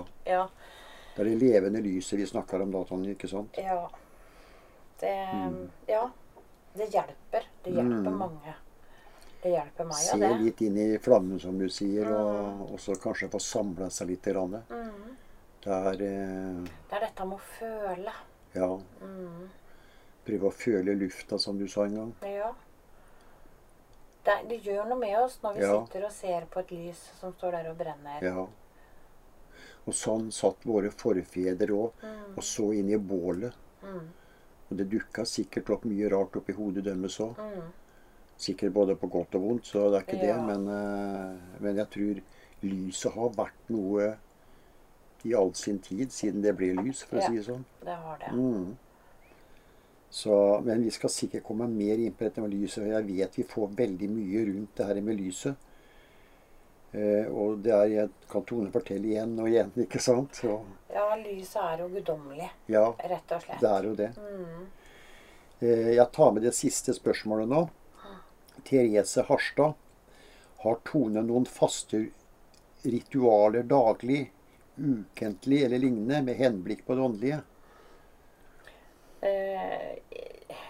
Det 1.16 1.22
er 1.24 1.30
det 1.30 1.38
levende 1.40 1.80
lyset 1.82 2.18
vi 2.20 2.26
snakker 2.28 2.60
om 2.62 2.70
da, 2.74 2.84
Tonje, 2.84 3.14
ikke 3.16 3.28
sant? 3.30 3.56
Ja. 3.56 3.88
Det 5.00 5.14
Ja. 5.88 6.10
Det 6.76 6.90
hjelper. 6.92 7.46
Det 7.64 7.72
hjelper 7.72 8.10
mange. 8.12 8.54
Det 9.42 9.50
hjelper 9.54 9.84
meg, 9.88 9.94
Se 9.96 10.16
det. 10.18 10.28
litt 10.40 10.60
inn 10.60 10.76
i 10.76 10.98
flammen, 10.98 11.38
som 11.40 11.56
du 11.58 11.68
sier, 11.72 12.10
og 12.12 12.74
også 12.74 12.98
kanskje 13.00 13.30
få 13.32 13.40
samla 13.40 13.88
seg 13.90 14.08
litt. 14.08 14.22
grann. 14.28 14.58
Mm. 14.68 15.16
Det 15.64 15.72
er 15.72 16.02
eh, 16.04 16.64
Det 16.90 16.92
er 16.96 17.00
dette 17.06 17.24
med 17.24 17.38
å 17.38 17.40
føle. 17.58 18.12
Ja. 18.54 18.68
Mm. 19.00 19.48
Prøve 20.26 20.48
å 20.50 20.52
føle 20.52 20.94
lufta, 20.98 21.38
som 21.38 21.58
du 21.58 21.66
sa 21.68 21.84
en 21.84 21.94
gang. 21.94 22.12
Ja. 22.22 22.52
Det, 24.26 24.36
det 24.48 24.60
gjør 24.66 24.88
noe 24.90 24.98
med 24.98 25.16
oss 25.18 25.38
når 25.42 25.54
vi 25.54 25.60
Ja. 25.62 25.84
sitter 25.86 26.04
og 26.04 26.12
ser 26.12 26.46
på 26.50 26.60
et 26.60 26.70
lys 26.72 27.10
som 27.20 27.32
står 27.32 27.52
der 27.52 27.70
og 27.70 27.76
brenner. 27.78 28.20
Ja. 28.22 28.46
Og 29.86 29.94
sånn 29.94 30.30
satt 30.34 30.64
våre 30.66 30.90
forfedre 30.90 31.74
òg, 31.74 32.06
og 32.34 32.42
så 32.44 32.72
inn 32.74 32.90
i 32.90 32.98
bålet. 32.98 33.54
Mm. 33.86 34.06
Og 34.66 34.78
det 34.80 34.88
dukka 34.90 35.24
sikkert 35.28 35.70
opp 35.70 35.84
mye 35.86 36.08
rart 36.10 36.36
oppi 36.40 36.56
hodet 36.56 36.84
deres 36.88 37.20
òg. 37.22 37.38
Mm. 37.38 37.68
Sikkert 38.36 38.74
både 38.74 38.96
på 38.98 39.08
godt 39.08 39.36
og 39.38 39.44
vondt, 39.46 39.70
så 39.70 39.86
det 39.92 40.00
er 40.00 40.08
ikke 40.08 40.22
det. 40.24 40.34
Men, 40.48 40.66
eh, 40.68 41.60
men 41.62 41.78
jeg 41.80 41.92
tror 41.94 42.22
lyset 42.66 43.14
har 43.14 43.36
vært 43.36 43.70
noe 43.72 44.16
i 45.26 45.34
all 45.34 45.54
sin 45.54 45.78
tid, 45.78 46.10
siden 46.12 46.42
det 46.42 46.54
ble 46.58 46.72
lys, 46.76 47.04
for 47.06 47.20
å 47.20 47.28
si 47.28 47.38
det 47.38 47.46
sånn. 47.46 47.64
Det 47.84 47.94
har 48.02 48.18
det. 48.20 48.32
Mm. 48.34 48.74
Så, 50.16 50.34
men 50.64 50.84
vi 50.84 50.92
skal 50.94 51.12
sikkert 51.12 51.44
komme 51.46 51.66
mer 51.70 51.98
inn 52.00 52.14
på 52.14 52.26
dette 52.26 52.42
med 52.42 52.54
lyset. 52.54 52.86
Jeg 52.88 53.06
vet 53.08 53.38
vi 53.38 53.46
får 53.48 53.72
veldig 53.78 54.10
mye 54.12 54.44
rundt 54.50 54.78
det 54.78 54.86
her 54.90 55.00
med 55.04 55.18
lyset. 55.20 55.65
Eh, 56.92 57.26
og 57.28 57.58
det 57.64 57.72
er, 57.74 57.86
jeg 57.92 58.10
kan 58.30 58.44
Tone 58.48 58.70
fortelle 58.72 59.10
igjen 59.10 59.34
og 59.42 59.48
igjen, 59.50 59.72
ikke 59.84 60.00
sant? 60.00 60.38
Så, 60.38 60.60
Ja, 60.92 61.08
lyset 61.20 61.58
er 61.62 61.82
jo 61.82 61.88
guddommelig, 61.92 62.50
ja, 62.72 62.86
rett 63.10 63.32
og 63.36 63.42
slett. 63.42 63.60
det 63.60 63.72
er 63.72 63.88
jo 63.90 63.96
det. 63.98 64.10
Mm. 64.16 64.62
Eh, 65.60 65.90
jeg 65.96 66.06
tar 66.12 66.32
med 66.32 66.46
det 66.46 66.54
siste 66.56 66.94
spørsmålet 66.96 67.50
nå. 67.50 67.66
Therese 68.66 69.22
Harstad. 69.28 69.74
Har 70.62 70.78
Tone 70.88 71.20
noen 71.22 71.44
faste 71.46 72.06
ritualer 72.86 73.66
daglig, 73.68 74.30
ukentlig 74.76 75.60
eller 75.66 75.78
lignende 75.82 76.22
med 76.26 76.40
henblikk 76.40 76.82
på 76.86 76.96
det 76.96 77.04
åndelige? 77.04 77.38
Eh, 79.20 79.92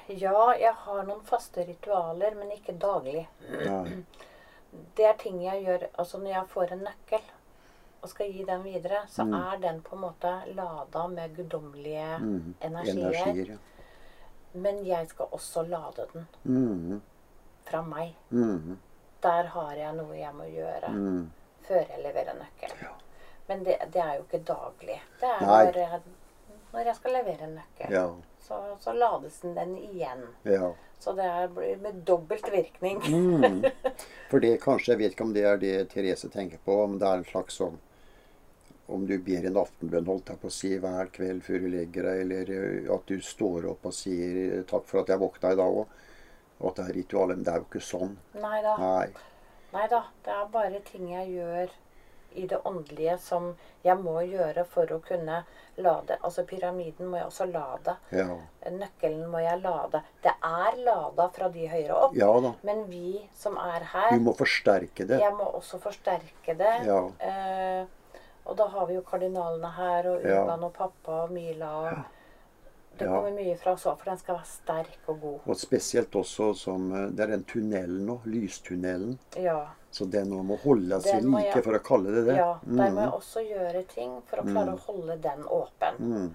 ja, 0.08 0.42
jeg 0.58 0.72
har 0.84 1.02
noen 1.06 1.22
faste 1.26 1.64
ritualer, 1.66 2.34
men 2.38 2.52
ikke 2.54 2.76
daglig. 2.80 3.26
Nei. 3.62 4.02
Det 4.96 5.04
er 5.04 5.16
ting 5.18 5.42
jeg 5.44 5.64
gjør 5.64 5.86
Altså 5.98 6.18
når 6.18 6.30
jeg 6.30 6.48
får 6.48 6.72
en 6.72 6.78
nøkkel 6.78 7.20
og 8.02 8.08
skal 8.08 8.32
gi 8.32 8.44
den 8.44 8.62
videre, 8.64 8.98
så 9.08 9.22
er 9.22 9.56
den 9.62 9.80
på 9.82 9.96
en 9.96 10.02
måte 10.02 10.32
lada 10.54 11.06
med 11.08 11.36
guddommelige 11.36 12.18
Mm. 12.18 12.54
energier. 12.62 13.26
Energier. 13.26 13.46
ja. 13.52 13.56
Men 14.52 14.86
jeg 14.86 15.08
skal 15.08 15.26
også 15.32 15.62
lade 15.62 16.06
den 16.12 16.26
Mm. 16.44 17.00
fra 17.64 17.82
meg. 17.82 18.14
Mm. 18.30 18.78
Der 19.22 19.42
har 19.42 19.72
jeg 19.74 19.92
noe 19.96 20.14
jeg 20.18 20.34
må 20.34 20.44
gjøre 20.44 20.88
Mm. 20.92 21.30
før 21.68 21.74
jeg 21.88 21.98
leverer 22.02 22.34
nøkkel. 22.34 22.76
Ja. 22.82 22.92
Men 23.48 23.64
det, 23.64 23.76
det 23.92 24.02
er 24.02 24.14
jo 24.14 24.22
ikke 24.22 24.44
daglig. 24.44 25.00
Det 25.20 25.28
er 25.28 25.40
når 25.46 25.76
jeg, 25.78 26.00
når 26.72 26.80
jeg 26.80 26.96
skal 26.96 27.12
levere 27.12 27.42
en 27.44 27.54
nøkkel. 27.60 27.90
Ja. 27.94 28.06
Så, 28.46 28.76
så 28.80 28.92
lades 28.92 29.40
den, 29.42 29.54
den 29.58 29.78
igjen. 29.78 30.26
ja. 30.46 30.74
Så 30.98 31.12
det 31.12 31.48
blir 31.54 31.76
med 31.76 31.94
dobbelt 32.08 32.52
virkning. 32.52 33.02
Mm. 33.06 33.64
For 34.30 34.40
det 34.40 34.54
kanskje, 34.62 34.94
jeg 34.94 34.98
vet 35.02 35.12
ikke 35.12 35.26
om 35.26 35.34
det 35.34 35.42
er 35.44 35.58
det 35.60 35.74
Therese 35.92 36.30
tenker 36.32 36.62
på, 36.64 36.78
om 36.86 36.94
det 36.98 37.08
er 37.08 37.20
en 37.20 37.28
slags 37.28 37.58
sånn 37.60 37.76
Om 38.86 39.04
du 39.06 39.16
ber 39.18 39.44
en 39.44 39.58
aftenbønn, 39.60 40.06
holdt 40.06 40.30
jeg 40.30 40.40
på 40.40 40.48
å 40.48 40.54
si, 40.54 40.70
hver 40.78 41.10
kveld 41.12 41.42
før 41.44 41.64
du 41.64 41.68
legger 41.72 42.06
deg, 42.06 42.20
eller 42.22 42.52
eh, 42.54 42.90
at 42.94 43.08
du 43.10 43.16
står 43.20 43.66
opp 43.72 43.88
og 43.90 43.94
sier 43.94 44.62
'takk 44.62 44.86
for 44.86 45.02
at 45.02 45.10
jeg 45.10 45.20
våkna 45.20 45.52
i 45.52 45.58
dag 45.58 45.78
òg', 45.80 45.96
og 46.60 46.68
at 46.70 46.76
det 46.78 46.84
er 46.84 46.96
ritualet. 47.00 47.36
Men 47.36 47.44
det 47.48 47.52
er 47.52 47.58
jo 47.60 47.66
ikke 47.66 47.82
sånn. 47.82 48.14
Nei 48.38 48.60
da. 48.62 48.76
Nei. 48.78 49.08
Nei 49.74 49.88
da. 49.90 50.04
Det 50.24 50.36
er 50.38 50.52
bare 50.54 50.80
ting 50.86 51.10
jeg 51.12 51.34
gjør 51.34 51.74
i 52.36 52.46
det 52.50 52.58
åndelige 52.68 53.16
som 53.22 53.50
jeg 53.84 53.96
må 54.02 54.20
gjøre 54.26 54.64
for 54.68 54.90
å 54.92 54.98
kunne 55.04 55.42
lade. 55.76 56.16
Altså 56.24 56.44
pyramiden 56.48 57.10
må 57.10 57.18
jeg 57.20 57.26
også 57.28 57.46
lade. 57.50 57.96
Ja. 58.16 58.28
Nøkkelen 58.72 59.26
må 59.32 59.42
jeg 59.44 59.60
lade. 59.62 60.00
Det 60.24 60.32
er 60.48 60.78
lada 60.86 61.28
fra 61.36 61.48
de 61.52 61.66
høyere 61.68 61.98
opp. 62.06 62.16
ja. 62.16 62.32
Men 62.62 62.84
vi 62.90 63.20
som 63.34 63.56
er 63.60 63.86
Du 64.10 64.16
Vi 64.16 64.24
må 64.24 64.34
forsterke 64.36 65.06
det. 65.06 65.20
jeg 65.20 65.34
må 65.34 65.44
også 65.60 65.78
forsterke 65.82 66.56
det. 66.58 66.74
Ja. 66.86 67.00
Eh, 67.20 67.86
og 68.46 68.56
da 68.56 68.66
har 68.70 68.86
vi 68.86 68.94
jo 68.94 69.02
kardinalene 69.02 69.70
her, 69.76 70.06
og. 70.06 70.24
Urban 70.24 70.64
og 70.64 70.72
pappa 70.74 71.22
og 71.24 71.32
Mila. 71.34 71.70
Og 71.80 72.04
Det 72.98 73.04
Ja. 73.04 73.10
kommer 73.20 73.30
mye 73.36 73.56
fra 73.58 73.72
oss 73.72 73.84
òg, 73.84 73.98
for 73.98 74.04
den 74.10 74.18
skal 74.18 74.34
være 74.36 74.46
sterk 74.46 75.08
og 75.08 75.20
god. 75.20 75.40
Og 75.46 75.56
spesielt 75.56 76.10
også 76.16 76.54
som 76.56 76.92
eh, 76.92 77.10
Det 77.10 77.20
er 77.20 77.26
den 77.36 77.44
tunnelen 77.44 78.06
nå, 78.06 78.20
lystunnelen. 78.24 79.18
Ja. 79.36 79.66
Så 79.90 80.06
den 80.10 80.30
må 80.30 80.56
holde 80.62 81.00
seg 81.00 81.22
like, 81.24 81.54
jeg- 81.54 81.64
for 81.64 81.72
å 81.78 81.82
kalle 81.82 82.12
det 82.14 82.24
det. 82.26 82.36
ja 82.36 82.58
der 82.64 82.72
må 82.72 83.00
jeg 83.00 83.08
Mm. 83.08 83.12
også 83.12 83.40
gjøre 83.48 83.86
ting 83.88 84.22
for 84.26 84.36
å 84.38 84.44
klare 84.44 84.74
å 84.74 84.78
holde 84.78 85.16
den 85.22 85.44
åpen. 85.44 85.98
Mm. 86.00 86.34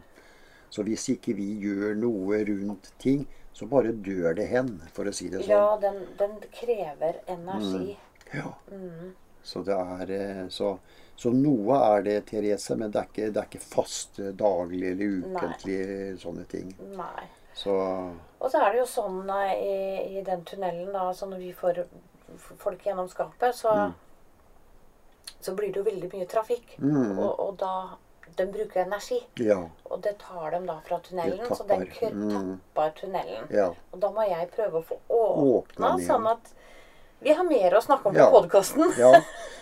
Så 0.69 0.83
hvis 0.83 1.09
ikke 1.09 1.35
vi 1.35 1.59
gjør 1.61 1.95
noe 1.97 2.43
rundt 2.45 2.91
ting, 2.99 3.27
så 3.53 3.67
bare 3.67 3.91
dør 3.91 4.33
det 4.35 4.47
hen, 4.47 4.81
for 4.93 5.03
å 5.05 5.13
si 5.13 5.27
det 5.29 5.41
sånn. 5.41 5.49
Ja, 5.49 5.77
den, 5.77 6.07
den 6.17 6.39
krever 6.51 7.15
energi. 7.27 7.97
Ja. 8.33 8.53
Mm. 8.71 9.13
Så 9.43 9.63
det 9.65 9.73
er 9.75 10.11
eh, 10.11 10.47
så, 10.47 10.77
så 11.15 11.31
noe 11.35 11.77
er 11.77 12.05
det, 12.07 12.15
Therese, 12.31 12.75
men 12.79 12.91
det 12.91 13.01
er 13.01 13.09
ikke, 13.11 13.29
det 13.29 13.41
er 13.41 13.49
ikke 13.49 13.63
fast 13.63 14.19
eh, 14.19 14.31
daglig 14.37 14.93
eller 14.93 15.17
ukentlig 15.21 15.81
sånne 16.21 16.45
ting. 16.49 16.71
Nei. 16.95 17.27
Så 17.53 17.73
Og 18.39 18.47
så 18.49 18.61
er 18.63 18.71
det 18.71 18.79
jo 18.79 18.87
sånn 18.89 19.27
eh, 19.29 19.51
i, 19.59 19.73
i 20.17 20.23
den 20.25 20.45
tunnelen, 20.47 20.89
da, 20.95 21.11
så 21.13 21.27
når 21.29 21.43
vi 21.43 21.51
får 21.53 21.83
folk 22.61 22.85
gjennom 22.87 23.09
skapet, 23.11 23.53
så, 23.55 23.91
så 25.39 25.53
blir 25.57 25.73
det 25.73 25.83
jo 25.83 25.89
veldig 25.89 26.09
mye 26.15 26.29
trafikk. 26.31 26.77
Mm. 26.79 27.19
Og, 27.19 27.29
og 27.29 27.59
da 27.59 27.75
de 28.35 28.45
bruker 28.47 28.85
energi. 28.85 29.19
Ja. 29.33 29.59
Og 29.83 30.01
det 30.01 30.15
tar 30.17 30.51
dem 30.51 30.65
da 30.65 30.79
fra 30.85 30.99
tunnelen. 30.99 31.45
Så 31.55 31.63
den 31.67 31.85
tapper. 31.87 32.11
Mm. 32.15 32.59
tunnelen. 32.99 33.47
Ja. 33.49 33.69
Og 33.91 33.99
da 33.99 34.11
må 34.15 34.25
jeg 34.29 34.49
prøve 34.55 34.81
å 34.81 34.87
få 34.87 34.99
åpna, 35.11 35.95
sånn 36.07 36.27
at 36.31 36.53
vi 37.21 37.33
har 37.37 37.45
mer 37.47 37.77
å 37.77 37.81
snakke 37.85 38.09
om 38.11 38.15
Ja. 38.17 38.27
på 38.29 38.41
podkasten. 38.41 38.91
Ja, 38.99 39.13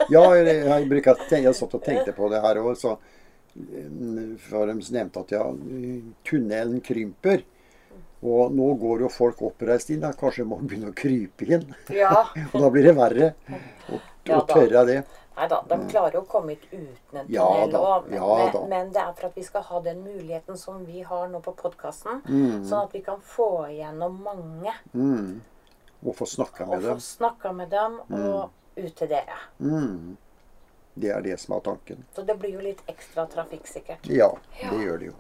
ja 0.10 0.24
jeg, 0.40 0.58
jeg, 0.66 0.90
bruker, 0.90 1.24
jeg 1.32 1.56
satt 1.56 1.76
og 1.78 1.84
tenkte 1.86 2.14
på 2.16 2.30
det 2.32 2.42
her 2.44 2.62
òg. 2.64 2.74
Så 2.80 2.96
eh, 3.60 4.36
for 4.50 4.70
de 4.72 4.78
nevnte 4.96 5.24
at 5.26 5.32
ja, 5.36 5.46
tunnelen 6.28 6.82
krymper. 6.86 7.44
Og 8.20 8.52
nå 8.52 8.74
går 8.82 9.06
jo 9.06 9.10
folk 9.12 9.42
oppreist 9.48 9.90
inn. 9.94 10.02
Da. 10.04 10.12
Kanskje 10.20 10.44
må 10.48 10.58
begynne 10.60 10.92
å 10.92 10.96
krype 10.98 11.46
inn. 11.48 11.70
Ja. 11.96 12.26
Og 12.52 12.58
da 12.60 12.70
blir 12.74 12.90
det 12.90 12.96
verre 12.98 13.34
å 13.90 14.00
Ja 14.28 14.42
og 14.42 14.50
tørre 14.52 14.84
det. 14.86 14.98
Nei 15.40 15.46
da, 15.48 15.62
de 15.70 15.76
klarer 15.88 16.18
jo 16.18 16.22
å 16.26 16.28
komme 16.28 16.52
ut 16.58 16.66
uten 16.68 17.16
en 17.16 17.24
Mm. 17.24 17.30
Ja 17.32 17.46
tunnel. 17.48 17.72
da, 17.72 18.02
men, 18.06 18.14
ja 18.20 18.50
da. 18.52 18.60
men, 18.60 18.70
men 18.74 18.90
det 18.92 19.00
er 19.06 19.14
for 19.16 19.28
at 19.30 19.38
vi 19.40 19.44
skal 19.48 19.64
ha 19.70 19.80
den 19.86 20.02
muligheten 20.04 20.58
som 20.60 20.82
vi 20.86 21.00
har 21.08 21.30
nå 21.32 21.40
på 21.46 21.54
podkasten. 21.62 22.20
Mm. 22.28 22.66
Sånn 22.68 22.84
at 22.84 22.94
vi 22.94 23.00
kan 23.06 23.22
få 23.24 23.48
igjennom 23.72 24.20
mange. 24.26 24.74
Mm. 24.94 25.40
Og 26.06 26.16
få 26.16 26.26
snakka 26.26 26.66
med 26.66 26.84
dem. 26.84 27.00
snakka 27.00 27.52
med 27.52 27.70
dem, 27.70 28.00
og 28.10 28.50
ut 28.76 28.96
til 28.96 29.10
dere. 29.12 29.38
Mm. 29.60 30.18
Det 31.00 31.12
er 31.12 31.22
det 31.22 31.38
som 31.40 31.56
er 31.56 31.60
tanken. 31.64 32.06
Så 32.16 32.24
det 32.28 32.36
blir 32.40 32.56
jo 32.58 32.64
litt 32.64 32.82
ekstra 32.92 33.26
trafikksikkert. 33.32 34.08
Ja, 34.12 34.32
det 34.60 34.80
gjør 34.84 34.98
det 35.00 35.12
jo. 35.12 35.16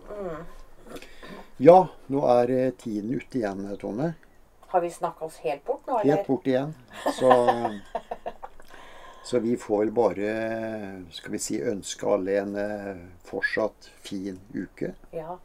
Ja, 1.59 1.77
nå 2.07 2.23
er 2.33 2.51
eh, 2.55 2.71
tiden 2.79 3.13
ute 3.13 3.39
igjen, 3.41 3.65
Tone. 3.79 4.13
Har 4.71 4.81
vi 4.81 4.89
snakka 4.91 5.25
oss 5.25 5.37
helt 5.43 5.65
bort 5.65 5.87
nå, 5.87 5.99
eller? 5.99 6.15
Helt 6.15 6.27
bort 6.27 6.47
igjen. 6.47 6.73
Så, 7.15 7.31
så 9.29 9.39
vi 9.43 9.55
får 9.57 9.85
vel 9.85 9.93
bare, 9.95 10.33
skal 11.15 11.35
vi 11.35 11.41
si, 11.43 11.59
ønske 11.61 12.07
alle 12.07 12.37
en 12.41 12.55
eh, 12.59 13.01
fortsatt 13.27 13.91
fin 14.05 14.39
uke. 14.55 14.93
Ja. 15.11 15.37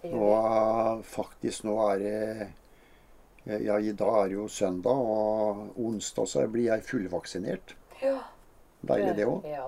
Det 0.00 0.10
gjør 0.10 0.16
vi. 0.16 0.24
Og 0.30 1.04
faktisk 1.10 1.66
nå 1.68 1.76
er 1.90 2.02
det 2.04 2.20
Ja, 3.48 3.78
i 3.80 3.92
dag 3.96 4.16
er 4.24 4.28
det 4.28 4.36
jo 4.36 4.48
søndag, 4.52 4.98
og 5.00 5.78
onsdag 5.80 6.28
så 6.28 6.44
blir 6.50 6.68
jeg 6.68 6.84
fullvaksinert. 6.84 7.74
Ja. 8.02 8.18
Deilig 8.86 9.14
det 9.16 9.28
òg. 9.28 9.46
Ja 9.48 9.64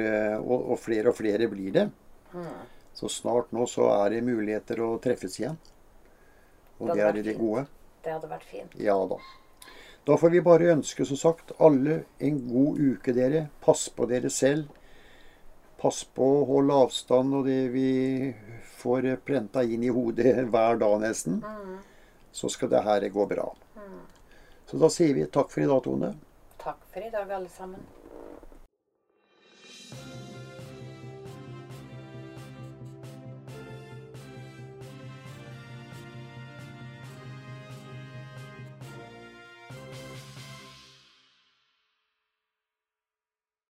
eh, 0.00 0.36
og, 0.38 0.70
og 0.72 0.78
flere 0.78 1.12
og 1.12 1.16
flere 1.16 1.48
blir 1.48 1.72
det. 1.72 1.90
Mm. 2.32 2.64
Så 2.92 3.08
snart 3.08 3.52
nå 3.52 3.66
så 3.66 3.88
er 3.92 4.10
det 4.16 4.24
muligheter 4.24 4.80
å 4.84 4.98
treffes 5.02 5.38
igjen. 5.40 5.56
Og 6.78 6.88
Det 6.88 6.96
det 6.96 7.06
er 7.06 7.22
det 7.22 7.38
gode. 7.38 7.66
Det 8.02 8.12
hadde 8.12 8.28
vært 8.28 8.44
fint. 8.44 8.76
Ja 8.76 8.96
da. 9.08 9.18
Da 10.04 10.16
får 10.18 10.30
vi 10.34 10.40
bare 10.42 10.72
ønske, 10.72 11.04
som 11.06 11.16
sagt, 11.16 11.52
alle 11.62 12.02
en 12.18 12.40
god 12.48 12.80
uke, 12.80 13.12
dere. 13.14 13.46
Pass 13.62 13.86
på 13.88 14.08
dere 14.10 14.30
selv. 14.30 14.66
Pass 15.78 16.02
på 16.04 16.26
å 16.40 16.46
holde 16.48 16.74
avstand 16.84 17.36
og 17.38 17.46
det 17.46 17.68
vi 17.74 17.88
får 18.82 19.08
prenta 19.26 19.62
inn 19.64 19.86
i 19.86 19.94
hodet 19.94 20.34
hver 20.50 20.82
dag 20.82 20.98
nesten. 21.06 21.40
Så 22.32 22.50
skal 22.52 22.70
det 22.72 22.82
her 22.86 23.08
gå 23.14 23.26
bra. 23.30 23.48
Så 24.66 24.78
da 24.80 24.88
sier 24.92 25.14
vi 25.14 25.26
takk 25.28 25.50
for 25.52 25.62
i 25.62 25.68
dag, 25.68 25.82
Tone. 25.84 26.14
Takk 26.62 26.84
for 26.92 27.04
i 27.04 27.10
dag, 27.12 27.30
alle 27.30 27.50
sammen. 27.52 27.82